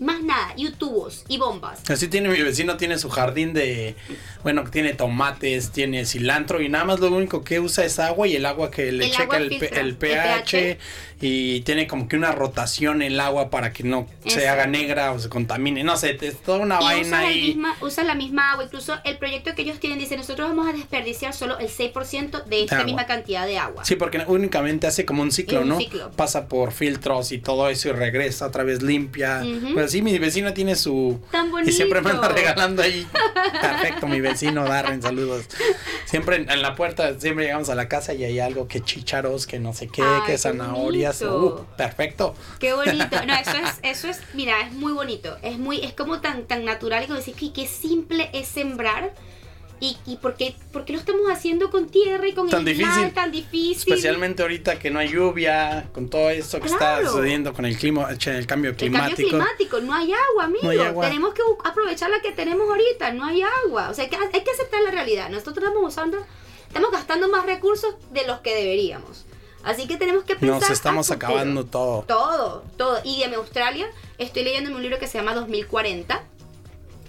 Más 0.00 0.22
nada, 0.22 0.54
y 0.56 0.68
tubos 0.70 1.24
y 1.28 1.36
bombas. 1.38 1.88
Así 1.90 2.08
tiene 2.08 2.28
mi 2.30 2.40
vecino, 2.40 2.76
tiene 2.76 2.98
su 2.98 3.10
jardín 3.10 3.52
de, 3.52 3.94
bueno, 4.42 4.64
tiene 4.70 4.94
tomates, 4.94 5.70
tiene 5.70 6.06
cilantro 6.06 6.60
y 6.62 6.68
nada 6.68 6.84
más 6.84 7.00
lo 7.00 7.08
único 7.08 7.44
que 7.44 7.60
usa 7.60 7.84
es 7.84 7.98
agua 7.98 8.26
y 8.26 8.34
el 8.36 8.46
agua 8.46 8.70
que 8.70 8.90
le 8.92 9.04
El 9.06 9.10
checa 9.12 9.36
el, 9.36 9.50
filtra, 9.50 9.80
el 9.80 9.86
el 9.88 9.96
pH, 9.96 10.78
y 11.20 11.60
tiene 11.60 11.86
como 11.86 12.08
que 12.08 12.16
una 12.16 12.32
rotación 12.32 13.02
el 13.02 13.20
agua 13.20 13.50
para 13.50 13.72
que 13.74 13.84
no 13.84 14.06
se 14.26 14.48
haga 14.48 14.66
negra 14.66 15.12
o 15.12 15.18
se 15.18 15.28
contamine, 15.28 15.84
no 15.84 15.96
sé, 15.96 16.16
es 16.20 16.38
toda 16.42 16.58
una 16.58 16.78
y 16.80 16.84
vaina 16.84 17.06
usa, 17.08 17.20
la 17.22 17.28
ahí. 17.28 17.42
misma, 17.48 17.76
usa 17.82 18.04
la 18.04 18.14
misma 18.14 18.52
agua. 18.52 18.64
Incluso 18.64 18.94
el 19.04 19.18
proyecto 19.18 19.54
que 19.54 19.62
ellos 19.62 19.78
tienen 19.80 19.98
dice, 19.98 20.16
nosotros 20.16 20.48
vamos 20.48 20.66
a 20.68 20.72
desperdiciar 20.72 21.34
solo 21.34 21.58
el 21.58 21.68
6% 21.68 22.44
de 22.44 22.62
esta 22.62 22.76
agua. 22.76 22.86
misma 22.86 23.06
cantidad 23.06 23.46
de 23.46 23.58
agua. 23.58 23.84
Sí, 23.84 23.96
porque 23.96 24.24
únicamente 24.26 24.86
hace 24.86 25.04
como 25.04 25.22
un 25.22 25.30
ciclo, 25.30 25.60
Un 25.60 25.68
¿no? 25.68 25.78
ciclo. 25.78 26.10
Pasa 26.12 26.48
por 26.48 26.72
filtros 26.72 27.32
y 27.32 27.38
todo 27.38 27.68
eso 27.68 27.88
y 27.90 27.92
regresa 27.92 28.46
otra 28.46 28.64
vez 28.64 28.80
limpia. 28.82 29.42
Ujú. 29.44 29.74
Pero 29.74 29.88
sí, 29.90 30.02
mi 30.02 30.18
vecino 30.18 30.52
tiene 30.54 30.76
su... 30.76 31.20
Tan 31.30 31.50
Y 31.66 31.72
siempre 31.72 32.00
me 32.00 32.10
anda 32.10 32.22
bonito. 32.28 32.36
regalando 32.40 32.82
ahí. 32.82 33.06
Perfecto, 33.60 34.06
mi 34.06 34.20
vecino 34.20 34.64
Darren, 34.64 35.02
saludos. 35.02 35.46
Siempre 36.06 36.36
en, 36.36 36.50
en 36.50 36.62
la 36.62 36.74
puerta, 36.74 37.18
siempre 37.20 37.44
llegamos 37.44 37.68
a 37.68 37.74
la 37.74 37.88
casa 37.88 38.14
y 38.14 38.24
hay 38.24 38.38
algo 38.40 38.68
que 38.68 38.80
chícharos, 38.80 39.46
que 39.46 39.58
no 39.58 39.72
sé 39.74 39.88
qué, 39.88 40.02
Ay, 40.02 40.20
que 40.26 40.32
qué 40.32 40.38
zanahorias. 40.38 41.20
bonito. 41.22 41.66
Uh, 41.70 41.76
perfecto. 41.76 42.34
Qué 42.58 42.72
bonito. 42.72 43.24
No, 43.26 43.34
eso 43.34 43.56
es, 43.56 43.78
eso 43.82 44.08
es, 44.08 44.20
mira, 44.34 44.60
es 44.62 44.72
muy 44.72 44.92
bonito. 44.92 45.36
Es 45.42 45.58
muy, 45.58 45.80
es 45.84 45.92
como 45.92 46.20
tan, 46.20 46.44
tan 46.46 46.64
natural 46.64 47.04
y 47.04 47.06
como 47.06 47.18
decir 47.18 47.34
que 47.34 47.52
qué 47.52 47.66
simple 47.66 48.30
es 48.32 48.48
sembrar. 48.48 49.12
Y, 49.82 49.96
y 50.06 50.16
por, 50.16 50.34
qué, 50.36 50.54
por 50.72 50.84
qué 50.84 50.92
lo 50.92 50.98
estamos 50.98 51.22
haciendo 51.30 51.70
con 51.70 51.88
tierra 51.88 52.28
y 52.28 52.34
con 52.34 52.50
Tan 52.50 52.68
el 52.68 52.76
mar 52.78 52.90
difícil. 52.92 53.14
tan 53.14 53.32
difícil. 53.32 53.90
Especialmente 53.92 54.42
ahorita 54.42 54.78
que 54.78 54.90
no 54.90 54.98
hay 54.98 55.08
lluvia, 55.08 55.88
con 55.94 56.10
todo 56.10 56.28
esto 56.28 56.60
que 56.60 56.68
Claro. 56.68 56.98
está 57.00 57.10
sucediendo 57.12 57.54
con 57.54 57.64
el 57.64 57.78
clima, 57.78 58.08
el 58.10 58.18
cambio 58.18 58.36
El 58.36 58.46
cambio 58.46 58.74
climático. 58.76 59.28
climático, 59.30 59.80
no 59.80 59.94
hay 59.94 60.12
agua, 60.12 60.44
amigo. 60.44 60.64
No 60.64 60.70
hay 60.70 60.78
agua. 60.80 61.06
Tenemos 61.08 61.32
que 61.32 61.40
aprovechar 61.64 62.10
la 62.10 62.20
que 62.20 62.32
tenemos 62.32 62.68
ahorita, 62.68 63.12
no 63.14 63.24
hay 63.24 63.40
agua. 63.64 63.88
O 63.88 63.94
sea, 63.94 64.04
hay 64.04 64.10
que, 64.10 64.16
hay 64.16 64.44
que 64.44 64.50
aceptar 64.50 64.82
la 64.82 64.90
realidad. 64.90 65.30
Nosotros 65.30 65.56
estamos 65.56 65.82
usando, 65.82 66.18
estamos 66.68 66.90
gastando 66.92 67.28
más 67.30 67.46
recursos 67.46 67.94
de 68.12 68.26
los 68.26 68.40
que 68.40 68.54
deberíamos. 68.54 69.24
Así 69.62 69.86
que 69.86 69.96
tenemos 69.96 70.24
que 70.24 70.36
pensar. 70.36 70.60
Nos 70.60 70.70
estamos 70.70 71.10
acabando 71.10 71.64
todo. 71.64 72.02
Todo, 72.06 72.64
todo. 72.76 73.00
Y 73.04 73.20
de 73.26 73.34
Australia, 73.36 73.86
estoy 74.18 74.42
leyendo 74.44 74.74
un 74.74 74.82
libro 74.82 74.98
que 74.98 75.06
se 75.06 75.16
llama 75.18 75.34
2040. 75.34 76.22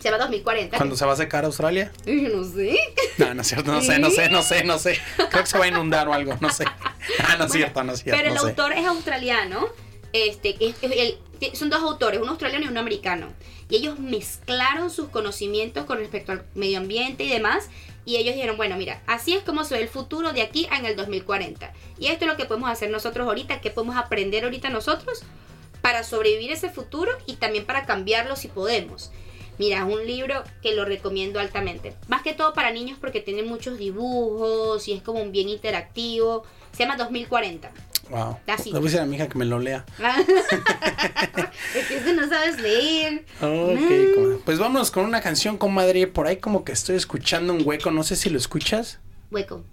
Se 0.02 0.10
llama 0.10 0.18
2040. 0.24 0.78
¿Cuándo 0.78 0.96
se 0.96 1.06
va 1.06 1.14
a 1.14 1.16
secar 1.16 1.46
Australia? 1.46 1.92
Yo 2.06 2.14
no 2.30 2.44
sé. 2.44 2.78
No, 3.18 3.34
no 3.36 3.42
es 3.42 3.48
cierto, 3.48 3.72
no 3.72 3.82
sé, 3.82 4.00
no 4.00 4.10
sé, 4.10 4.30
no 4.30 4.42
sé, 4.42 4.64
no 4.64 4.80
sé. 4.80 5.00
Creo 5.30 5.44
que 5.44 5.46
se 5.50 5.58
va 5.58 5.66
a 5.66 5.68
inundar 5.68 6.08
o 6.08 6.14
algo, 6.14 6.36
no 6.42 6.50
sé. 6.50 6.66
Ah, 7.20 7.36
no 7.38 7.46
es 7.46 7.52
cierto, 7.52 7.84
no 7.84 7.94
es 7.94 8.02
cierto. 8.04 8.18
Pero 8.18 8.30
el 8.30 8.36
no 8.36 8.42
sé. 8.42 8.50
autor 8.50 8.74
es 8.74 8.86
australiano. 8.86 9.68
Este, 10.14 10.56
es- 10.60 10.76
es 10.82 10.92
el- 10.92 11.56
son 11.56 11.70
dos 11.70 11.82
autores, 11.82 12.20
un 12.22 12.30
australiano 12.30 12.66
y 12.66 12.68
un 12.68 12.78
americano. 12.78 13.32
Y 13.70 13.78
ellos 13.78 14.00
mezclaron 14.00 14.90
sus 14.90 15.10
conocimientos 15.10 15.86
con 15.86 15.98
respecto 16.00 16.32
al 16.32 16.46
medio 16.56 16.80
ambiente 16.80 17.24
y 17.24 17.30
demás. 17.30 17.70
Y 18.04 18.18
ellos 18.18 18.34
dijeron, 18.34 18.58
bueno, 18.58 18.76
mira, 18.78 19.02
así 19.08 19.34
es 19.34 19.44
como 19.44 19.64
se 19.64 19.76
ve 19.76 19.82
el 19.84 19.88
futuro 19.88 20.34
de 20.34 20.42
aquí 20.42 20.68
en 20.76 20.86
el 20.88 20.96
2040. 20.96 21.72
Y 22.00 22.08
esto 22.08 22.26
es 22.26 22.32
lo 22.32 22.38
que 22.38 22.46
podemos 22.46 22.70
hacer 22.70 22.90
nosotros 22.90 23.28
ahorita, 23.28 23.62
que 23.62 23.70
podemos 23.70 23.96
aprender 23.96 24.44
ahorita 24.44 24.70
nosotros 24.70 25.22
para 25.82 26.04
sobrevivir 26.04 26.52
ese 26.52 26.70
futuro 26.70 27.12
y 27.28 27.36
también 27.36 27.66
para 27.66 27.86
cambiarlo 27.86 28.36
si 28.36 28.48
podemos. 28.48 29.12
Mira, 29.62 29.78
es 29.88 29.94
un 29.94 30.08
libro 30.08 30.44
que 30.64 30.74
lo 30.76 30.86
recomiendo 30.86 31.40
altamente. 31.40 31.94
Más 32.08 32.24
que 32.24 32.34
todo 32.34 32.54
para 32.56 32.72
niños 32.72 32.98
porque 33.00 33.22
tiene 33.22 33.44
muchos 33.44 33.78
dibujos 33.78 34.88
y 34.88 34.94
es 34.94 35.04
como 35.04 35.22
un 35.22 35.32
bien 35.32 35.50
interactivo. 35.50 36.44
Se 36.72 36.80
llama 36.84 36.98
2040. 36.98 37.72
Wow. 38.10 38.40
Así. 38.48 38.72
Le 38.72 38.80
voy 38.80 38.88
a 38.88 38.90
decir 38.90 39.00
a 39.02 39.06
mi 39.06 39.18
hija 39.18 39.30
que 39.30 39.38
me 39.38 39.46
lo 39.46 39.60
lea. 39.60 39.86
es 41.76 41.88
que 41.88 42.02
tú 42.02 42.14
no 42.14 42.28
sabes 42.28 42.60
leer. 42.60 43.24
Ok, 43.40 43.42
No. 43.42 44.16
comadre. 44.16 44.38
pues 44.46 44.58
vámonos 44.58 44.90
con 44.90 45.06
una 45.06 45.22
canción, 45.22 45.58
comadre. 45.58 46.08
Por 46.08 46.26
ahí 46.26 46.38
como 46.38 46.64
que 46.64 46.72
estoy 46.72 46.96
escuchando 46.96 47.54
un 47.54 47.62
hueco, 47.64 47.92
no 47.92 48.02
sé 48.04 48.16
si 48.16 48.32
lo 48.32 48.40
escuchas. 48.40 49.00
Hueco, 49.30 49.64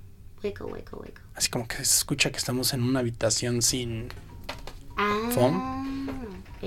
hueco, 0.45 0.67
hueco, 0.67 0.99
hueco. 0.99 1.21
Así 1.35 1.49
como 1.49 1.67
que 1.67 1.77
se 1.77 1.83
escucha 1.83 2.31
que 2.31 2.37
estamos 2.37 2.75
en 2.75 2.83
una 2.83 3.01
habitación 3.01 3.63
sin... 3.63 4.09
Ah, 4.97 5.31
¿Fom? 5.31 5.78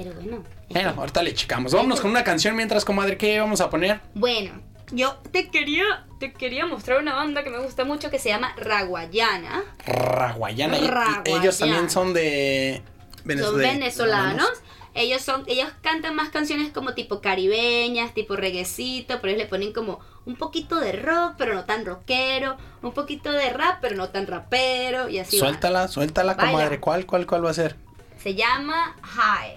Pero 0.04 0.16
bueno. 0.16 0.44
Bueno, 0.70 0.94
ahorita 0.98 1.24
le 1.24 1.34
checamos. 1.34 1.74
Vámonos 1.74 2.00
con 2.02 2.12
una 2.12 2.24
canción 2.24 2.56
mientras, 2.56 2.86
comadre. 2.86 3.18
¿Qué 3.18 3.40
vamos 3.40 3.62
a 3.62 3.70
poner? 3.70 4.00
Bueno, 4.14 4.52
yo 4.92 5.18
te 5.32 5.50
quería, 5.50 6.06
te 6.20 6.34
quería 6.34 6.66
mostrar 6.66 7.00
una 7.00 7.14
banda 7.16 7.44
que 7.44 7.50
me 7.50 7.60
gusta 7.60 7.84
mucho 7.86 8.10
que 8.10 8.20
se 8.20 8.30
llama 8.30 8.54
Raguayana. 8.58 9.64
Raguayana. 9.86 10.78
Ellos 11.26 11.58
también 11.58 11.90
son 11.90 12.14
de... 12.14 12.82
Venez- 13.26 13.44
Son 13.44 13.58
venezolanos. 13.58 14.50
Ellos 14.94 15.22
son, 15.22 15.46
ellos 15.48 15.70
cantan 15.82 16.16
más 16.16 16.30
canciones 16.30 16.70
como 16.74 16.94
tipo 16.94 17.22
caribeñas, 17.22 18.14
tipo 18.14 18.36
reguecito, 18.36 19.22
pero 19.22 19.30
ellos 19.32 19.44
le 19.44 19.48
ponen 19.50 19.72
como 19.72 20.02
un 20.26 20.36
poquito 20.36 20.82
de 20.82 20.92
rock, 20.92 21.36
pero 21.38 21.54
no 21.56 21.64
tan 21.64 21.86
rockero, 21.86 22.58
un 22.82 22.92
poquito 22.92 23.32
de 23.32 23.52
rap, 23.52 23.78
pero 23.82 23.96
no 23.96 24.10
tan 24.10 24.28
rapero, 24.28 25.08
y 25.08 25.20
así. 25.20 25.40
Suéltala, 25.40 25.88
suéltala, 25.88 26.34
Baila. 26.34 26.52
comadre. 26.52 26.80
¿Cuál, 26.82 27.06
cuál, 27.06 27.26
cuál 27.26 27.46
va 27.46 27.52
a 27.52 27.54
ser? 27.54 27.78
Se 28.22 28.36
llama 28.36 28.98
High, 29.02 29.56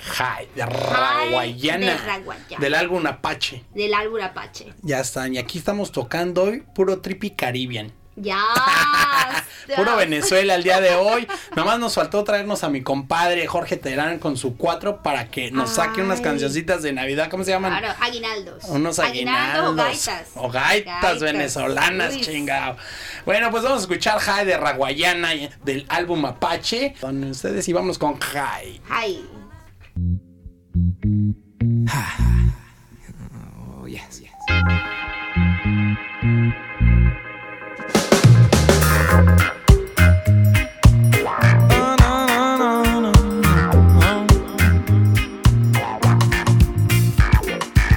Jai, 0.00 0.48
de 0.54 0.66
Raguayana. 0.66 1.86
de 1.86 1.96
Raguayana. 1.98 2.58
Del 2.58 2.74
álbum 2.74 3.06
Apache. 3.06 3.64
del 3.74 3.94
álbum 3.94 4.20
Apache. 4.22 4.72
Ya 4.82 5.00
están. 5.00 5.34
Y 5.34 5.38
aquí 5.38 5.58
estamos 5.58 5.92
tocando 5.92 6.44
hoy 6.44 6.62
puro 6.74 7.00
trippy 7.00 7.30
Caribbean. 7.30 7.92
Ya. 8.16 8.42
Puro 9.76 9.96
Venezuela 9.96 10.56
el 10.56 10.62
día 10.64 10.80
de 10.80 10.94
hoy. 10.96 11.26
Nomás 11.56 11.78
nos 11.78 11.94
faltó 11.94 12.22
traernos 12.24 12.64
a 12.64 12.68
mi 12.68 12.82
compadre 12.82 13.46
Jorge 13.46 13.76
Terán 13.76 14.18
con 14.18 14.36
su 14.36 14.56
cuatro 14.56 15.00
para 15.00 15.30
que 15.30 15.50
nos 15.52 15.70
saque 15.70 16.02
unas 16.02 16.20
cancioncitas 16.20 16.82
de 16.82 16.92
Navidad. 16.92 17.30
¿Cómo 17.30 17.44
se 17.44 17.52
llaman? 17.52 17.78
Claro, 17.78 17.94
aguinaldos. 18.00 18.64
Unos 18.64 18.98
Aguinaldos 18.98 19.64
aguinaldos. 19.64 19.72
o 19.72 19.76
gaitas. 19.76 20.28
O 20.34 20.50
gaitas, 20.50 21.02
Gaitas. 21.02 21.20
venezolanas, 21.20 22.14
Uy. 22.16 22.20
chingado. 22.20 22.76
Bueno, 23.24 23.50
pues 23.52 23.62
vamos 23.62 23.78
a 23.78 23.82
escuchar 23.82 24.18
Jai 24.18 24.44
de 24.44 24.56
Raguayana 24.56 25.30
del 25.64 25.86
álbum 25.88 26.24
Apache. 26.26 26.94
Con 27.00 27.22
ustedes 27.24 27.66
y 27.68 27.72
vamos 27.72 27.96
con 27.98 28.18
Jai. 28.18 28.80
Ay. 28.90 29.24
Oh. 30.02 30.16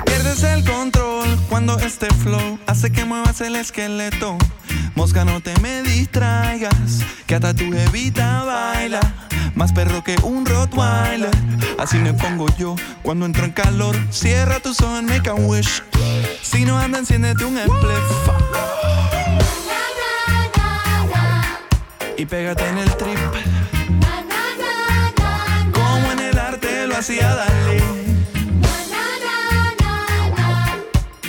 Pierdes 0.05 0.43
el 0.43 0.63
control 0.65 1.27
cuando 1.49 1.79
este 1.79 2.07
flow 2.15 2.59
hace 2.67 2.91
que 2.91 3.05
muevas 3.05 3.39
el 3.41 3.55
esqueleto. 3.55 4.37
Mosca, 4.95 5.23
no 5.23 5.39
te 5.41 5.57
me 5.61 5.83
distraigas, 5.83 6.99
que 7.25 7.35
hasta 7.35 7.53
tu 7.53 7.71
jevita 7.71 8.43
baila. 8.43 8.99
Más 9.55 9.71
perro 9.71 10.03
que 10.03 10.15
un 10.23 10.45
Rottweiler. 10.45 11.31
Así 11.77 11.97
me 11.97 12.13
pongo 12.13 12.47
yo 12.57 12.75
cuando 13.01 13.25
entro 13.25 13.45
en 13.45 13.51
calor. 13.51 13.95
Cierra 14.11 14.59
tus 14.59 14.81
ojos 14.81 14.99
and 14.99 15.09
make 15.09 15.29
a 15.29 15.33
wish. 15.33 15.81
Si 16.41 16.65
no 16.65 16.77
anda, 16.77 16.99
enciéndete 16.99 17.45
un 17.45 17.57
spliff. 17.57 18.29
Y 22.17 22.25
pégate 22.25 22.67
en 22.67 22.77
el 22.77 22.97
trip. 22.97 23.19
Como 25.73 26.11
en 26.11 26.19
el 26.19 26.37
arte 26.37 26.87
lo 26.87 26.97
hacía 26.97 27.35
Dalí. 27.35 27.83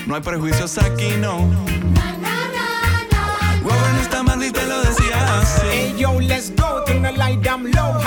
No 0.06 0.14
hay 0.14 0.20
prejuicios 0.20 0.76
aquí, 0.78 1.14
no. 1.18 1.50
Robert 3.62 4.00
está 4.02 4.22
mal 4.22 4.44
y 4.44 4.50
te 4.52 4.66
lo 4.66 4.82
decía 4.82 5.38
así. 5.40 5.62
Hey 5.70 5.94
yo, 5.96 6.20
let's 6.20 6.52
go, 6.54 6.84
turn 6.84 7.02
the 7.02 7.12
light 7.12 7.40
down 7.40 7.70
low. 7.72 8.03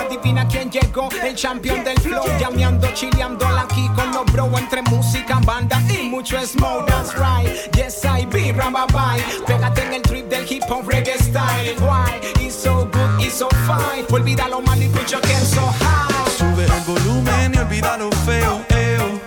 El 0.97 1.35
champion 1.35 1.83
del 1.83 1.99
flow. 1.99 2.25
Llameando, 2.39 2.87
chileando 2.93 3.45
aquí 3.45 3.87
con 3.95 4.11
los 4.11 4.25
bro. 4.31 4.49
Entre 4.57 4.81
música, 4.81 5.39
banda 5.45 5.79
y 5.89 6.09
mucho 6.09 6.43
smoke. 6.43 6.87
That's 6.87 7.13
right, 7.13 7.47
yes 7.75 8.03
I 8.03 8.25
be, 8.25 8.51
bye. 8.51 9.23
Pégate 9.45 9.83
en 9.83 9.93
el 9.93 10.01
trip 10.01 10.27
del 10.27 10.43
hip 10.49 10.63
hop 10.67 10.87
reggae 10.87 11.17
style. 11.19 11.75
Why? 11.81 12.19
It's 12.41 12.55
so 12.55 12.89
good, 12.91 13.21
it's 13.21 13.35
so 13.35 13.47
fine. 13.67 14.05
Olvida 14.09 14.47
lo 14.47 14.61
malo 14.61 14.81
y 14.81 14.87
put 14.87 15.07
your 15.11 15.21
so 15.45 15.61
high. 15.79 16.31
Sube 16.35 16.65
el 16.65 16.81
volumen 16.85 17.53
y 17.53 17.57
olvida 17.59 17.97
lo 17.97 18.09
feo, 18.25 18.65
eo. 18.69 19.19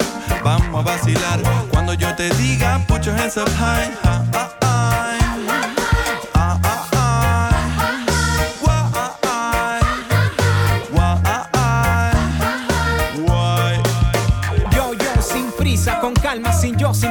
Vamos 0.42 0.80
a 0.80 0.90
vacilar 0.90 1.40
cuando 1.70 1.94
yo 1.94 2.14
te 2.16 2.30
diga, 2.30 2.84
put 2.88 3.02
your 3.02 3.14
hands 3.14 3.36
up 3.36 3.48
high. 3.50 4.49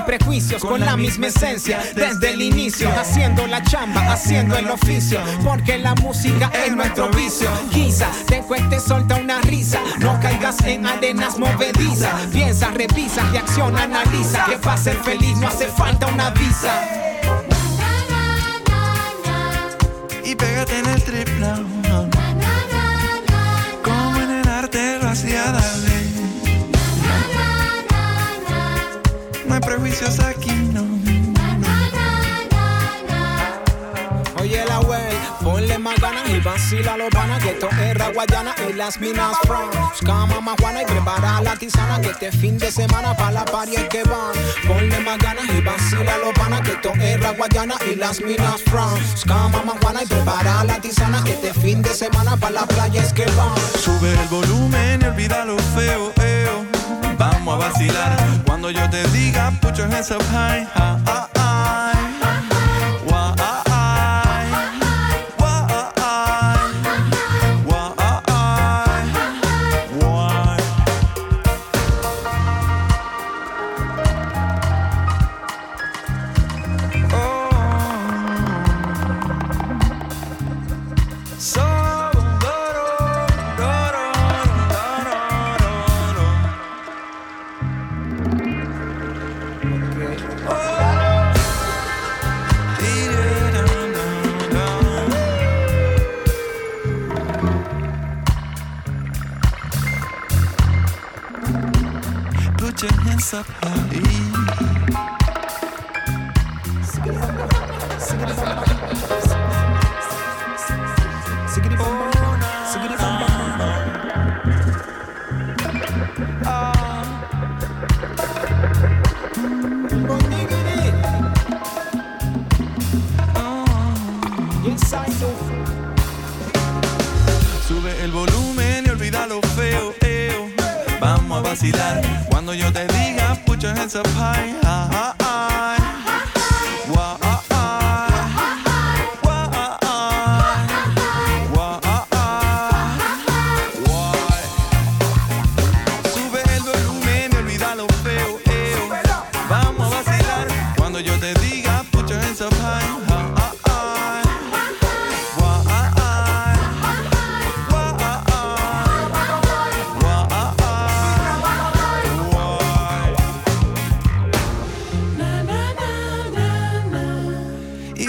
Prejuicios, 0.10 0.64
con, 0.64 0.80
la 0.80 0.98
misma 0.98 1.28
esencia, 1.28 1.80
desde 1.94 2.32
el 2.32 2.42
inicio, 2.42 2.90
haciendo 3.00 3.46
la 3.46 3.62
chamba, 3.62 4.12
haciendo 4.12 4.58
el 4.58 4.68
oficio, 4.68 5.20
porque 5.44 5.78
la 5.78 5.94
música 5.94 6.52
es 6.66 6.76
nuestro 6.76 7.12
vicio. 7.12 7.48
Quizás 7.72 8.26
te 8.26 8.40
cueste 8.40 8.80
solta 8.80 9.18
una 9.18 9.40
risa, 9.42 9.80
no 10.00 10.20
caigas 10.20 10.64
en 10.64 10.88
arenas 10.88 11.38
movedizas, 11.38 12.26
piensa, 12.34 12.72
revisa, 12.72 13.24
reacciona, 13.32 13.84
analiza, 13.84 14.46
que 14.46 14.58
para 14.58 14.78
ser 14.78 14.96
feliz 14.96 15.38
no 15.38 15.48
hace 15.48 15.68
falta 15.68 16.08
una 16.08 16.32
visa. 16.32 16.74
Y 20.26 20.34
pégate 20.34 20.80
en 20.80 20.86
el 20.88 21.04
trip 21.04 21.30
now. 21.40 22.10
Como 23.84 24.22
en 24.22 24.32
el 24.32 24.48
arte 24.48 24.98
lo 25.00 25.10
hacía 25.10 25.52
Dalí. 25.52 25.89
Hay 29.60 29.68
prejuicios 29.68 30.20
aquí, 30.20 30.52
no. 30.74 30.88
Oye 34.40 34.64
la 34.66 34.80
wey, 34.80 35.00
ponle 35.44 35.78
más 35.78 36.00
ganas 36.00 36.30
y 36.30 36.40
vacila 36.40 36.96
los 36.96 37.10
panas 37.10 37.44
que 37.44 37.50
esto 37.50 37.68
es 37.70 37.94
Raguayana 37.98 38.56
y 38.70 38.74
las 38.74 39.00
minas 39.00 39.36
from. 39.46 39.70
Busca 39.90 40.26
mamá 40.26 40.56
Juana 40.60 40.84
y 40.84 40.86
prepara 40.86 41.42
la 41.42 41.58
tisana 41.58 42.00
que 42.00 42.10
este 42.10 42.32
fin 42.32 42.58
de 42.58 42.72
semana 42.72 43.16
para 43.18 43.32
la 43.32 43.46
party 43.46 43.76
es 43.76 43.90
que 43.90 44.04
van. 44.04 44.32
Ponle 44.66 45.00
más 45.02 45.18
ganas 45.18 45.44
y 45.50 45.62
vacila 45.62 46.18
los 46.20 46.34
panas 46.34 46.62
que 46.62 46.72
esto 46.72 46.94
es 46.94 47.20
Raguayana 47.20 47.76
y 47.92 47.96
las 47.96 48.22
minas 48.22 48.62
from. 48.64 48.98
Busca 49.12 49.50
mamá 49.50 49.74
Juana 49.82 50.04
y 50.04 50.06
prepara 50.06 50.64
la 50.64 50.80
tisana 50.80 51.22
que 51.24 51.32
este 51.32 51.54
fin 51.54 51.82
de 51.82 51.90
semana 51.90 52.38
para 52.38 52.62
la 52.62 52.66
playa 52.66 53.04
es 53.04 53.12
que 53.12 53.26
van. 53.32 53.58
Sube 53.78 54.14
el 54.14 54.28
volumen 54.30 55.02
y 55.02 55.06
olvida 55.06 55.44
lo 55.44 55.58
feo, 55.58 56.14
eo. 56.24 56.66
Vamos 57.18 57.56
a 57.56 57.68
vacilar 57.68 58.18
cuando 58.46 58.72
yo 58.72 58.90
te 58.90 59.04
diga, 59.10 59.39
your 59.80 59.88
hands 59.88 60.12
up 60.12 60.22
high. 60.24 60.68
Ah, 60.76 60.99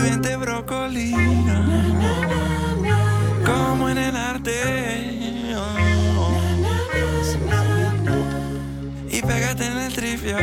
vente 0.00 0.36
brócoli. 0.36 1.12
Como 3.44 3.88
en 3.88 3.98
el 3.98 4.16
arte. 4.16 4.56
Y 9.10 9.22
pégate 9.22 9.66
en 9.66 9.78
el 9.78 9.92
tripio 9.92 10.38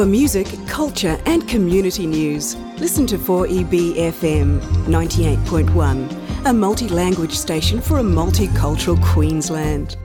For 0.00 0.06
music, 0.06 0.48
culture, 0.66 1.20
and 1.26 1.46
community 1.46 2.06
news, 2.06 2.56
listen 2.78 3.06
to 3.08 3.18
4EB 3.18 3.96
FM 3.96 4.58
98.1, 4.86 6.46
a 6.46 6.52
multi 6.54 6.88
language 6.88 7.34
station 7.34 7.82
for 7.82 7.98
a 7.98 8.02
multicultural 8.02 8.98
Queensland. 9.04 9.98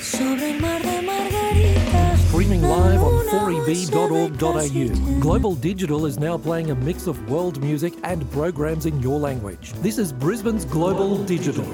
Sobre 0.00 0.44
el 0.44 0.60
mar 0.60 0.80
de 0.80 1.02
Margarita. 1.02 2.16
Streaming 2.28 2.62
live 2.62 3.02
on 3.02 3.26
4eb.org.au. 3.26 5.20
Global 5.20 5.54
Digital 5.54 6.06
is 6.06 6.18
now 6.18 6.38
playing 6.38 6.70
a 6.70 6.74
mix 6.74 7.06
of 7.06 7.30
world 7.30 7.62
music 7.62 7.92
and 8.02 8.30
programs 8.30 8.86
in 8.86 8.98
your 9.02 9.18
language. 9.18 9.74
This 9.82 9.98
is 9.98 10.10
Brisbane's 10.10 10.64
Global 10.64 11.22
Digital. 11.24 11.66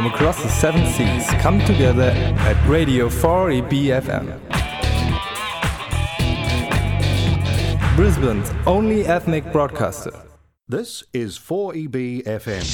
From 0.00 0.10
across 0.10 0.42
the 0.42 0.48
seven 0.48 0.80
seas 0.94 1.26
come 1.42 1.58
together 1.66 2.10
at 2.48 2.56
Radio 2.66 3.10
4EBFM. 3.10 4.26
Brisbane's 7.96 8.50
only 8.66 9.04
ethnic 9.04 9.52
broadcaster. 9.52 10.14
This 10.66 11.04
is 11.12 11.38
4EBFM. 11.38 12.64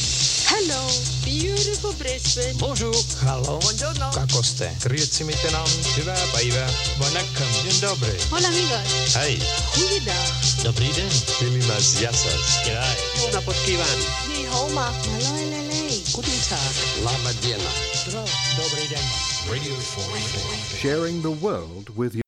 Hello, 0.46 0.86
beautiful 1.24 1.92
Brisbane. 1.98 2.54
Bonjour. 2.60 2.94
Hello. 3.26 3.58
Buongiorno. 3.58 4.10
Kakoste. 4.14 4.70
Kryötsimite 4.82 5.50
nam. 5.50 5.68
Hyvää 5.96 6.26
päivää. 6.32 6.68
Vanakkam. 7.00 7.48
Dzień 7.62 7.80
dobry. 7.80 8.16
Hola 8.30 8.48
amigos. 8.48 9.14
Hej. 9.16 9.38
Goeiedag. 9.74 10.30
Dobrý 10.64 10.88
den. 10.96 11.10
Pilimas 11.40 12.00
jasas. 12.00 12.62
G'day. 12.64 13.28
Una 13.28 13.42
potkivan. 13.42 13.98
Ni 14.28 14.46
homa. 14.46 14.92
Malo 15.10 15.36
lele. 15.36 15.75
Guten 16.16 16.32
Tag. 16.48 17.04
Lama 17.04 17.30
diena. 17.42 17.70
Bro. 18.08 18.24
Dobrý 18.56 18.88
den. 18.88 19.04
Radio 19.50 19.74
4 19.76 20.80
Sharing 20.80 21.20
the 21.20 21.28
world 21.28 21.90
with 21.94 22.14
you. 22.14 22.22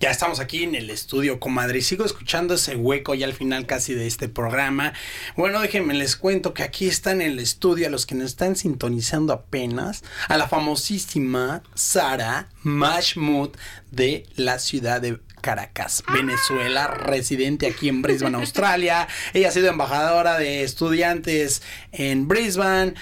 Ya 0.00 0.10
estamos 0.10 0.40
aquí 0.40 0.62
en 0.62 0.74
el 0.74 0.88
estudio, 0.88 1.38
comadre. 1.38 1.82
Sigo 1.82 2.06
escuchando 2.06 2.54
ese 2.54 2.76
hueco 2.76 3.14
ya 3.14 3.26
al 3.26 3.34
final 3.34 3.66
casi 3.66 3.92
de 3.92 4.06
este 4.06 4.30
programa. 4.30 4.94
Bueno, 5.36 5.60
déjenme 5.60 5.92
les 5.92 6.16
cuento 6.16 6.54
que 6.54 6.62
aquí 6.62 6.86
está 6.86 7.12
en 7.12 7.20
el 7.20 7.38
estudio, 7.38 7.88
a 7.88 7.90
los 7.90 8.06
que 8.06 8.14
nos 8.14 8.26
están 8.26 8.56
sintonizando 8.56 9.34
apenas, 9.34 10.02
a 10.28 10.38
la 10.38 10.48
famosísima 10.48 11.62
Sara 11.74 12.48
Mashmood 12.62 13.50
de 13.90 14.26
la 14.36 14.58
ciudad 14.58 15.02
de 15.02 15.18
Caracas, 15.46 16.02
Venezuela, 16.12 16.88
residente 16.88 17.68
aquí 17.68 17.88
en 17.88 18.02
Brisbane, 18.02 18.36
Australia. 18.36 19.06
Ella 19.32 19.46
ha 19.46 19.52
sido 19.52 19.68
embajadora 19.68 20.38
de 20.38 20.64
estudiantes 20.64 21.62
en 21.92 22.26
Brisbane. 22.26 22.94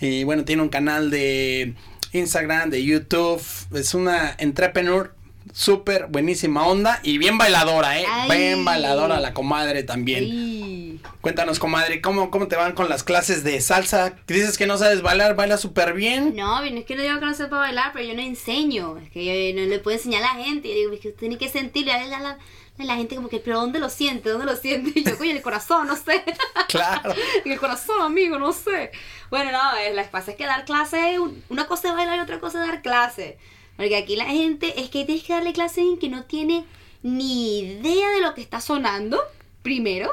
Y 0.00 0.24
bueno, 0.24 0.44
tiene 0.44 0.62
un 0.62 0.68
canal 0.68 1.12
de 1.12 1.76
Instagram, 2.10 2.70
de 2.70 2.84
YouTube. 2.84 3.40
Es 3.72 3.94
una 3.94 4.34
entrepreneur 4.38 5.14
súper 5.52 6.06
buenísima 6.08 6.66
onda 6.66 7.00
y 7.02 7.18
bien 7.18 7.38
bailadora, 7.38 7.98
¿eh? 8.00 8.06
Ay. 8.08 8.30
Bien 8.38 8.64
bailadora 8.64 9.20
la 9.20 9.34
comadre 9.34 9.82
también. 9.82 11.00
Cuéntanos, 11.20 11.58
comadre, 11.58 12.00
¿cómo, 12.00 12.30
¿cómo 12.30 12.48
te 12.48 12.56
van 12.56 12.72
con 12.72 12.88
las 12.88 13.02
clases 13.04 13.44
de 13.44 13.60
salsa? 13.60 14.14
Dices 14.26 14.58
que 14.58 14.66
no 14.66 14.76
sabes 14.78 15.02
bailar, 15.02 15.36
bailas 15.36 15.60
súper 15.60 15.92
bien. 15.94 16.34
No, 16.36 16.60
bien, 16.62 16.78
es 16.78 16.84
que 16.84 16.96
no 16.96 17.02
digo 17.02 17.18
que 17.20 17.26
no 17.26 17.34
sepa 17.34 17.58
bailar, 17.58 17.90
pero 17.92 18.04
yo 18.06 18.14
no 18.14 18.22
enseño. 18.22 18.98
Es 18.98 19.10
que 19.10 19.24
yo 19.52 19.60
no 19.60 19.66
le 19.68 19.78
puedo 19.78 19.96
enseñar 19.96 20.22
a 20.24 20.34
la 20.36 20.44
gente. 20.44 20.68
Yo 20.68 20.74
digo, 20.74 20.92
es 20.92 21.00
que 21.00 21.10
tiene 21.12 21.38
que 21.38 21.46
a 21.48 22.06
la, 22.08 22.18
la, 22.20 22.38
la 22.78 22.96
gente 22.96 23.14
como 23.16 23.28
que, 23.28 23.38
pero 23.38 23.60
¿dónde 23.60 23.78
lo 23.78 23.88
siente? 23.88 24.30
¿Dónde 24.30 24.46
lo 24.46 24.56
siente? 24.56 24.92
Y 24.98 25.04
yo, 25.08 25.16
coño, 25.16 25.30
en 25.30 25.36
el 25.36 25.42
corazón, 25.42 25.86
no 25.86 25.96
sé. 25.96 26.24
Claro. 26.68 27.14
en 27.44 27.52
el 27.52 27.58
corazón, 27.60 28.00
amigo, 28.00 28.38
no 28.38 28.52
sé. 28.52 28.90
Bueno, 29.30 29.52
no, 29.52 29.76
eh, 29.76 29.92
la 29.92 30.04
que 30.04 30.08
pasa 30.10 30.30
es 30.30 30.36
que 30.38 30.46
dar 30.46 30.64
clase, 30.64 31.18
un- 31.20 31.42
una 31.50 31.66
cosa 31.66 31.88
es 31.88 31.94
bailar 31.94 32.16
y 32.16 32.20
otra 32.20 32.40
cosa 32.40 32.62
es 32.62 32.68
dar 32.68 32.80
clase. 32.82 33.36
Porque 33.76 33.96
aquí 33.96 34.16
la 34.16 34.26
gente, 34.26 34.80
es 34.80 34.90
que 34.90 35.04
tienes 35.04 35.24
que 35.24 35.32
darle 35.32 35.52
clase 35.52 35.80
a 35.80 35.82
alguien 35.82 35.98
que 35.98 36.08
no 36.08 36.24
tiene 36.24 36.64
ni 37.02 37.60
idea 37.60 38.10
de 38.10 38.20
lo 38.20 38.34
que 38.34 38.40
está 38.42 38.60
sonando, 38.60 39.20
primero, 39.62 40.10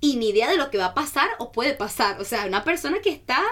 y 0.00 0.16
ni 0.16 0.30
idea 0.30 0.50
de 0.50 0.56
lo 0.56 0.70
que 0.70 0.78
va 0.78 0.86
a 0.86 0.94
pasar 0.94 1.28
o 1.38 1.52
puede 1.52 1.74
pasar. 1.74 2.20
O 2.20 2.24
sea, 2.24 2.46
una 2.46 2.64
persona 2.64 3.00
que 3.00 3.10
está 3.10 3.42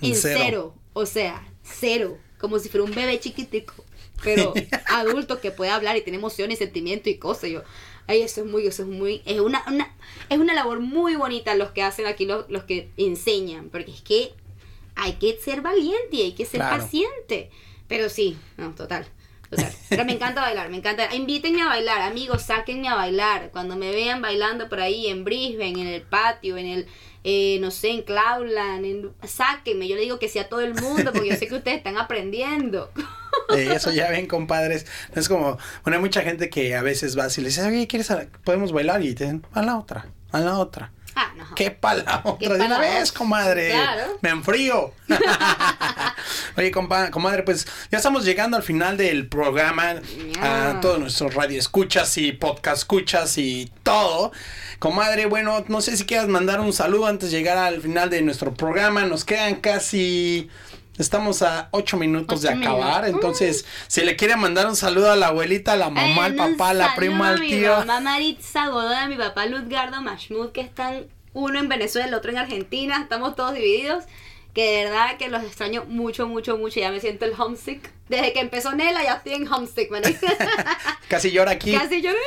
en 0.00 0.10
En 0.12 0.16
cero. 0.16 0.38
cero. 0.42 0.74
O 0.94 1.06
sea, 1.06 1.46
cero. 1.62 2.18
Como 2.38 2.58
si 2.58 2.68
fuera 2.68 2.84
un 2.84 2.94
bebé 2.94 3.18
chiquitico. 3.20 3.74
Pero 4.22 4.52
adulto 4.86 5.40
que 5.40 5.50
puede 5.50 5.70
hablar 5.70 5.96
y 5.96 6.02
tiene 6.02 6.18
emociones 6.18 6.58
y 6.60 6.64
sentimientos 6.64 7.08
y 7.12 7.18
cosas. 7.18 7.50
Yo, 7.50 7.62
ay, 8.06 8.22
eso 8.22 8.40
es 8.42 8.46
muy, 8.46 8.66
eso 8.66 8.82
es 8.82 8.88
muy, 8.88 9.22
es 9.26 9.38
una, 9.40 9.62
una, 9.68 9.94
es 10.28 10.38
una 10.38 10.54
labor 10.54 10.80
muy 10.80 11.14
bonita 11.16 11.54
los 11.54 11.70
que 11.72 11.82
hacen 11.82 12.06
aquí, 12.06 12.26
los, 12.26 12.48
los 12.48 12.64
que 12.64 12.88
enseñan. 12.96 13.68
Porque 13.70 13.90
es 13.92 14.02
que 14.02 14.32
hay 14.96 15.12
que 15.14 15.38
ser 15.38 15.60
valiente 15.62 16.08
y 16.16 16.22
hay 16.22 16.32
que 16.32 16.46
ser 16.46 16.60
Claro. 16.60 16.82
paciente. 16.82 17.50
Pero 17.88 18.08
sí, 18.08 18.38
no, 18.56 18.74
total. 18.74 19.06
Total. 19.50 19.72
Pero 19.88 20.04
me 20.04 20.12
encanta 20.12 20.42
bailar, 20.42 20.68
me 20.68 20.76
encanta. 20.76 21.14
Invítenme 21.14 21.62
a 21.62 21.66
bailar, 21.66 22.02
amigos, 22.02 22.42
sáquenme 22.42 22.88
a 22.88 22.94
bailar. 22.94 23.50
Cuando 23.50 23.76
me 23.76 23.90
vean 23.90 24.20
bailando 24.20 24.68
por 24.68 24.80
ahí 24.80 25.06
en 25.06 25.24
Brisbane, 25.24 25.80
en 25.80 25.86
el 25.86 26.02
patio, 26.02 26.58
en 26.58 26.66
el, 26.66 26.86
eh, 27.24 27.56
no 27.60 27.70
sé, 27.70 27.90
en 27.90 28.02
Cloudland, 28.02 28.84
en, 28.84 29.10
sáquenme. 29.26 29.88
Yo 29.88 29.96
le 29.96 30.02
digo 30.02 30.18
que 30.18 30.28
sí 30.28 30.38
a 30.38 30.50
todo 30.50 30.60
el 30.60 30.74
mundo 30.74 31.12
porque 31.12 31.30
yo 31.30 31.36
sé 31.36 31.48
que 31.48 31.54
ustedes 31.54 31.78
están 31.78 31.98
aprendiendo. 31.98 32.90
Eh, 33.56 33.70
eso 33.74 33.90
ya 33.92 34.10
ven, 34.10 34.26
compadres. 34.26 34.84
Es 35.14 35.26
como, 35.26 35.56
bueno, 35.82 35.96
hay 35.96 36.00
mucha 36.00 36.20
gente 36.20 36.50
que 36.50 36.74
a 36.74 36.82
veces 36.82 37.18
va 37.18 37.28
y 37.34 37.40
le 37.40 37.48
dice, 37.48 37.66
oye, 37.66 37.86
¿quieres, 37.86 38.12
podemos 38.44 38.72
bailar? 38.72 39.02
Y 39.02 39.14
te 39.14 39.24
dicen, 39.24 39.46
a 39.52 39.62
la 39.62 39.78
otra, 39.78 40.10
a 40.32 40.40
la 40.40 40.58
otra. 40.58 40.92
Ah, 41.20 41.32
no. 41.36 41.54
¿Qué 41.56 41.72
pa' 41.72 41.94
la 41.94 42.20
otra? 42.22 42.38
¿Qué 42.38 42.48
De 42.54 42.64
una 42.64 42.78
vez, 42.78 43.10
comadre. 43.10 43.70
Claro. 43.70 44.18
Me 44.20 44.28
enfrío. 44.30 44.92
Oye, 46.56 46.70
compa- 46.70 47.10
comadre, 47.10 47.42
pues 47.42 47.66
ya 47.90 47.98
estamos 47.98 48.24
llegando 48.24 48.56
al 48.56 48.62
final 48.62 48.96
del 48.96 49.26
programa. 49.26 49.96
A 50.40 50.78
todos 50.80 51.00
nuestros 51.00 51.34
radioescuchas 51.34 52.16
y 52.18 52.32
podcast 52.32 52.78
escuchas 52.78 53.36
y 53.38 53.72
todo. 53.82 54.30
Comadre, 54.78 55.26
bueno, 55.26 55.64
no 55.68 55.80
sé 55.80 55.96
si 55.96 56.04
quieras 56.06 56.28
mandar 56.28 56.60
un 56.60 56.72
saludo 56.72 57.06
antes 57.06 57.30
de 57.32 57.38
llegar 57.38 57.58
al 57.58 57.80
final 57.80 58.10
de 58.10 58.22
nuestro 58.22 58.54
programa. 58.54 59.04
Nos 59.04 59.24
quedan 59.24 59.56
casi. 59.56 60.48
Estamos 60.98 61.42
a 61.42 61.68
ocho 61.70 61.96
minutos 61.96 62.42
de 62.42 62.48
acabar. 62.50 63.04
minutos. 63.04 63.08
Entonces, 63.40 63.64
si 63.86 64.02
le 64.04 64.16
quiere 64.16 64.36
mandar 64.36 64.66
un 64.66 64.76
saludo 64.76 65.10
a 65.12 65.16
la 65.16 65.28
abuelita, 65.28 65.72
a 65.72 65.76
la 65.76 65.90
mamá, 65.90 66.24
al 66.26 66.36
Eh, 66.36 66.40
un 66.42 66.56
papá, 66.56 66.70
a 66.70 66.74
la 66.74 66.94
prima, 66.96 67.28
a 67.28 67.30
al 67.32 67.40
mi 67.40 67.48
tío. 67.50 67.76
mamá 67.78 68.00
Maritza 68.00 68.66
Godoy, 68.68 68.94
a 68.96 69.06
mi 69.08 69.16
papá 69.16 69.46
Luzgardo 69.46 70.00
Mahmoud, 70.02 70.50
que 70.52 70.60
están 70.60 71.06
uno 71.34 71.58
en 71.58 71.68
Venezuela, 71.68 72.08
el 72.08 72.14
otro 72.14 72.30
en 72.30 72.38
Argentina. 72.38 72.98
Estamos 73.00 73.36
todos 73.36 73.54
divididos. 73.54 74.04
Que 74.54 74.78
de 74.78 74.84
verdad 74.84 75.16
que 75.18 75.28
los 75.28 75.44
extraño 75.44 75.84
mucho, 75.86 76.26
mucho, 76.26 76.56
mucho. 76.58 76.80
Ya 76.80 76.90
me 76.90 76.98
siento 77.00 77.24
el 77.26 77.34
homesick. 77.38 77.92
Desde 78.08 78.32
que 78.32 78.40
empezó 78.40 78.72
Nela 78.74 79.02
ya 79.04 79.14
estoy 79.14 79.34
en 79.34 79.46
homesick, 79.52 79.90
man. 79.90 80.02
Casi 81.08 81.30
llora 81.30 81.52
aquí. 81.52 81.72
Casi 81.72 82.00
lloré. 82.00 82.18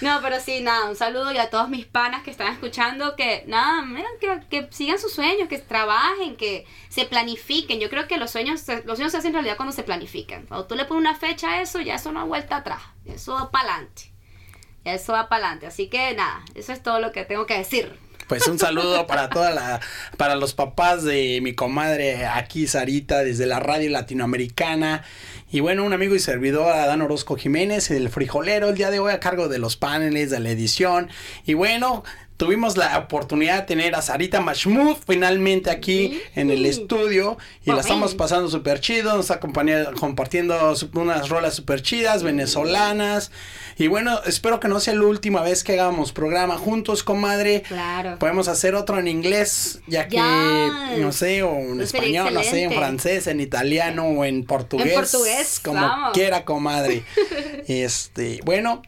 No, 0.00 0.18
pero 0.22 0.40
sí, 0.40 0.60
nada, 0.60 0.88
un 0.90 0.96
saludo 0.96 1.32
y 1.32 1.38
a 1.38 1.48
todos 1.50 1.68
mis 1.68 1.86
panas 1.86 2.22
que 2.22 2.30
están 2.30 2.52
escuchando, 2.52 3.16
que 3.16 3.44
nada, 3.46 3.82
mira, 3.82 4.08
que, 4.20 4.40
que 4.50 4.68
sigan 4.72 4.98
sus 4.98 5.12
sueños, 5.14 5.48
que 5.48 5.58
trabajen, 5.58 6.36
que 6.36 6.66
se 6.88 7.04
planifiquen. 7.06 7.80
Yo 7.80 7.88
creo 7.88 8.06
que 8.08 8.18
los 8.18 8.30
sueños, 8.30 8.60
se- 8.60 8.82
los 8.84 8.96
sueños 8.98 9.12
se 9.12 9.18
hacen 9.18 9.32
realidad 9.32 9.56
cuando 9.56 9.72
se 9.74 9.84
planifican. 9.84 10.46
Cuando 10.46 10.66
tú 10.66 10.74
le 10.74 10.84
pones 10.84 11.00
una 11.00 11.14
fecha 11.16 11.52
a 11.52 11.62
eso, 11.62 11.80
ya 11.80 11.94
eso 11.94 12.12
no 12.12 12.26
vuelta 12.26 12.56
atrás. 12.56 12.82
Eso 13.06 13.34
va 13.34 13.50
para 13.50 13.70
adelante. 13.74 14.12
Eso 14.84 15.12
va 15.14 15.28
para 15.28 15.44
adelante. 15.46 15.66
Así 15.66 15.88
que 15.88 16.12
nada, 16.14 16.44
eso 16.54 16.72
es 16.72 16.82
todo 16.82 17.00
lo 17.00 17.12
que 17.12 17.24
tengo 17.24 17.46
que 17.46 17.56
decir. 17.58 17.98
Pues 18.28 18.48
un 18.48 18.58
saludo 18.58 19.06
para 19.06 19.28
toda 19.28 19.52
la, 19.52 19.80
para 20.16 20.34
los 20.34 20.52
papás 20.52 21.04
de 21.04 21.38
mi 21.42 21.54
comadre 21.54 22.26
aquí, 22.26 22.66
Sarita, 22.66 23.22
desde 23.22 23.46
la 23.46 23.60
radio 23.60 23.88
latinoamericana. 23.90 25.04
Y 25.48 25.60
bueno, 25.60 25.84
un 25.84 25.92
amigo 25.92 26.16
y 26.16 26.18
servidor, 26.18 26.74
Adán 26.74 27.02
Orozco 27.02 27.36
Jiménez, 27.36 27.88
el 27.92 28.08
frijolero, 28.08 28.70
el 28.70 28.74
día 28.74 28.90
de 28.90 28.98
hoy 28.98 29.12
a 29.12 29.20
cargo 29.20 29.48
de 29.48 29.58
los 29.58 29.76
paneles, 29.76 30.30
de 30.30 30.40
la 30.40 30.50
edición. 30.50 31.08
Y 31.44 31.54
bueno, 31.54 32.02
tuvimos 32.36 32.76
la 32.76 32.98
oportunidad 32.98 33.60
de 33.60 33.62
tener 33.62 33.94
a 33.94 34.02
Sarita 34.02 34.40
Mahmoud 34.40 34.96
finalmente 35.06 35.70
aquí 35.70 36.20
en 36.34 36.50
el 36.50 36.66
estudio. 36.66 37.38
Y 37.64 37.72
la 37.72 37.80
estamos 37.80 38.14
pasando 38.14 38.48
súper 38.48 38.80
chido, 38.80 39.16
nos 39.16 39.30
está 39.30 39.40
compartiendo 39.40 40.74
unas 40.94 41.28
rolas 41.28 41.54
súper 41.54 41.82
chidas, 41.82 42.22
venezolanas. 42.22 43.30
Y 43.78 43.88
bueno, 43.88 44.20
espero 44.24 44.60
que 44.60 44.68
no 44.68 44.80
sea 44.80 44.94
la 44.94 45.04
última 45.04 45.42
vez 45.42 45.62
que 45.62 45.74
hagamos 45.74 46.12
programa 46.12 46.56
juntos, 46.56 47.02
comadre. 47.02 47.62
Claro. 47.62 48.18
Podemos 48.18 48.48
hacer 48.48 48.74
otro 48.74 48.98
en 48.98 49.08
inglés, 49.08 49.80
ya 49.86 50.08
que, 50.08 50.18
no 50.98 51.12
sé, 51.12 51.42
o 51.42 51.54
en 51.56 51.80
español, 51.80 52.32
no 52.32 52.42
sé, 52.42 52.62
en 52.62 52.72
francés, 52.72 53.26
en 53.26 53.40
italiano 53.40 54.06
o 54.06 54.24
en 54.24 54.44
portugués. 54.44 54.88
En 54.88 54.94
portugués, 54.94 55.60
Como 55.62 55.80
vamos. 55.80 56.12
quiera, 56.14 56.44
comadre. 56.44 57.04
este, 57.68 58.40
bueno, 58.44 58.82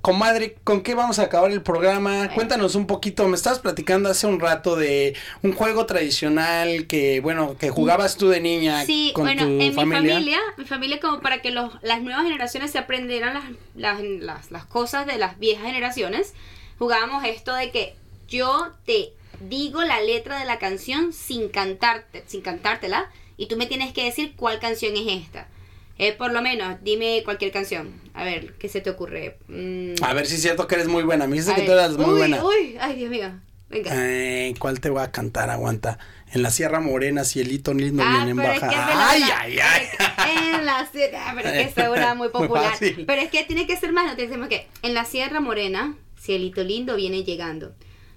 comadre, 0.00 0.56
¿con 0.64 0.82
qué 0.82 0.94
vamos 0.94 1.18
a 1.18 1.24
acabar 1.24 1.50
el 1.50 1.62
programa? 1.62 2.30
Cuéntanos 2.34 2.74
un 2.74 2.86
poquito, 2.86 3.26
me 3.28 3.36
estabas 3.36 3.58
platicando 3.58 4.08
hace 4.08 4.26
un 4.26 4.40
rato 4.40 4.76
de 4.76 5.14
un 5.42 5.52
juego 5.52 5.86
tradicional 5.86 6.86
que, 6.86 7.20
bueno, 7.20 7.56
que 7.58 7.70
jugabas 7.70 8.16
tú 8.16 8.28
de 8.28 8.40
niña 8.40 8.84
Sí, 8.84 9.12
con 9.14 9.24
bueno, 9.24 9.44
tu 9.44 9.60
en 9.60 9.74
familia. 9.74 10.00
mi 10.00 10.08
familia, 10.10 10.38
mi 10.56 10.64
familia 10.64 11.00
como 11.00 11.20
para 11.20 11.42
que 11.42 11.50
los, 11.50 11.72
las 11.82 12.02
nuevas 12.02 12.24
generaciones 12.24 12.70
se 12.70 12.78
aprendieran 12.78 13.34
las, 13.34 13.44
las, 13.74 14.00
las, 14.02 14.50
las 14.50 14.64
cosas 14.64 15.06
de 15.06 15.18
las 15.18 15.38
viejas 15.38 15.66
generaciones, 15.66 16.34
jugábamos 16.78 17.24
esto 17.24 17.54
de 17.54 17.70
que 17.70 17.94
yo 18.28 18.68
te 18.86 19.12
digo 19.40 19.82
la 19.82 20.00
letra 20.00 20.38
de 20.38 20.44
la 20.44 20.58
canción 20.58 21.12
sin 21.12 21.48
cantarte, 21.48 22.24
sin 22.26 22.42
cantártela, 22.42 23.10
y 23.36 23.46
tú 23.46 23.56
me 23.56 23.66
tienes 23.66 23.92
que 23.92 24.04
decir 24.04 24.34
cuál 24.36 24.58
canción 24.60 24.94
es 24.96 25.22
esta. 25.24 25.48
Eh, 26.02 26.12
por 26.14 26.32
lo 26.32 26.40
menos, 26.40 26.78
dime 26.82 27.20
cualquier 27.24 27.52
canción. 27.52 27.92
A 28.14 28.24
ver, 28.24 28.54
¿qué 28.54 28.70
se 28.70 28.80
te 28.80 28.88
ocurre? 28.88 29.36
Mm, 29.48 30.02
A 30.02 30.14
ver 30.14 30.24
si 30.26 30.36
es 30.36 30.40
cierto 30.42 30.66
que 30.66 30.76
eres 30.76 30.88
muy 30.88 31.02
buena. 31.02 31.26
Me 31.26 31.38
a 31.38 31.54
que 31.54 31.62
tú 31.62 31.72
eras 31.72 31.98
muy 31.98 32.06
uy, 32.12 32.16
buena. 32.18 32.42
Uy, 32.42 32.76
ay, 32.80 32.96
Dios 32.96 33.10
mío. 33.10 33.30
Venga. 33.68 33.90
Eh, 33.94 34.54
¿Cuál 34.58 34.80
te 34.80 34.88
voy 34.88 35.02
a 35.02 35.10
cantar? 35.12 35.50
Aguanta. 35.50 35.98
En 36.32 36.42
la 36.42 36.50
Sierra 36.50 36.80
Morena, 36.80 37.24
cielito 37.24 37.74
lindo, 37.74 38.02
Ah, 38.04 38.24
viene 38.24 38.30
en 38.30 38.40
es 38.40 38.60
baja. 38.60 38.68
que 38.70 38.76
ay, 38.76 39.22
ay, 39.36 39.58
ay. 39.58 39.86
En 40.56 40.64
la 40.64 40.86
sierra, 40.90 41.32
pero 41.36 41.48
es 41.50 41.74
que 41.74 41.82
es 41.82 41.88
una 41.98 42.14
muy 42.14 42.30
popular. 42.30 42.72
pero 43.06 43.20
es 43.20 43.30
que 43.30 43.44
tiene 43.44 43.66
que 43.66 43.76
ser 43.76 43.92
más, 43.92 44.06
no 44.06 44.16
ser 44.16 44.38
más 44.38 44.48
que 44.48 44.68
en 44.82 44.94
la 44.94 45.04
Sierra 45.04 45.40
Morena, 45.40 45.96
cielito 46.18 46.64
lindo 46.64 46.96
viene 46.96 47.24
llegando. 47.24 47.74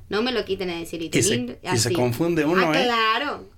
No 0.09 0.21
me 0.21 0.31
lo 0.31 0.45
quiten 0.45 0.69
a 0.69 0.85
cielito 0.85 1.17
Y 1.17 1.23
se- 1.23 1.35
lindo. 1.35 1.55
y 1.61 1.77
se 1.77 1.91
confunde 1.91 2.45
uno, 2.45 2.71
ah, 2.71 2.79
¿eh? 2.79 2.83
Claro. 2.85 3.49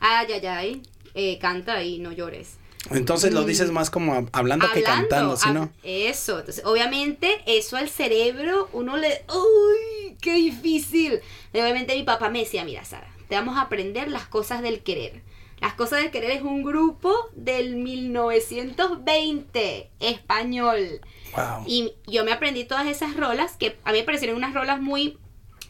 Ay, 0.00 0.26
ay, 0.32 0.46
ay. 0.46 0.82
Eh, 1.14 1.38
canta 1.38 1.82
y 1.84 1.98
no 1.98 2.10
llores. 2.12 2.56
Entonces 2.90 3.34
lo 3.34 3.44
dices 3.44 3.70
más 3.70 3.90
como 3.90 4.14
hab- 4.14 4.28
hablando, 4.32 4.66
que 4.72 4.82
cantando, 4.82 5.36
¿sí 5.36 5.50
no? 5.50 5.70
Eso, 5.82 6.38
entonces 6.38 6.64
obviamente 6.64 7.42
eso 7.46 7.76
al 7.76 7.88
cerebro 7.88 8.68
uno 8.72 8.96
le... 8.96 9.24
¡Uy! 9.28 10.16
¡Qué 10.20 10.34
difícil! 10.34 11.20
Y 11.52 11.60
obviamente 11.60 11.96
mi 11.96 12.04
papá 12.04 12.30
me 12.30 12.40
decía, 12.40 12.64
mira 12.64 12.84
Sara, 12.84 13.12
te 13.28 13.34
vamos 13.34 13.56
a 13.56 13.62
aprender 13.62 14.08
las 14.08 14.26
cosas 14.26 14.62
del 14.62 14.82
querer. 14.82 15.22
Las 15.60 15.74
cosas 15.74 16.00
del 16.00 16.10
querer 16.12 16.30
es 16.30 16.42
un 16.42 16.62
grupo 16.62 17.12
del 17.34 17.76
1920 17.76 19.90
español. 20.00 21.00
Wow. 21.36 21.64
Y 21.66 21.92
yo 22.06 22.24
me 22.24 22.32
aprendí 22.32 22.64
todas 22.64 22.86
esas 22.86 23.16
rolas 23.16 23.56
que 23.56 23.76
a 23.84 23.92
mí 23.92 23.98
me 23.98 24.04
parecieron 24.04 24.36
unas 24.36 24.54
rolas 24.54 24.80
muy, 24.80 25.18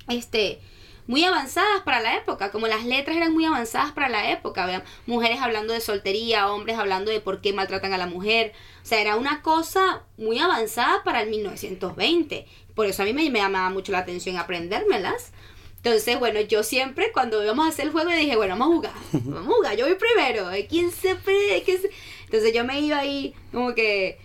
este, 0.09 0.61
muy 1.09 1.24
avanzadas 1.24 1.82
para 1.84 2.00
la 2.00 2.16
época, 2.16 2.52
como 2.52 2.68
las 2.68 2.84
letras 2.84 3.16
eran 3.16 3.32
muy 3.34 3.44
avanzadas 3.44 3.90
para 3.90 4.09
la 4.09 4.30
época, 4.30 4.64
vean, 4.66 4.84
mujeres 5.06 5.40
hablando 5.40 5.72
de 5.72 5.80
soltería, 5.80 6.52
hombres 6.52 6.78
hablando 6.78 7.11
de 7.11 7.18
por 7.20 7.40
qué 7.40 7.52
maltratan 7.52 7.92
a 7.92 7.98
la 7.98 8.06
mujer, 8.06 8.52
o 8.82 8.86
sea, 8.86 9.00
era 9.00 9.16
una 9.16 9.42
cosa 9.42 10.04
muy 10.16 10.38
avanzada 10.38 11.02
para 11.02 11.22
el 11.22 11.30
1920, 11.30 12.46
por 12.76 12.86
eso 12.86 13.02
a 13.02 13.06
mí 13.06 13.12
me, 13.12 13.28
me 13.30 13.40
llamaba 13.40 13.70
mucho 13.70 13.90
la 13.90 13.98
atención 13.98 14.36
aprendérmelas. 14.36 15.32
Entonces, 15.78 16.18
bueno, 16.18 16.40
yo 16.40 16.62
siempre 16.62 17.11
cuando 17.12 17.42
íbamos 17.42 17.64
a 17.64 17.68
hacer 17.70 17.86
el 17.86 17.92
juego 17.92 18.11
dije, 18.11 18.36
bueno, 18.36 18.56
vamos 18.59 18.72
a 18.72 18.76
jugar, 18.76 18.92
vamos 19.24 19.48
a 19.52 19.56
jugar, 19.56 19.76
yo 19.76 19.86
voy 19.86 19.94
primero, 19.96 20.50
¿eh? 20.52 20.66
¿quién 20.68 20.90
se 20.90 21.14
pre- 21.14 21.62
quién 21.64 21.80
se-?" 21.80 21.90
Entonces 22.24 22.52
yo 22.52 22.64
me 22.64 22.80
iba 22.80 22.98
ahí 22.98 23.34
como 23.52 23.74
que 23.74 24.18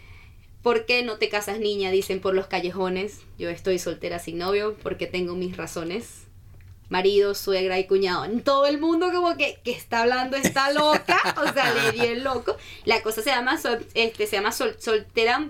¿Por 0.61 0.86
qué 0.86 1.03
no 1.03 1.17
te 1.17 1.27
casas 1.27 1.59
niña? 1.59 1.91
Dicen 1.91 2.21
por 2.21 2.34
los 2.34 2.47
callejones. 2.47 3.19
Yo 3.38 3.49
estoy 3.49 3.79
soltera 3.79 4.17
sin 4.19 4.38
novio 4.38 4.77
porque 4.81 5.07
tengo 5.07 5.36
mis 5.36 5.57
razones. 5.57 6.27
Marido, 6.93 7.33
suegra 7.33 7.79
y 7.79 7.87
cuñado. 7.87 8.25
Todo 8.43 8.67
el 8.67 8.79
mundo 8.79 9.11
como 9.11 9.35
que, 9.35 9.59
que 9.63 9.71
está 9.71 10.01
hablando 10.03 10.37
está 10.37 10.71
loca. 10.71 11.19
O 11.43 11.51
sea, 11.51 11.73
le 11.73 11.91
di 11.91 12.05
el 12.05 12.23
loco. 12.23 12.55
La 12.85 13.01
cosa 13.01 13.21
se 13.23 13.31
llama, 13.31 13.57
sol- 13.59 13.85
este, 13.95 14.27
se 14.27 14.35
llama 14.37 14.51
sol- 14.51 14.75
soltera. 14.79 15.49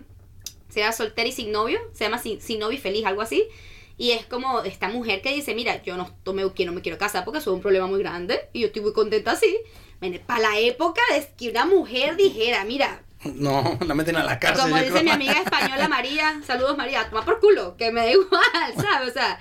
Se 0.70 0.80
llama 0.80 0.94
soltera 0.94 1.28
y 1.28 1.32
sin 1.34 1.52
novio. 1.52 1.80
Se 1.94 2.06
llama 2.06 2.18
sin, 2.18 2.42
sin 2.42 2.60
novio 2.60 2.78
y 2.78 2.82
feliz, 2.82 3.06
algo 3.06 3.22
así. 3.22 3.44
Y 3.98 4.12
es 4.12 4.26
como 4.26 4.62
esta 4.64 4.88
mujer 4.88 5.22
que 5.22 5.34
dice, 5.36 5.54
mira, 5.54 5.84
yo 5.84 5.98
no, 5.98 6.16
no 6.26 6.34
me, 6.34 6.44
no 6.44 6.72
me 6.72 6.82
quiero 6.82 6.98
casar 6.98 7.26
porque 7.26 7.42
soy 7.42 7.54
un 7.54 7.62
problema 7.62 7.88
muy 7.88 8.00
grande. 8.00 8.50
Y 8.54 8.62
yo 8.62 8.68
estoy 8.68 8.82
muy 8.82 8.94
contenta 8.94 9.32
así. 9.32 9.56
Para 10.26 10.40
la 10.50 10.60
época 10.60 11.02
es 11.16 11.28
que 11.38 11.50
una 11.50 11.66
mujer 11.66 12.16
dijera, 12.16 12.64
mira, 12.66 13.04
No, 13.26 13.78
la 13.86 13.94
meten 13.94 14.16
a 14.16 14.24
la 14.24 14.40
cárcel. 14.40 14.64
como 14.64 14.78
dice 14.78 14.92
creo. 14.92 15.04
mi 15.04 15.12
amiga 15.12 15.34
española 15.42 15.88
María, 15.88 16.42
saludos 16.46 16.76
María, 16.78 17.08
toma 17.10 17.24
por 17.24 17.40
culo, 17.40 17.78
que 17.78 17.92
me 17.92 18.02
da 18.02 18.12
igual, 18.12 18.74
¿sabes? 18.82 19.10
O 19.10 19.14
sea, 19.14 19.40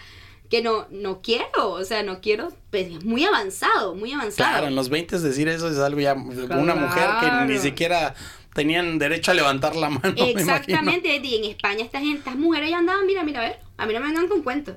que 0.53 0.61
no, 0.61 0.86
no 0.90 1.22
quiero, 1.22 1.70
o 1.70 1.82
sea, 1.82 2.03
no 2.03 2.20
quiero, 2.20 2.53
pues 2.70 2.88
es 2.88 3.05
muy 3.07 3.24
avanzado, 3.24 3.94
muy 3.94 4.12
avanzado. 4.12 4.50
Claro, 4.50 4.66
en 4.66 4.74
los 4.74 4.90
20 4.90 5.18
decir 5.20 5.48
eso 5.48 5.66
es 5.70 5.78
algo 5.78 5.98
ya. 5.98 6.12
Una 6.12 6.74
mujer 6.74 7.09
que 7.20 7.26
Claro. 7.26 7.46
ni 7.46 7.57
siquiera 7.57 8.14
tenían 8.53 8.98
derecho 8.98 9.30
a 9.30 9.34
levantar 9.34 9.74
la 9.76 9.88
mano. 9.88 10.12
Exactamente, 10.18 11.16
y 11.16 11.36
en 11.36 11.44
España 11.44 11.82
esta 11.82 12.00
gente, 12.00 12.18
estas 12.18 12.36
mujeres 12.36 12.68
ya 12.68 12.76
andaban, 12.76 13.07
mira, 13.07 13.24
mira, 13.24 13.40
a 13.40 13.44
ver, 13.44 13.61
a 13.78 13.86
mí 13.86 13.94
no 13.94 14.00
me 14.00 14.09
vengan 14.09 14.28
con 14.28 14.42
cuentos. 14.42 14.76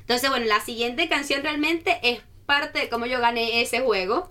Entonces, 0.00 0.30
bueno, 0.30 0.46
la 0.46 0.60
siguiente 0.60 1.06
canción 1.10 1.42
realmente 1.42 1.98
es 2.02 2.20
parte 2.46 2.78
de 2.78 2.88
cómo 2.88 3.04
yo 3.04 3.20
gané 3.20 3.60
ese 3.60 3.80
juego. 3.80 4.30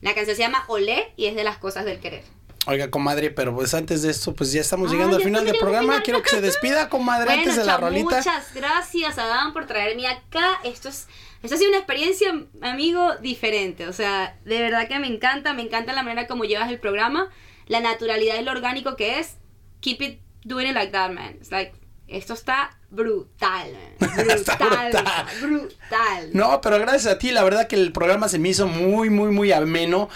La 0.00 0.16
canción 0.16 0.34
se 0.34 0.42
llama 0.42 0.64
Olé 0.66 1.12
y 1.16 1.26
es 1.26 1.36
de 1.36 1.44
las 1.44 1.58
cosas 1.58 1.84
del 1.84 2.00
querer. 2.00 2.24
Oiga, 2.66 2.90
comadre, 2.90 3.30
pero 3.30 3.54
pues 3.54 3.74
antes 3.74 4.02
de 4.02 4.10
esto, 4.10 4.34
pues 4.34 4.52
ya 4.52 4.60
estamos 4.62 4.88
Ah, 4.90 4.92
llegando 4.94 5.16
al 5.16 5.22
ya 5.22 5.26
final 5.26 5.44
del 5.44 5.58
programa. 5.58 5.96
al 5.96 6.02
Quiero 6.02 6.22
que 6.22 6.30
se 6.30 6.40
despida, 6.40 6.88
comadre, 6.88 7.32
antes 7.32 7.56
de 7.56 7.64
la 7.64 7.72
chao, 7.72 7.80
rolita. 7.82 8.16
Muchas 8.18 8.54
gracias, 8.54 9.18
Adán, 9.18 9.52
por 9.52 9.66
traerme 9.66 10.06
acá. 10.06 10.60
Esto 10.64 10.88
es, 10.88 11.06
esto 11.42 11.56
ha 11.56 11.58
sido 11.58 11.70
una 11.70 11.78
experiencia, 11.78 12.34
amigo, 12.62 13.16
diferente. 13.16 13.86
O 13.86 13.92
sea, 13.92 14.38
de 14.44 14.62
verdad 14.62 14.88
que 14.88 14.98
me 14.98 15.08
encanta, 15.08 15.52
me 15.52 15.62
encanta 15.62 15.92
la 15.92 16.02
manera 16.02 16.26
como 16.26 16.44
llevas 16.44 16.70
el 16.70 16.78
programa, 16.80 17.28
la 17.66 17.80
naturalidad 17.80 18.38
y 18.40 18.44
lo 18.44 18.52
orgánico 18.52 18.96
que 18.96 19.18
es. 19.18 19.36
Keep 19.80 20.00
it 20.02 20.20
doing 20.44 20.66
it 20.68 20.74
like 20.74 20.92
that, 20.92 21.10
man. 21.10 21.36
It's 21.38 21.50
like, 21.50 21.74
esto 22.08 22.32
está 22.32 22.78
brutal, 22.90 23.72
man. 23.72 24.10
Brutal, 24.24 24.90
brutal. 24.92 25.26
brutal. 25.42 26.30
No, 26.32 26.60
pero 26.60 26.78
gracias 26.78 27.06
a 27.12 27.18
ti, 27.18 27.30
la 27.32 27.42
verdad 27.42 27.66
que 27.66 27.76
el 27.76 27.92
programa 27.92 28.28
se 28.28 28.38
me 28.38 28.48
hizo 28.50 28.66
muy, 28.68 29.10
muy, 29.10 29.30
muy 29.32 29.52
ameno. 29.52 30.08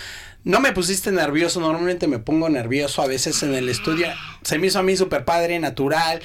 No 0.49 0.61
me 0.61 0.73
pusiste 0.73 1.13
nervioso, 1.13 1.61
normalmente 1.61 2.07
me 2.07 2.19
pongo 2.19 2.49
nervioso 2.49 3.03
a 3.03 3.07
veces 3.07 3.43
en 3.43 3.53
el 3.55 3.69
estudio. 3.69 4.07
Se 4.43 4.59
me 4.59 4.69
hizo 4.69 4.79
a 4.79 4.83
mí 4.83 4.97
súper 4.97 5.27
padre, 5.27 5.59
natural. 5.59 6.23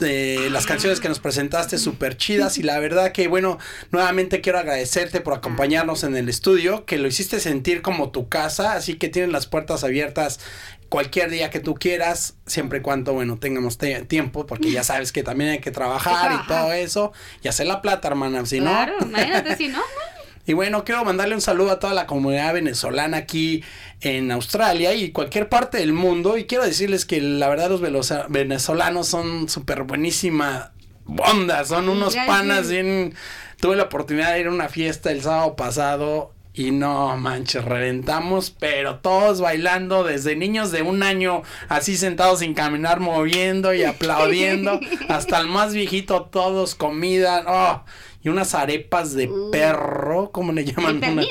Eh, 0.00 0.48
las 0.50 0.64
canciones 0.64 0.98
que 0.98 1.10
nos 1.10 1.20
presentaste 1.20 1.76
súper 1.76 2.16
chidas 2.16 2.56
y 2.56 2.62
la 2.62 2.78
verdad 2.78 3.12
que 3.12 3.28
bueno, 3.28 3.58
nuevamente 3.90 4.40
quiero 4.40 4.58
agradecerte 4.58 5.20
por 5.20 5.34
acompañarnos 5.34 6.04
en 6.04 6.16
el 6.16 6.30
estudio, 6.30 6.86
que 6.86 6.96
lo 6.96 7.06
hiciste 7.06 7.38
sentir 7.38 7.82
como 7.82 8.10
tu 8.10 8.30
casa, 8.30 8.72
así 8.72 8.94
que 8.94 9.10
tienen 9.10 9.30
las 9.30 9.46
puertas 9.46 9.84
abiertas 9.84 10.40
cualquier 10.88 11.28
día 11.30 11.50
que 11.50 11.60
tú 11.60 11.74
quieras, 11.74 12.36
siempre 12.46 12.78
y 12.78 12.82
cuando, 12.82 13.12
bueno, 13.12 13.36
tengamos 13.36 13.76
te- 13.76 14.00
tiempo, 14.06 14.46
porque 14.46 14.70
ya 14.70 14.82
sabes 14.84 15.12
que 15.12 15.22
también 15.22 15.50
hay 15.50 15.58
que 15.60 15.70
trabajar 15.70 16.32
y 16.42 16.46
todo 16.48 16.72
eso, 16.72 17.12
y 17.42 17.48
hacer 17.48 17.66
la 17.66 17.82
plata, 17.82 18.08
hermana, 18.08 18.46
si 18.46 18.58
no... 18.58 18.70
Claro, 18.70 18.94
imagínate 19.02 19.54
si 19.56 19.68
no. 19.68 19.80
Y 20.50 20.52
bueno, 20.52 20.84
quiero 20.84 21.04
mandarle 21.04 21.36
un 21.36 21.40
saludo 21.40 21.70
a 21.70 21.78
toda 21.78 21.94
la 21.94 22.08
comunidad 22.08 22.52
venezolana 22.52 23.18
aquí 23.18 23.62
en 24.00 24.32
Australia 24.32 24.92
y 24.94 25.12
cualquier 25.12 25.48
parte 25.48 25.78
del 25.78 25.92
mundo. 25.92 26.36
Y 26.36 26.46
quiero 26.46 26.64
decirles 26.64 27.06
que 27.06 27.20
la 27.20 27.48
verdad 27.48 27.70
los 27.70 27.80
venezolanos 28.28 29.06
son 29.06 29.48
súper 29.48 29.84
buenísima 29.84 30.72
onda, 31.06 31.64
son 31.64 31.88
unos 31.88 32.14
Gracias. 32.14 32.26
panas 32.26 32.68
bien... 32.68 33.14
Tuve 33.60 33.76
la 33.76 33.84
oportunidad 33.84 34.32
de 34.32 34.40
ir 34.40 34.46
a 34.48 34.50
una 34.50 34.68
fiesta 34.68 35.12
el 35.12 35.22
sábado 35.22 35.54
pasado 35.54 36.32
y 36.52 36.72
no 36.72 37.16
manches, 37.16 37.64
reventamos, 37.64 38.50
pero 38.50 38.96
todos 38.96 39.40
bailando, 39.40 40.02
desde 40.02 40.34
niños 40.34 40.72
de 40.72 40.82
un 40.82 41.04
año 41.04 41.42
así 41.68 41.96
sentados 41.96 42.40
sin 42.40 42.54
caminar, 42.54 42.98
moviendo 42.98 43.72
y 43.72 43.84
aplaudiendo, 43.84 44.80
hasta 45.08 45.38
el 45.38 45.46
más 45.46 45.74
viejito, 45.74 46.22
todos 46.24 46.74
comida, 46.74 47.44
oh, 47.46 47.84
y 48.22 48.28
unas 48.28 48.54
arepas 48.54 49.12
de 49.14 49.30
perro, 49.52 50.30
¿cómo 50.32 50.52
le 50.52 50.64
llaman? 50.64 51.02
¿El 51.02 51.12
Una- 51.12 51.22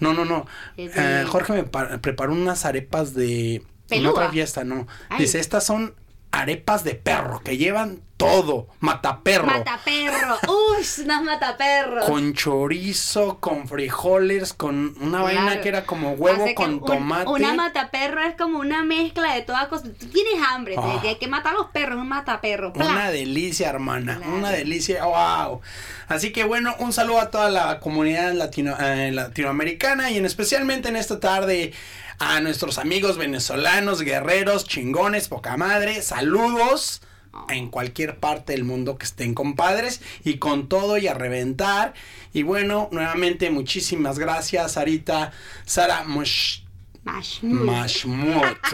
no, 0.00 0.12
no, 0.12 0.24
no. 0.24 0.46
De- 0.76 0.90
Eh, 0.94 1.24
Jorge 1.28 1.52
me 1.52 1.62
pa- 1.64 1.98
preparó 1.98 2.32
unas 2.32 2.64
arepas 2.64 3.14
de... 3.14 3.62
En 3.90 4.06
otra 4.06 4.30
fiesta, 4.30 4.64
no. 4.64 4.86
Ay. 5.08 5.20
Dice, 5.20 5.38
estas 5.38 5.64
son 5.64 5.94
arepas 6.32 6.82
de 6.84 6.94
perro, 6.94 7.40
que 7.44 7.56
llevan 7.58 8.00
todo, 8.24 8.68
mataperro. 8.80 9.46
Mataperro. 9.46 10.36
Uy, 10.48 10.84
unas 11.04 11.22
mataperros. 11.22 12.04
Con 12.06 12.32
chorizo, 12.34 13.38
con 13.40 13.68
frijoles, 13.68 14.52
con 14.52 14.94
una 15.00 15.22
vaina 15.22 15.60
que 15.60 15.68
era 15.68 15.84
como 15.84 16.12
huevo 16.12 16.44
Hace 16.44 16.54
con 16.54 16.74
un- 16.74 16.84
tomate. 16.84 17.30
Una 17.30 17.54
mataperro 17.54 18.22
es 18.22 18.36
como 18.36 18.58
una 18.58 18.82
mezcla 18.84 19.34
de 19.34 19.42
todas 19.42 19.68
cosas. 19.68 19.90
Tú 19.98 20.06
tienes 20.06 20.34
hambre, 20.48 20.74
te- 20.74 20.80
Ah. 20.82 20.98
tienes 21.00 21.18
que 21.18 21.28
matar 21.28 21.54
a 21.54 21.58
los 21.58 21.66
perros, 21.70 21.98
un 21.98 22.08
mataperro. 22.08 22.72
Una 22.74 23.10
delicia, 23.10 23.68
hermana. 23.68 24.20
Una 24.26 24.50
delicia. 24.50 25.04
Wow. 25.04 25.60
Así 26.08 26.32
que 26.32 26.44
bueno, 26.44 26.74
un 26.78 26.92
saludo 26.92 27.20
a 27.20 27.30
toda 27.30 27.50
la 27.50 27.80
comunidad 27.80 28.32
latino, 28.32 28.76
eh, 28.80 29.10
latinoamericana 29.12 30.10
y 30.10 30.18
en 30.18 30.26
especialmente 30.26 30.88
en 30.88 30.96
esta 30.96 31.20
tarde 31.20 31.72
a 32.18 32.40
nuestros 32.40 32.78
amigos 32.78 33.16
venezolanos, 33.16 34.02
guerreros, 34.02 34.64
chingones, 34.66 35.28
poca 35.28 35.56
madre. 35.56 36.00
Saludos 36.02 37.00
en 37.48 37.68
cualquier 37.68 38.18
parte 38.18 38.52
del 38.52 38.64
mundo 38.64 38.98
que 38.98 39.06
estén 39.06 39.34
compadres 39.34 40.00
y 40.24 40.38
con 40.38 40.68
todo 40.68 40.98
y 40.98 41.06
a 41.08 41.14
reventar. 41.14 41.94
Y 42.32 42.42
bueno, 42.42 42.88
nuevamente 42.92 43.50
muchísimas 43.50 44.18
gracias, 44.18 44.72
Sarita, 44.72 45.32
Sara. 45.64 46.04
Mashmut. 46.04 46.62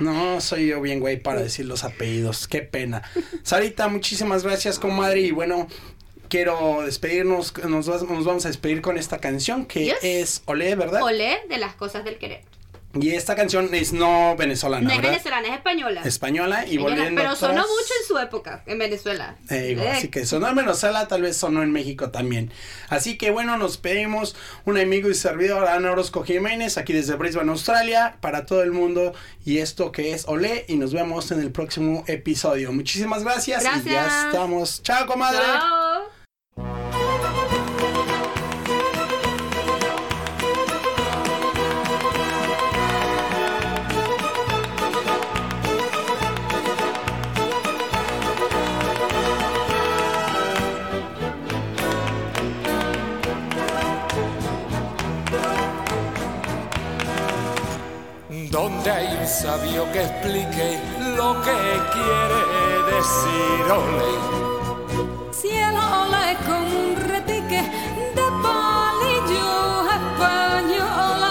No, 0.00 0.40
soy 0.40 0.68
yo 0.68 0.80
bien 0.80 0.98
güey 0.98 1.22
para 1.22 1.42
decir 1.42 1.66
los 1.66 1.84
apellidos. 1.84 2.48
Qué 2.48 2.62
pena. 2.62 3.02
Sarita, 3.42 3.86
muchísimas 3.88 4.44
gracias, 4.44 4.78
comadre. 4.78 5.20
Y 5.20 5.30
bueno, 5.30 5.68
quiero 6.30 6.80
despedirnos. 6.86 7.52
Nos, 7.68 7.86
nos 7.86 8.24
vamos 8.24 8.46
a 8.46 8.48
despedir 8.48 8.80
con 8.80 8.96
esta 8.96 9.18
canción 9.18 9.66
que 9.66 9.84
Yes. 9.84 9.96
es 10.02 10.42
Olé, 10.46 10.74
¿verdad? 10.74 11.02
Olé 11.02 11.40
de 11.50 11.58
las 11.58 11.74
cosas 11.74 12.02
del 12.06 12.16
querer. 12.16 12.40
Y 12.92 13.10
esta 13.10 13.36
canción 13.36 13.72
es 13.72 13.92
no 13.92 14.34
venezolana, 14.36 14.82
No 14.82 14.90
es 14.90 14.96
¿verdad? 14.96 15.10
venezolana, 15.12 15.48
es 15.48 15.54
española. 15.54 16.00
Española 16.04 16.66
y 16.66 16.76
volviendo 16.76 17.20
Pero 17.22 17.36
sonó 17.36 17.60
mucho 17.62 17.92
en 18.00 18.06
su 18.08 18.18
época, 18.18 18.64
en 18.66 18.78
Venezuela. 18.80 19.36
Eh, 19.48 19.60
digo, 19.60 19.82
Eh, 19.82 19.90
así 19.90 20.08
que 20.08 20.26
sonó 20.26 20.48
en 20.48 20.56
Venezuela, 20.56 21.06
tal 21.06 21.22
vez 21.22 21.36
sonó 21.36 21.62
en 21.62 21.70
México 21.70 22.10
también. 22.10 22.50
Así 22.88 23.16
que 23.16 23.30
bueno, 23.30 23.56
nos 23.58 23.76
pedimos 23.76 24.34
un 24.64 24.76
amigo 24.76 25.08
y 25.08 25.14
servidor, 25.14 25.68
Ana 25.68 25.92
Orozco 25.92 26.24
Jiménez, 26.24 26.78
aquí 26.78 26.92
desde 26.92 27.14
Brisbane, 27.14 27.50
Australia, 27.52 28.16
para 28.20 28.44
todo 28.44 28.62
el 28.64 28.72
mundo. 28.72 29.14
Y 29.44 29.58
esto 29.58 29.92
que 29.92 30.12
es 30.12 30.26
Olé, 30.26 30.64
y 30.66 30.76
nos 30.76 30.92
vemos 30.92 31.30
en 31.30 31.40
el 31.40 31.52
próximo 31.52 32.02
episodio. 32.08 32.72
Muchísimas 32.72 33.22
gracias, 33.22 33.62
y 33.62 33.64
ya 33.66 33.70
Gracias. 33.72 34.24
estamos. 34.26 34.82
Chao, 34.82 35.06
comadre. 35.06 35.38
Chao. 35.38 35.89
Sabio 59.30 59.90
que 59.92 60.02
explique 60.02 60.80
lo 61.16 61.40
que 61.42 61.58
quiere 61.94 62.40
decir 62.92 63.62
ole. 63.80 64.12
Cielo 65.32 65.80
ole 66.02 66.36
con 66.46 66.62
un 66.82 66.96
repique 66.96 67.62
de 68.16 68.26
palillo 68.42 69.52
español. 69.98 71.22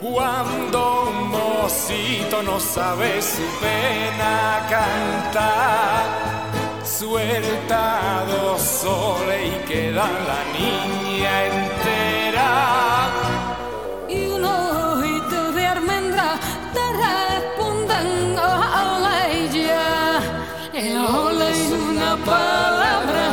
Cuando 0.00 0.78
un 1.10 1.16
mocito 1.30 2.42
no 2.42 2.58
sabe 2.58 3.22
su 3.22 3.46
pena 3.60 4.66
cantar, 4.68 6.04
suelta 6.84 8.24
dos 8.26 8.60
soles 8.60 9.46
y 9.46 9.56
queda 9.68 10.06
la 10.30 10.40
niña 10.58 11.44
entera. 11.44 11.79
Palabra 22.24 23.26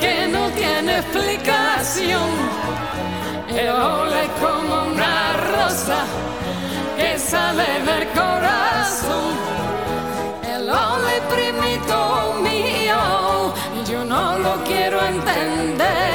que 0.00 0.26
no 0.28 0.48
tiene 0.50 0.98
explicación. 0.98 2.30
El 3.48 3.68
ole 3.68 4.28
como 4.40 4.92
una 4.92 5.32
rosa 5.52 6.04
que 6.96 7.18
sale 7.18 7.64
del 7.88 8.08
corazón. 8.08 9.34
El 10.54 10.70
ole 10.70 11.16
primito 11.34 12.34
mío, 12.42 13.54
yo 13.90 14.04
no 14.04 14.38
lo 14.38 14.64
quiero 14.64 14.98
entender, 15.04 16.11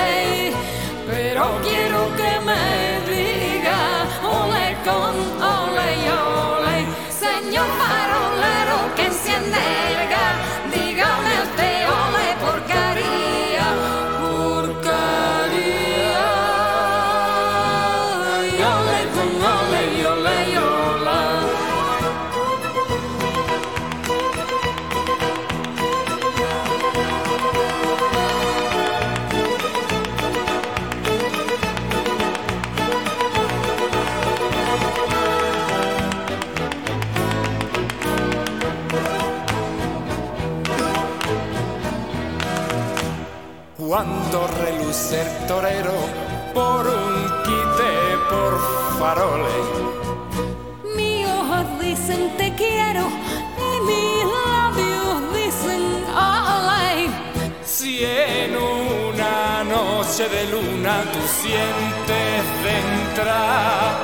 de 60.38 60.46
luna 60.52 60.96
tú 61.14 61.20
sientes 61.42 62.42
de 62.64 62.74
entrar 62.94 63.96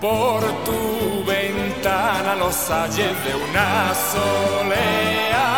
por 0.00 0.40
tu 0.66 1.24
ventana 1.26 2.34
los 2.34 2.70
ayes 2.70 3.14
de 3.26 3.32
una 3.46 3.92
solea. 4.12 5.48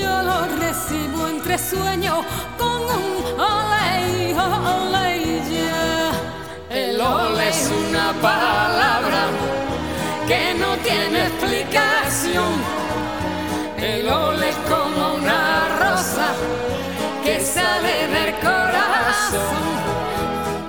Yo 0.00 0.14
lo 0.28 0.38
recibo 0.64 1.28
entre 1.28 1.58
sueños 1.58 2.20
con 2.58 2.80
un 3.00 3.10
ole, 3.38 4.34
ole 4.76 5.08
ya. 5.52 6.12
El 6.70 7.00
ole 7.00 7.48
es 7.50 7.70
una 7.84 8.06
palabra 8.30 9.22
que 10.26 10.54
no 10.54 10.70
tiene 10.88 11.18
explicación. 11.28 12.52
El 13.78 14.08
ole 14.08 14.48
es 14.48 14.56
como 14.72 15.14
una 15.20 15.51
que 17.22 17.40
sale 17.40 18.08
del 18.08 18.34
corazón. 18.40 19.56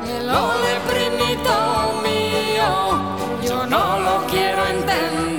El 0.07 0.29
ole 0.29 0.79
primito 0.91 2.01
mío, 2.03 3.41
yo 3.43 3.65
no 3.65 3.99
lo 3.99 4.27
quiero 4.27 4.65
entender. 4.67 5.32